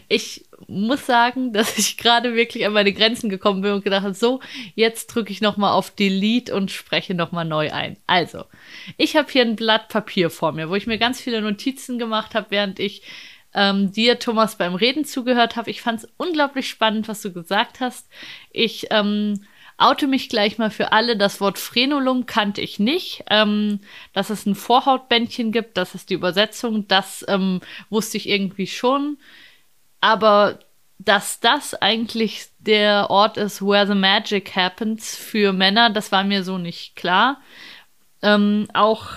ich 0.07 0.45
muss 0.67 1.05
sagen, 1.05 1.53
dass 1.53 1.77
ich 1.77 1.97
gerade 1.97 2.35
wirklich 2.35 2.65
an 2.65 2.73
meine 2.73 2.93
Grenzen 2.93 3.29
gekommen 3.29 3.61
bin 3.61 3.73
und 3.73 3.83
gedacht 3.83 4.03
habe, 4.03 4.13
so, 4.13 4.39
jetzt 4.75 5.07
drücke 5.07 5.31
ich 5.31 5.41
nochmal 5.41 5.73
auf 5.73 5.91
Delete 5.91 6.55
und 6.55 6.71
spreche 6.71 7.13
nochmal 7.13 7.45
neu 7.45 7.71
ein. 7.71 7.97
Also, 8.07 8.45
ich 8.97 9.15
habe 9.15 9.31
hier 9.31 9.43
ein 9.43 9.55
Blatt 9.55 9.89
Papier 9.89 10.29
vor 10.29 10.51
mir, 10.51 10.69
wo 10.69 10.75
ich 10.75 10.87
mir 10.87 10.97
ganz 10.97 11.21
viele 11.21 11.41
Notizen 11.41 11.99
gemacht 11.99 12.33
habe, 12.33 12.47
während 12.49 12.79
ich 12.79 13.03
ähm, 13.53 13.91
dir, 13.91 14.19
Thomas, 14.19 14.57
beim 14.57 14.75
Reden 14.75 15.05
zugehört 15.05 15.55
habe. 15.55 15.69
Ich 15.69 15.81
fand 15.81 16.03
es 16.03 16.09
unglaublich 16.17 16.69
spannend, 16.69 17.07
was 17.07 17.21
du 17.21 17.33
gesagt 17.33 17.79
hast. 17.79 18.07
Ich 18.51 18.87
ähm, 18.91 19.45
oute 19.77 20.07
mich 20.07 20.29
gleich 20.29 20.57
mal 20.57 20.69
für 20.69 20.91
alle. 20.91 21.17
Das 21.17 21.41
Wort 21.41 21.57
Frenulum 21.57 22.25
kannte 22.25 22.61
ich 22.61 22.79
nicht. 22.79 23.23
Ähm, 23.29 23.79
dass 24.13 24.29
es 24.29 24.45
ein 24.45 24.55
Vorhautbändchen 24.55 25.51
gibt, 25.51 25.77
das 25.77 25.95
ist 25.95 26.09
die 26.09 26.15
Übersetzung. 26.15 26.87
Das 26.87 27.25
ähm, 27.27 27.61
wusste 27.89 28.17
ich 28.17 28.29
irgendwie 28.29 28.67
schon. 28.67 29.17
Aber 30.01 30.59
dass 30.99 31.39
das 31.39 31.73
eigentlich 31.73 32.47
der 32.59 33.09
Ort 33.09 33.37
ist, 33.37 33.61
where 33.61 33.87
the 33.87 33.95
magic 33.95 34.55
happens 34.55 35.15
für 35.15 35.53
Männer, 35.53 35.89
das 35.89 36.11
war 36.11 36.25
mir 36.25 36.43
so 36.43 36.57
nicht 36.57 36.95
klar. 36.97 37.41
Ähm, 38.21 38.67
auch 38.73 39.07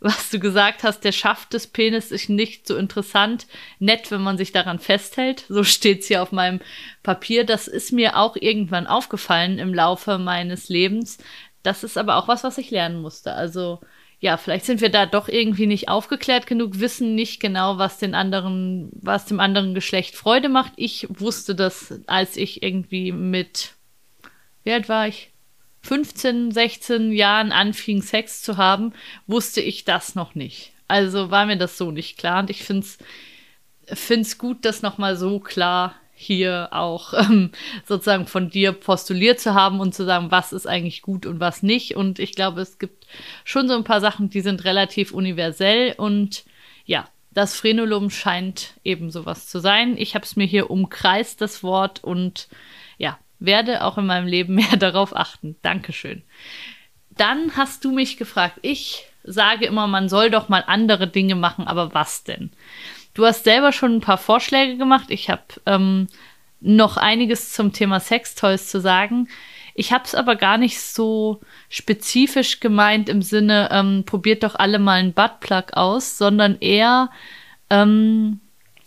was 0.00 0.30
du 0.30 0.38
gesagt 0.38 0.84
hast, 0.84 1.00
der 1.00 1.12
Schaft 1.12 1.52
des 1.52 1.66
Penis 1.66 2.12
ist 2.12 2.28
nicht 2.28 2.66
so 2.66 2.76
interessant. 2.76 3.46
Nett, 3.78 4.10
wenn 4.10 4.22
man 4.22 4.38
sich 4.38 4.52
daran 4.52 4.78
festhält. 4.78 5.44
So 5.48 5.64
steht's 5.64 6.06
hier 6.06 6.22
auf 6.22 6.32
meinem 6.32 6.60
Papier. 7.02 7.44
Das 7.44 7.68
ist 7.68 7.92
mir 7.92 8.16
auch 8.16 8.36
irgendwann 8.36 8.86
aufgefallen 8.86 9.58
im 9.58 9.74
Laufe 9.74 10.18
meines 10.18 10.68
Lebens. 10.68 11.18
Das 11.62 11.82
ist 11.82 11.98
aber 11.98 12.16
auch 12.16 12.28
was, 12.28 12.44
was 12.44 12.58
ich 12.58 12.70
lernen 12.70 13.02
musste. 13.02 13.32
Also, 13.32 13.80
ja, 14.20 14.36
vielleicht 14.36 14.64
sind 14.64 14.80
wir 14.80 14.88
da 14.88 15.06
doch 15.06 15.28
irgendwie 15.28 15.66
nicht 15.66 15.88
aufgeklärt 15.88 16.46
genug, 16.46 16.78
wissen 16.78 17.14
nicht 17.14 17.40
genau, 17.40 17.78
was 17.78 17.98
den 17.98 18.14
anderen, 18.14 18.90
was 18.94 19.26
dem 19.26 19.40
anderen 19.40 19.74
Geschlecht 19.74 20.14
Freude 20.14 20.48
macht. 20.48 20.72
Ich 20.76 21.06
wusste 21.08 21.54
das, 21.54 22.00
als 22.06 22.36
ich 22.36 22.62
irgendwie 22.62 23.12
mit, 23.12 23.74
wie 24.62 24.72
alt 24.72 24.88
war 24.88 25.08
ich? 25.08 25.32
15, 25.88 26.50
16 26.52 27.12
Jahren 27.12 27.50
anfing, 27.50 28.02
Sex 28.02 28.42
zu 28.42 28.58
haben, 28.58 28.92
wusste 29.26 29.62
ich 29.62 29.86
das 29.86 30.14
noch 30.14 30.34
nicht. 30.34 30.72
Also 30.86 31.30
war 31.30 31.46
mir 31.46 31.56
das 31.56 31.78
so 31.78 31.90
nicht 31.90 32.18
klar. 32.18 32.40
Und 32.40 32.50
ich 32.50 32.62
finde 32.62 32.86
es 33.86 34.36
gut, 34.36 34.66
das 34.66 34.82
nochmal 34.82 35.16
so 35.16 35.40
klar 35.40 35.94
hier 36.14 36.68
auch 36.72 37.14
ähm, 37.18 37.52
sozusagen 37.86 38.26
von 38.26 38.50
dir 38.50 38.72
postuliert 38.72 39.40
zu 39.40 39.54
haben 39.54 39.80
und 39.80 39.94
zu 39.94 40.04
sagen, 40.04 40.30
was 40.30 40.52
ist 40.52 40.66
eigentlich 40.66 41.00
gut 41.00 41.24
und 41.24 41.40
was 41.40 41.62
nicht. 41.62 41.96
Und 41.96 42.18
ich 42.18 42.34
glaube, 42.34 42.60
es 42.60 42.78
gibt 42.78 43.06
schon 43.44 43.66
so 43.66 43.74
ein 43.74 43.84
paar 43.84 44.02
Sachen, 44.02 44.28
die 44.28 44.42
sind 44.42 44.66
relativ 44.66 45.12
universell 45.12 45.94
und 45.96 46.44
ja, 46.84 47.08
das 47.30 47.56
Frenulum 47.56 48.10
scheint 48.10 48.74
eben 48.84 49.10
sowas 49.10 49.48
zu 49.48 49.58
sein. 49.58 49.96
Ich 49.96 50.14
habe 50.14 50.26
es 50.26 50.36
mir 50.36 50.46
hier 50.46 50.70
umkreist, 50.70 51.40
das 51.40 51.62
Wort, 51.62 52.04
und 52.04 52.48
ja, 52.98 53.18
werde 53.38 53.84
auch 53.84 53.98
in 53.98 54.06
meinem 54.06 54.26
Leben 54.26 54.54
mehr 54.56 54.76
darauf 54.76 55.14
achten. 55.14 55.56
Dankeschön. 55.62 56.22
Dann 57.10 57.56
hast 57.56 57.84
du 57.84 57.92
mich 57.92 58.16
gefragt. 58.16 58.58
Ich 58.62 59.04
sage 59.24 59.66
immer, 59.66 59.86
man 59.86 60.08
soll 60.08 60.30
doch 60.30 60.48
mal 60.48 60.64
andere 60.66 61.08
Dinge 61.08 61.34
machen, 61.34 61.66
aber 61.66 61.94
was 61.94 62.24
denn? 62.24 62.50
Du 63.14 63.26
hast 63.26 63.44
selber 63.44 63.72
schon 63.72 63.96
ein 63.96 64.00
paar 64.00 64.18
Vorschläge 64.18 64.76
gemacht. 64.76 65.06
Ich 65.10 65.28
habe 65.28 65.42
ähm, 65.66 66.06
noch 66.60 66.96
einiges 66.96 67.52
zum 67.52 67.72
Thema 67.72 68.00
Sextoys 68.00 68.68
zu 68.68 68.80
sagen. 68.80 69.28
Ich 69.74 69.92
habe 69.92 70.04
es 70.04 70.14
aber 70.14 70.34
gar 70.36 70.58
nicht 70.58 70.80
so 70.80 71.40
spezifisch 71.68 72.60
gemeint 72.60 73.08
im 73.08 73.22
Sinne, 73.22 73.68
ähm, 73.70 74.04
probiert 74.04 74.42
doch 74.42 74.56
alle 74.56 74.78
mal 74.78 74.98
einen 74.98 75.12
Buttplug 75.12 75.74
aus, 75.74 76.18
sondern 76.18 76.58
eher 76.60 77.10
ähm, 77.70 78.40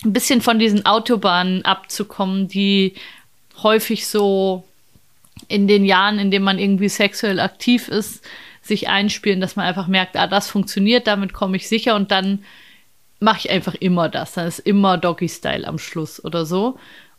ein 0.03 0.13
bisschen 0.13 0.41
von 0.41 0.59
diesen 0.59 0.85
Autobahnen 0.85 1.63
abzukommen, 1.63 2.47
die 2.47 2.95
häufig 3.63 4.07
so 4.07 4.63
in 5.47 5.67
den 5.67 5.85
Jahren, 5.85 6.19
in 6.19 6.31
denen 6.31 6.45
man 6.45 6.59
irgendwie 6.59 6.89
sexuell 6.89 7.39
aktiv 7.39 7.87
ist, 7.87 8.23
sich 8.61 8.89
einspielen, 8.89 9.41
dass 9.41 9.55
man 9.55 9.65
einfach 9.65 9.87
merkt, 9.87 10.15
ah, 10.15 10.27
das 10.27 10.49
funktioniert, 10.49 11.07
damit 11.07 11.33
komme 11.33 11.57
ich 11.57 11.67
sicher 11.67 11.95
und 11.95 12.11
dann 12.11 12.43
mache 13.19 13.39
ich 13.39 13.51
einfach 13.51 13.75
immer 13.75 14.09
das. 14.09 14.33
Dann 14.33 14.47
ist 14.47 14.59
immer 14.59 14.97
Doggy-Style 14.97 15.67
am 15.67 15.79
Schluss 15.79 16.23
oder 16.23 16.45
so. 16.45 16.77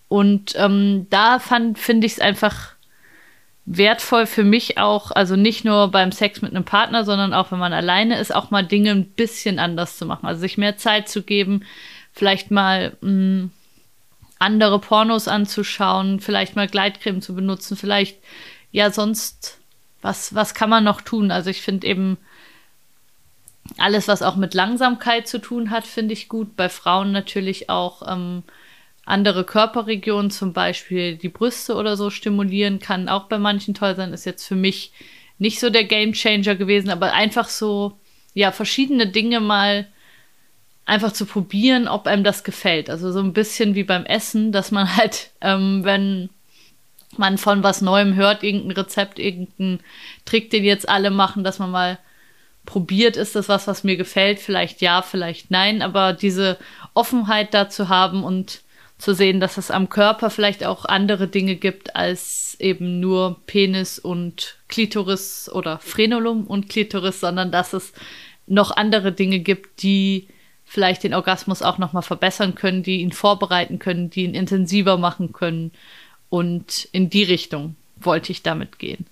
Und 0.09 0.55
ähm, 0.57 1.07
da 1.11 1.38
finde 1.38 2.07
ich 2.07 2.12
es 2.12 2.20
einfach 2.20 2.74
wertvoll 3.64 4.26
für 4.26 4.45
mich 4.45 4.78
auch, 4.78 5.12
also 5.12 5.36
nicht 5.36 5.64
nur 5.64 5.88
beim 5.88 6.11
Sex 6.11 6.43
mit 6.43 6.51
einem 6.51 6.64
Partner, 6.64 7.05
sondern 7.05 7.32
auch 7.32 7.53
wenn 7.53 7.61
man 7.61 7.72
alleine 7.72 8.18
ist, 8.18 8.34
auch 8.34 8.51
mal 8.51 8.66
Dinge 8.66 8.90
ein 8.90 9.07
bisschen 9.07 9.59
anders 9.59 9.97
zu 9.97 10.05
machen. 10.05 10.26
Also 10.26 10.40
sich 10.40 10.59
mehr 10.59 10.76
Zeit 10.76 11.09
zu 11.09 11.22
geben, 11.22 11.64
vielleicht 12.12 12.51
mal 12.51 12.97
mh, 13.01 13.09
hm, 13.09 13.51
andere 14.43 14.78
Pornos 14.78 15.28
anzuschauen, 15.28 16.20
vielleicht 16.20 16.57
mal 16.57 16.68
Gleitcreme 16.68 17.22
zu 17.22 17.34
benutzen, 17.34 17.76
vielleicht 17.76 18.18
ja 18.72 18.90
sonst 18.90 19.59
was 20.03 20.34
was 20.34 20.55
kann 20.55 20.68
man 20.70 20.84
noch 20.84 21.01
tun? 21.01 21.30
Also 21.30 21.51
ich 21.51 21.62
finde 21.62 21.86
eben 21.86 22.18
alles, 23.78 24.09
was 24.09 24.22
auch 24.22 24.36
mit 24.36 24.55
Langsamkeit 24.55 25.28
zu 25.28 25.38
tun 25.38 25.70
hat, 25.70 25.86
finde 25.86 26.12
ich 26.12 26.28
gut. 26.28 26.57
Bei 26.57 26.68
Frauen 26.68 27.12
natürlich 27.12 27.70
auch 27.70 28.03
ähm, 28.11 28.43
andere 29.05 29.45
Körperregionen, 29.45 30.30
zum 30.30 30.53
Beispiel 30.53 31.16
die 31.16 31.28
Brüste 31.28 31.74
oder 31.74 31.97
so 31.97 32.11
stimulieren, 32.11 32.78
kann 32.78 33.09
auch 33.09 33.24
bei 33.24 33.38
manchen 33.38 33.74
toll 33.74 33.95
sein. 33.95 34.12
Ist 34.12 34.26
jetzt 34.26 34.47
für 34.47 34.57
mich 34.57 34.93
nicht 35.38 35.61
so 35.61 35.70
der 35.70 35.84
Game 35.84 36.12
Changer 36.12 36.55
gewesen, 36.55 36.90
aber 36.90 37.12
einfach 37.12 37.49
so, 37.49 37.99
ja, 38.34 38.53
verschiedene 38.53 39.07
Dinge 39.07 39.40
mal 39.40 39.86
einfach 40.85 41.12
zu 41.12 41.26
probieren, 41.26 41.89
ob 41.89 42.07
einem 42.07 42.24
das 42.24 42.45
gefällt. 42.45 42.91
Also 42.91 43.12
so 43.12 43.20
ein 43.20 43.33
bisschen 43.33 43.74
wie 43.74 43.85
beim 43.85 44.05
Essen, 44.05 44.53
dass 44.53 44.70
man 44.70 44.97
halt, 44.97 45.30
ähm, 45.41 45.85
wenn 45.85 46.30
man 47.16 47.39
von 47.39 47.62
was 47.62 47.83
Neuem 47.83 48.14
hört, 48.14 48.43
irgendein 48.43 48.72
Rezept, 48.72 49.18
irgendein 49.18 49.80
Trick, 50.24 50.51
den 50.51 50.64
jetzt 50.64 50.89
alle 50.89 51.11
machen, 51.11 51.45
dass 51.45 51.59
man 51.59 51.70
mal 51.70 51.99
probiert, 52.64 53.16
ist 53.16 53.35
das 53.35 53.49
was, 53.49 53.66
was 53.66 53.85
mir 53.85 53.97
gefällt? 53.97 54.39
Vielleicht 54.39 54.80
ja, 54.80 55.03
vielleicht 55.03 55.51
nein, 55.51 55.83
aber 55.83 56.12
diese 56.12 56.59
Offenheit 56.95 57.55
dazu 57.55 57.89
haben 57.89 58.24
und 58.24 58.62
zu 58.99 59.14
sehen, 59.14 59.41
dass 59.41 59.57
es 59.57 59.72
am 59.72 59.89
Körper 59.89 60.30
vielleicht 60.30 60.64
auch 60.64 60.85
andere 60.85 61.26
Dinge 61.26 61.57
gibt 61.57 61.97
als 61.97 62.57
eben 62.61 63.01
nur 63.01 63.41
Penis 63.47 63.99
und 63.99 64.59
Klitoris 64.68 65.51
oder 65.53 65.80
Frenulum 65.80 66.47
und 66.47 66.68
Klitoris, 66.68 67.18
sondern 67.18 67.51
dass 67.51 67.72
es 67.72 67.93
noch 68.47 68.70
andere 68.70 69.11
Dinge 69.11 69.41
gibt, 69.41 69.83
die 69.83 70.28
vielleicht 70.73 71.05
den 71.05 71.12
Orgasmus 71.12 71.61
auch 71.61 71.77
noch 71.77 71.93
mal 71.93 72.01
verbessern 72.01 72.55
können, 72.55 72.83
die 72.83 73.03
ihn 73.03 73.12
vorbereiten 73.12 73.79
können, 73.79 74.09
die 74.09 74.25
ihn 74.25 74.35
intensiver 74.35 74.97
machen 74.97 75.35
können 75.35 75.70
und 76.31 76.89
in 76.93 77.11
die 77.11 77.25
Richtung 77.25 77.77
wollte 77.97 78.33
ich 78.33 78.43
damit 78.43 78.79
gehen. 78.79 79.05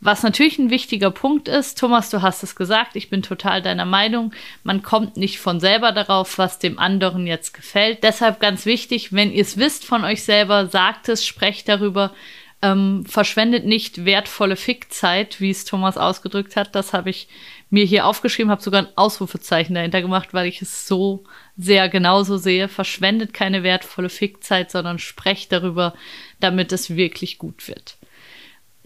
Was 0.00 0.22
natürlich 0.22 0.58
ein 0.58 0.68
wichtiger 0.68 1.10
Punkt 1.10 1.48
ist, 1.48 1.78
Thomas, 1.78 2.10
du 2.10 2.20
hast 2.20 2.42
es 2.42 2.56
gesagt, 2.56 2.94
ich 2.94 3.08
bin 3.08 3.22
total 3.22 3.62
deiner 3.62 3.86
Meinung, 3.86 4.34
man 4.64 4.82
kommt 4.82 5.16
nicht 5.16 5.38
von 5.38 5.60
selber 5.60 5.92
darauf, 5.92 6.36
was 6.36 6.58
dem 6.58 6.78
anderen 6.78 7.26
jetzt 7.26 7.54
gefällt. 7.54 8.04
Deshalb 8.04 8.38
ganz 8.38 8.66
wichtig, 8.66 9.14
wenn 9.14 9.32
ihr 9.32 9.40
es 9.40 9.56
wisst 9.56 9.86
von 9.86 10.04
euch 10.04 10.24
selber, 10.24 10.66
sagt 10.66 11.08
es, 11.08 11.24
sprecht 11.24 11.70
darüber, 11.70 12.12
ähm, 12.60 13.06
verschwendet 13.06 13.64
nicht 13.64 14.04
wertvolle 14.04 14.56
Fickzeit, 14.56 15.40
wie 15.40 15.50
es 15.50 15.64
Thomas 15.64 15.96
ausgedrückt 15.96 16.54
hat. 16.56 16.74
Das 16.74 16.92
habe 16.92 17.08
ich 17.08 17.28
mir 17.72 17.84
hier 17.86 18.06
aufgeschrieben, 18.06 18.50
habe 18.50 18.62
sogar 18.62 18.82
ein 18.82 18.96
Ausrufezeichen 18.96 19.74
dahinter 19.74 20.02
gemacht, 20.02 20.34
weil 20.34 20.46
ich 20.46 20.60
es 20.60 20.86
so 20.86 21.24
sehr 21.56 21.88
genauso 21.88 22.36
sehe. 22.36 22.68
Verschwendet 22.68 23.32
keine 23.32 23.62
wertvolle 23.62 24.10
Fickzeit, 24.10 24.70
sondern 24.70 24.98
sprecht 24.98 25.52
darüber, 25.52 25.94
damit 26.38 26.70
es 26.70 26.94
wirklich 26.94 27.38
gut 27.38 27.66
wird. 27.68 27.96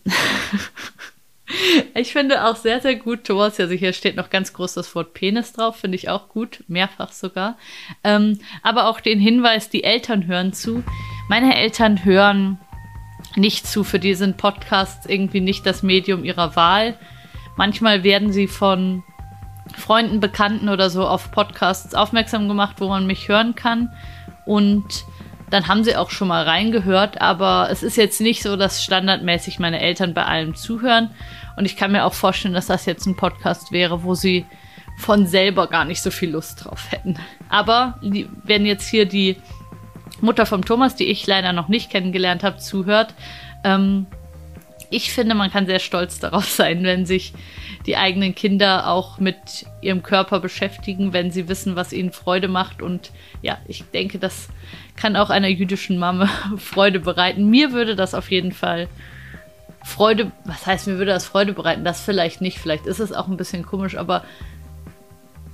ich 1.95 2.13
finde 2.13 2.45
auch 2.45 2.55
sehr, 2.55 2.81
sehr 2.81 2.95
gut, 2.95 3.25
Thomas, 3.25 3.59
also 3.59 3.75
hier 3.75 3.93
steht 3.93 4.15
noch 4.15 4.31
ganz 4.31 4.53
groß 4.53 4.75
das 4.75 4.95
Wort 4.95 5.15
Penis 5.15 5.53
drauf, 5.53 5.75
finde 5.75 5.97
ich 5.97 6.09
auch 6.09 6.29
gut, 6.29 6.63
mehrfach 6.69 7.11
sogar. 7.11 7.59
Ähm, 8.05 8.39
aber 8.63 8.89
auch 8.89 9.01
den 9.01 9.19
Hinweis, 9.19 9.69
die 9.69 9.83
Eltern 9.83 10.29
hören 10.29 10.53
zu. 10.53 10.85
Meine 11.29 11.57
Eltern 11.57 12.05
hören 12.05 12.61
nicht 13.35 13.67
zu, 13.67 13.83
für 13.83 13.99
die 13.99 14.15
sind 14.15 14.37
Podcasts 14.37 15.07
irgendwie 15.07 15.41
nicht 15.41 15.67
das 15.67 15.83
Medium 15.83 16.25
ihrer 16.25 16.55
Wahl. 16.55 16.97
Manchmal 17.57 18.05
werden 18.05 18.33
sie 18.33 18.47
von 18.47 19.03
Freunden, 19.75 20.21
Bekannten 20.21 20.69
oder 20.69 20.91
so 20.91 21.07
auf 21.07 21.31
Podcasts 21.33 21.95
aufmerksam 21.95 22.49
gemacht, 22.49 22.77
wo 22.79 22.89
man 22.89 23.07
mich 23.07 23.29
hören 23.29 23.55
kann. 23.55 23.91
Und 24.45 25.05
dann 25.51 25.69
haben 25.69 25.85
sie 25.85 25.97
auch 25.97 26.11
schon 26.11 26.29
mal 26.29 26.45
reingehört, 26.45 27.21
aber 27.21 27.69
es 27.71 27.83
ist 27.83 27.97
jetzt 27.97 28.21
nicht 28.21 28.43
so, 28.43 28.57
dass 28.57 28.83
standardmäßig 28.83 29.59
meine 29.59 29.81
Eltern 29.81 30.15
bei 30.15 30.25
allem 30.25 30.55
zuhören. 30.55 31.11
Und 31.57 31.65
ich 31.65 31.77
kann 31.77 31.93
mir 31.93 32.05
auch 32.05 32.15
vorstellen, 32.15 32.55
dass 32.55 32.67
das 32.67 32.87
jetzt 32.87 33.07
ein 33.07 33.17
Podcast 33.17 33.73
wäre, 33.73 34.03
wo 34.03 34.15
sie 34.15 34.45
von 34.99 35.27
selber 35.27 35.67
gar 35.67 35.85
nicht 35.85 36.03
so 36.03 36.11
viel 36.11 36.31
Lust 36.31 36.65
drauf 36.65 36.91
hätten. 36.91 37.19
Aber 37.49 38.01
wenn 38.03 38.67
jetzt 38.67 38.89
hier 38.89 39.07
die 39.07 39.37
Mutter 40.21 40.47
vom 40.47 40.65
Thomas, 40.65 40.97
die 40.97 41.05
ich 41.05 41.27
leider 41.27 41.53
noch 41.53 41.69
nicht 41.69 41.91
kennengelernt 41.91 42.43
habe, 42.43 42.57
zuhört, 42.59 43.15
ähm, 43.63 44.07
ich 44.91 45.13
finde, 45.13 45.35
man 45.35 45.51
kann 45.51 45.67
sehr 45.67 45.79
stolz 45.79 46.19
darauf 46.19 46.49
sein, 46.49 46.85
wenn 46.85 47.07
sich 47.07 47.33
die 47.87 47.97
eigenen 47.97 48.35
Kinder 48.35 48.89
auch 48.89 49.19
mit 49.19 49.67
ihrem 49.81 50.03
Körper 50.03 50.41
beschäftigen, 50.41 51.13
wenn 51.13 51.31
sie 51.31 51.49
wissen, 51.49 51.77
was 51.77 51.93
ihnen 51.93 52.13
Freude 52.13 52.49
macht. 52.49 52.83
Und 52.83 53.11
ja, 53.43 53.59
ich 53.67 53.85
denke, 53.85 54.19
das 54.19 54.49
kann 54.97 55.17
auch 55.17 55.31
einer 55.31 55.49
jüdischen 55.49 55.99
Mama 55.99 56.29
Freude 56.57 57.01
bereiten. 57.01 57.49
Mir 57.49 57.73
würde 57.73 57.97
das 57.97 58.15
auf 58.15 58.31
jeden 58.31 58.53
Fall 58.53 58.89
Freude, 59.85 60.33
was 60.45 60.67
heißt, 60.67 60.89
mir 60.89 60.99
würde 60.99 61.13
das 61.13 61.27
Freude 61.27 61.53
bereiten? 61.53 61.85
Das 61.85 62.01
vielleicht 62.01 62.41
nicht, 62.41 62.59
vielleicht 62.59 62.87
ist 62.87 62.99
es 62.99 63.13
auch 63.13 63.29
ein 63.29 63.37
bisschen 63.37 63.65
komisch, 63.65 63.97
aber 63.97 64.25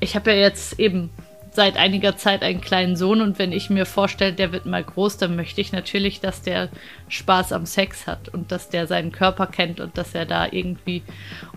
ich 0.00 0.16
habe 0.16 0.32
ja 0.32 0.38
jetzt 0.38 0.80
eben 0.80 1.10
seit 1.54 1.76
einiger 1.76 2.16
Zeit 2.16 2.42
einen 2.42 2.62
kleinen 2.62 2.96
Sohn 2.96 3.20
und 3.20 3.38
wenn 3.38 3.52
ich 3.52 3.68
mir 3.68 3.84
vorstelle, 3.84 4.32
der 4.32 4.52
wird 4.52 4.64
mal 4.64 4.82
groß, 4.82 5.18
dann 5.18 5.36
möchte 5.36 5.60
ich 5.60 5.72
natürlich, 5.72 6.20
dass 6.20 6.42
der 6.42 6.70
Spaß 7.08 7.52
am 7.52 7.66
Sex 7.66 8.06
hat 8.06 8.30
und 8.30 8.50
dass 8.50 8.70
der 8.70 8.86
seinen 8.86 9.12
Körper 9.12 9.46
kennt 9.46 9.78
und 9.78 9.98
dass 9.98 10.14
er 10.14 10.24
da 10.24 10.46
irgendwie 10.50 11.02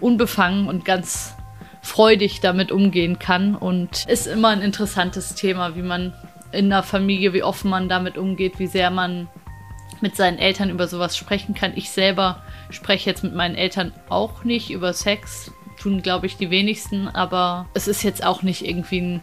unbefangen 0.02 0.68
und 0.68 0.84
ganz 0.84 1.36
freudig 1.82 2.42
damit 2.42 2.72
umgehen 2.72 3.20
kann 3.20 3.56
und 3.56 4.06
ist 4.08 4.28
immer 4.28 4.50
ein 4.50 4.62
interessantes 4.62 5.36
Thema, 5.36 5.76
wie 5.76 5.82
man 5.82 6.14
in 6.52 6.70
der 6.70 6.84
Familie, 6.84 7.34
wie 7.34 7.44
offen 7.44 7.70
man 7.70 7.88
damit 7.88 8.18
umgeht, 8.18 8.60
wie 8.60 8.68
sehr 8.68 8.90
man 8.90 9.28
mit 10.02 10.18
seinen 10.18 10.40
Eltern 10.40 10.70
über 10.70 10.88
sowas 10.88 11.16
sprechen 11.16 11.56
kann. 11.56 11.72
Ich 11.76 11.90
selber 11.90 12.44
spreche 12.70 13.10
jetzt 13.10 13.24
mit 13.24 13.34
meinen 13.34 13.56
Eltern 13.56 13.94
auch 14.10 14.44
nicht 14.44 14.72
über 14.72 14.92
Sex, 14.94 15.52
tun 15.80 16.02
glaube 16.02 16.26
ich 16.26 16.36
die 16.36 16.50
wenigsten, 16.50 17.08
aber 17.08 17.68
es 17.74 17.88
ist 17.88 18.04
jetzt 18.04 18.26
auch 18.26 18.42
nicht 18.42 18.68
irgendwie 18.68 19.02
ein 19.02 19.22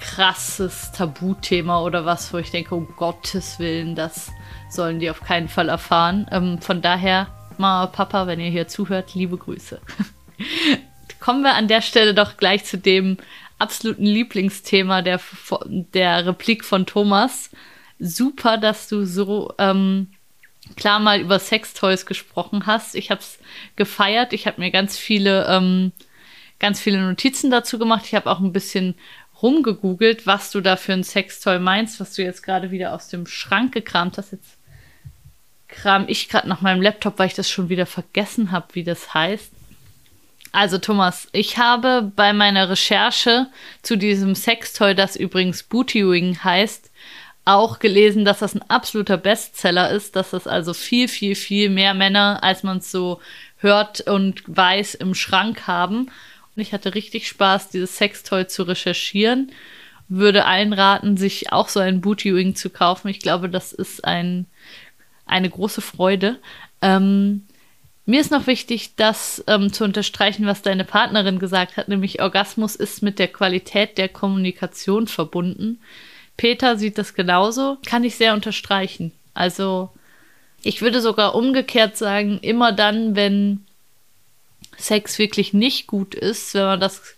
krasses 0.00 0.92
Tabuthema 0.92 1.82
oder 1.82 2.04
was, 2.04 2.32
wo 2.32 2.38
ich 2.38 2.50
denke, 2.50 2.74
um 2.74 2.88
Gottes 2.96 3.58
Willen, 3.58 3.94
das 3.94 4.32
sollen 4.70 4.98
die 4.98 5.10
auf 5.10 5.20
keinen 5.20 5.48
Fall 5.48 5.68
erfahren. 5.68 6.26
Ähm, 6.32 6.60
von 6.60 6.80
daher, 6.82 7.28
Mama, 7.58 7.86
Papa, 7.86 8.26
wenn 8.26 8.40
ihr 8.40 8.50
hier 8.50 8.68
zuhört, 8.68 9.14
liebe 9.14 9.36
Grüße. 9.36 9.80
Kommen 11.20 11.42
wir 11.42 11.54
an 11.54 11.68
der 11.68 11.82
Stelle 11.82 12.14
doch 12.14 12.38
gleich 12.38 12.64
zu 12.64 12.78
dem 12.78 13.18
absoluten 13.58 14.06
Lieblingsthema 14.06 15.02
der, 15.02 15.20
der 15.68 16.26
Replik 16.26 16.64
von 16.64 16.86
Thomas. 16.86 17.50
Super, 17.98 18.56
dass 18.56 18.88
du 18.88 19.04
so 19.04 19.52
ähm, 19.58 20.08
klar 20.76 20.98
mal 20.98 21.20
über 21.20 21.38
Sextoys 21.38 22.06
gesprochen 22.06 22.64
hast. 22.64 22.94
Ich 22.94 23.10
habe 23.10 23.20
es 23.20 23.38
gefeiert. 23.76 24.32
Ich 24.32 24.46
habe 24.46 24.60
mir 24.60 24.70
ganz 24.70 24.96
viele, 24.96 25.46
ähm, 25.46 25.92
ganz 26.58 26.80
viele 26.80 27.02
Notizen 27.02 27.50
dazu 27.50 27.78
gemacht. 27.78 28.04
Ich 28.06 28.14
habe 28.14 28.30
auch 28.30 28.40
ein 28.40 28.52
bisschen 28.52 28.94
rumgegoogelt, 29.42 30.26
was 30.26 30.50
du 30.50 30.60
da 30.60 30.76
für 30.76 30.92
ein 30.92 31.04
Sextoy 31.04 31.58
meinst, 31.58 32.00
was 32.00 32.14
du 32.14 32.22
jetzt 32.22 32.42
gerade 32.42 32.70
wieder 32.70 32.94
aus 32.94 33.08
dem 33.08 33.26
Schrank 33.26 33.72
gekramt 33.72 34.18
hast. 34.18 34.32
Jetzt 34.32 34.58
kram 35.68 36.04
ich 36.08 36.28
gerade 36.28 36.48
nach 36.48 36.60
meinem 36.60 36.82
Laptop, 36.82 37.18
weil 37.18 37.28
ich 37.28 37.34
das 37.34 37.50
schon 37.50 37.68
wieder 37.68 37.86
vergessen 37.86 38.50
habe, 38.50 38.66
wie 38.74 38.84
das 38.84 39.14
heißt. 39.14 39.52
Also 40.52 40.78
Thomas, 40.78 41.28
ich 41.32 41.58
habe 41.58 42.10
bei 42.16 42.32
meiner 42.32 42.68
Recherche 42.68 43.46
zu 43.82 43.96
diesem 43.96 44.34
Sextoy, 44.34 44.94
das 44.94 45.14
übrigens 45.14 45.62
Bootywing 45.62 46.42
heißt, 46.42 46.90
auch 47.44 47.78
gelesen, 47.78 48.24
dass 48.24 48.40
das 48.40 48.54
ein 48.54 48.68
absoluter 48.68 49.16
Bestseller 49.16 49.90
ist, 49.90 50.16
dass 50.16 50.30
das 50.30 50.46
also 50.46 50.74
viel, 50.74 51.08
viel, 51.08 51.34
viel 51.34 51.70
mehr 51.70 51.94
Männer, 51.94 52.40
als 52.42 52.62
man 52.62 52.78
es 52.78 52.90
so 52.90 53.20
hört 53.58 54.00
und 54.02 54.42
weiß, 54.46 54.94
im 54.96 55.14
Schrank 55.14 55.66
haben. 55.66 56.10
Und 56.56 56.62
ich 56.62 56.72
hatte 56.72 56.94
richtig 56.94 57.28
Spaß, 57.28 57.70
dieses 57.70 57.96
Sextoy 57.96 58.46
zu 58.46 58.64
recherchieren. 58.64 59.52
Würde 60.08 60.44
allen 60.44 60.72
raten, 60.72 61.16
sich 61.16 61.52
auch 61.52 61.68
so 61.68 61.80
ein 61.80 62.00
Bootywing 62.00 62.54
zu 62.54 62.70
kaufen. 62.70 63.08
Ich 63.08 63.20
glaube, 63.20 63.48
das 63.48 63.72
ist 63.72 64.04
ein, 64.04 64.46
eine 65.26 65.48
große 65.48 65.80
Freude. 65.80 66.38
Ähm, 66.82 67.46
mir 68.06 68.20
ist 68.20 68.32
noch 68.32 68.48
wichtig, 68.48 68.96
das 68.96 69.44
ähm, 69.46 69.72
zu 69.72 69.84
unterstreichen, 69.84 70.46
was 70.46 70.62
deine 70.62 70.84
Partnerin 70.84 71.38
gesagt 71.38 71.76
hat, 71.76 71.88
nämlich 71.88 72.20
Orgasmus 72.20 72.74
ist 72.74 73.02
mit 73.02 73.20
der 73.20 73.28
Qualität 73.28 73.98
der 73.98 74.08
Kommunikation 74.08 75.06
verbunden. 75.06 75.80
Peter 76.36 76.76
sieht 76.76 76.98
das 76.98 77.14
genauso, 77.14 77.78
kann 77.86 78.02
ich 78.02 78.16
sehr 78.16 78.34
unterstreichen. 78.34 79.12
Also 79.34 79.90
ich 80.62 80.82
würde 80.82 81.00
sogar 81.00 81.34
umgekehrt 81.34 81.96
sagen, 81.96 82.38
immer 82.42 82.72
dann, 82.72 83.14
wenn 83.14 83.64
Sex 84.80 85.18
wirklich 85.18 85.52
nicht 85.52 85.86
gut 85.86 86.14
ist, 86.14 86.54
wenn 86.54 86.64
man 86.64 86.80
das 86.80 87.16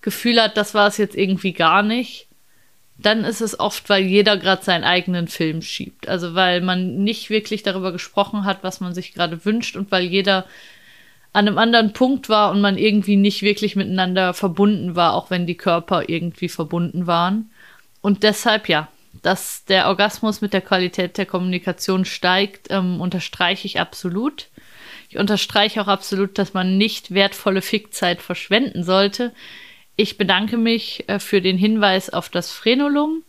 Gefühl 0.00 0.40
hat, 0.40 0.56
das 0.56 0.74
war 0.74 0.88
es 0.88 0.96
jetzt 0.96 1.14
irgendwie 1.14 1.52
gar 1.52 1.82
nicht, 1.82 2.26
dann 2.98 3.24
ist 3.24 3.40
es 3.40 3.58
oft, 3.58 3.88
weil 3.88 4.04
jeder 4.04 4.36
gerade 4.36 4.62
seinen 4.62 4.84
eigenen 4.84 5.28
Film 5.28 5.62
schiebt. 5.62 6.08
Also 6.08 6.34
weil 6.34 6.60
man 6.60 7.02
nicht 7.02 7.30
wirklich 7.30 7.62
darüber 7.62 7.92
gesprochen 7.92 8.44
hat, 8.44 8.62
was 8.62 8.80
man 8.80 8.94
sich 8.94 9.14
gerade 9.14 9.44
wünscht 9.44 9.76
und 9.76 9.90
weil 9.90 10.04
jeder 10.04 10.46
an 11.32 11.46
einem 11.46 11.58
anderen 11.58 11.92
Punkt 11.92 12.28
war 12.28 12.50
und 12.50 12.60
man 12.60 12.76
irgendwie 12.76 13.16
nicht 13.16 13.42
wirklich 13.42 13.76
miteinander 13.76 14.34
verbunden 14.34 14.96
war, 14.96 15.14
auch 15.14 15.30
wenn 15.30 15.46
die 15.46 15.56
Körper 15.56 16.08
irgendwie 16.08 16.48
verbunden 16.48 17.06
waren. 17.06 17.50
Und 18.00 18.22
deshalb 18.22 18.68
ja, 18.68 18.88
dass 19.22 19.64
der 19.64 19.88
Orgasmus 19.88 20.40
mit 20.40 20.52
der 20.52 20.60
Qualität 20.60 21.18
der 21.18 21.26
Kommunikation 21.26 22.04
steigt, 22.04 22.68
ähm, 22.70 23.00
unterstreiche 23.00 23.66
ich 23.66 23.80
absolut. 23.80 24.48
Ich 25.10 25.18
unterstreiche 25.18 25.82
auch 25.82 25.88
absolut, 25.88 26.38
dass 26.38 26.54
man 26.54 26.78
nicht 26.78 27.12
wertvolle 27.12 27.62
Fickzeit 27.62 28.22
verschwenden 28.22 28.84
sollte. 28.84 29.32
Ich 29.96 30.16
bedanke 30.16 30.56
mich 30.56 31.08
äh, 31.08 31.18
für 31.18 31.42
den 31.42 31.58
Hinweis 31.58 32.10
auf 32.10 32.28
das 32.28 32.52
Frenulum 32.52 33.24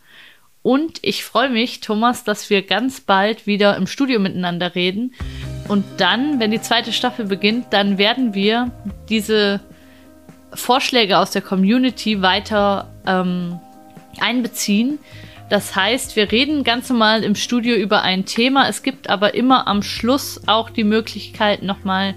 und 0.62 1.00
ich 1.02 1.24
freue 1.24 1.50
mich, 1.50 1.80
Thomas, 1.82 2.24
dass 2.24 2.52
wir 2.52 2.62
ganz 2.62 3.02
bald 3.02 3.48
wieder 3.48 3.76
im 3.78 3.88
Studio 3.88 4.20
miteinander 4.20 4.76
reden. 4.76 5.16
Und 5.68 5.84
dann, 5.98 6.40
wenn 6.40 6.52
die 6.52 6.62
zweite 6.62 6.94
Staffel 6.94 7.26
beginnt, 7.26 7.68
dann 7.72 7.98
werden 7.98 8.36
wir 8.36 8.72
diese 9.10 9.60
Vorschläge 10.54 11.18
aus 11.18 11.32
der 11.32 11.42
Community 11.42 12.22
weiter 12.22 12.94
ähm, 13.08 13.60
einbeziehen. 14.20 15.00
Das 15.52 15.76
heißt, 15.76 16.16
wir 16.16 16.32
reden 16.32 16.64
ganz 16.64 16.90
normal 16.90 17.26
im 17.26 17.36
Studio 17.36 17.76
über 17.76 18.04
ein 18.04 18.24
Thema. 18.24 18.70
Es 18.70 18.84
gibt 18.84 19.10
aber 19.10 19.34
immer 19.34 19.68
am 19.68 19.84
Schluss 19.84 20.40
auch 20.46 20.70
die 20.70 20.86
Möglichkeit, 20.86 21.62
nochmal 21.62 22.16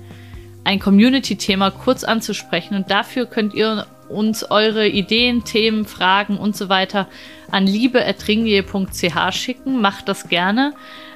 ein 0.62 0.78
Community-Thema 0.78 1.72
kurz 1.72 2.05
anzusprechen. 2.05 2.76
Und 2.76 2.93
dafür 2.93 3.26
könnt 3.26 3.53
ihr 3.53 3.89
uns 4.09 4.49
eure 4.49 4.87
Ideen, 4.87 5.43
Themen, 5.43 5.85
Fragen 5.85 6.37
und 6.37 6.57
so 6.57 6.68
weiter 6.68 7.09
an 7.51 7.66
liebe.ringier.ch 7.66 9.32
schicken. 9.35 9.80
Macht 9.80 10.09
das 10.09 10.28
gerne. 10.28 10.72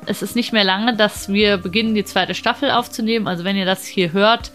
Es 0.07 0.21
ist 0.21 0.35
nicht 0.35 0.53
mehr 0.53 0.65
lange, 0.65 0.97
dass 0.97 1.29
wir 1.29 1.57
beginnen, 1.59 1.95
die 1.95 2.05
zweite 2.05 2.35
Staffel 2.35 2.73
aufzunehmen. 2.73 3.29
Also 3.29 3.45
wenn 3.45 3.55
ihr 3.55 3.65
das 3.65 3.87
hier 3.87 4.13
hört, 4.13 4.51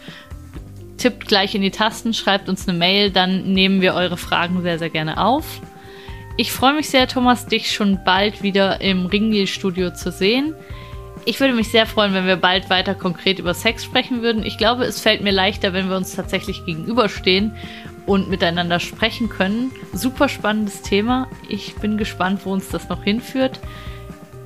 tippt 0.97 1.30
gleich 1.30 1.55
in 1.55 1.61
die 1.61 1.72
Tasten, 1.72 2.14
schreibt 2.14 2.49
uns 2.49 2.68
eine 2.68 2.78
Mail, 2.78 3.09
dann 3.09 3.53
nehmen 3.53 3.80
wir 3.80 3.93
eure 3.93 4.18
Fragen 4.18 4.64
sehr, 4.64 4.80
sehr 4.80 4.89
gerne 4.89 5.18
auf. 5.24 5.61
Ich 6.36 6.52
freue 6.52 6.74
mich 6.74 6.90
sehr, 6.90 7.08
Thomas, 7.08 7.46
dich 7.46 7.72
schon 7.72 8.00
bald 8.04 8.42
wieder 8.42 8.82
im 8.82 9.06
Ringier-Studio 9.06 9.92
zu 9.94 10.12
sehen. 10.12 10.56
Ich 11.26 11.40
würde 11.40 11.54
mich 11.54 11.70
sehr 11.70 11.86
freuen, 11.86 12.14
wenn 12.14 12.26
wir 12.26 12.38
bald 12.38 12.72
weiter 12.72 12.96
konkret 12.96 13.38
über 13.38 13.54
Sex 13.54 13.84
sprechen 13.86 14.24
würden. 14.24 14.44
Ich 14.44 14.58
glaube, 14.58 14.84
es 14.84 15.00
fällt 15.00 15.22
mir 15.22 15.32
leichter, 15.32 15.74
wenn 15.74 15.90
wir 15.90 15.96
uns 15.96 16.16
tatsächlich 16.16 16.66
gegenüberstehen 16.66 17.54
und 18.08 18.30
miteinander 18.30 18.80
sprechen 18.80 19.30
können. 19.30 19.72
Super 19.94 20.28
spannendes 20.28 20.82
Thema. 20.82 21.28
Ich 21.50 21.76
bin 21.76 21.98
gespannt, 21.98 22.42
wo 22.46 22.52
uns 22.52 22.68
das 22.70 22.90
noch 22.90 23.04
hinführt. 23.04 23.60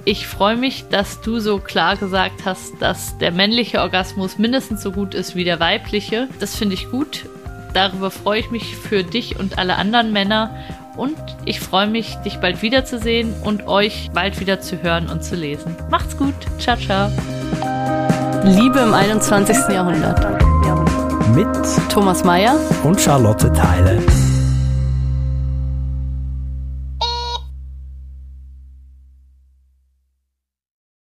Ich 0.04 0.28
freue 0.28 0.58
mich, 0.58 0.86
dass 0.90 1.22
du 1.22 1.40
so 1.40 1.58
klar 1.58 1.96
gesagt 1.96 2.46
hast, 2.46 2.82
dass 2.82 3.18
der 3.18 3.32
männliche 3.32 3.82
Orgasmus 3.82 4.38
mindestens 4.38 4.84
so 4.84 4.92
gut 4.92 5.14
ist 5.14 5.36
wie 5.36 5.46
der 5.46 5.60
weibliche. 5.60 6.28
Das 6.40 6.56
finde 6.56 6.76
ich 6.76 6.92
gut. 6.92 7.26
Darüber 7.74 8.12
freue 8.12 8.40
ich 8.40 8.52
mich 8.52 8.76
für 8.76 9.04
dich 9.04 9.40
und 9.40 9.58
alle 9.58 9.76
anderen 9.76 10.14
Männer. 10.14 10.56
Und 10.98 11.18
ich 11.46 11.60
freue 11.60 11.88
mich, 11.88 12.16
dich 12.26 12.40
bald 12.40 12.62
wiederzusehen 12.62 13.34
und 13.44 13.68
euch 13.68 14.10
bald 14.14 14.40
wieder 14.40 14.60
zu 14.60 14.82
hören 14.82 15.10
und 15.10 15.24
zu 15.24 15.36
lesen. 15.36 15.76
Macht's 15.90 16.18
gut. 16.18 16.34
Ciao, 16.60 16.76
ciao. 16.76 17.10
Liebe 18.44 18.80
im 18.80 18.94
21. 18.94 19.56
Jahrhundert 19.70 20.26
mit 21.36 21.48
Thomas 21.90 22.24
Mayer 22.24 22.60
und 22.84 23.00
Charlotte 23.00 23.52
Teile. 23.54 24.02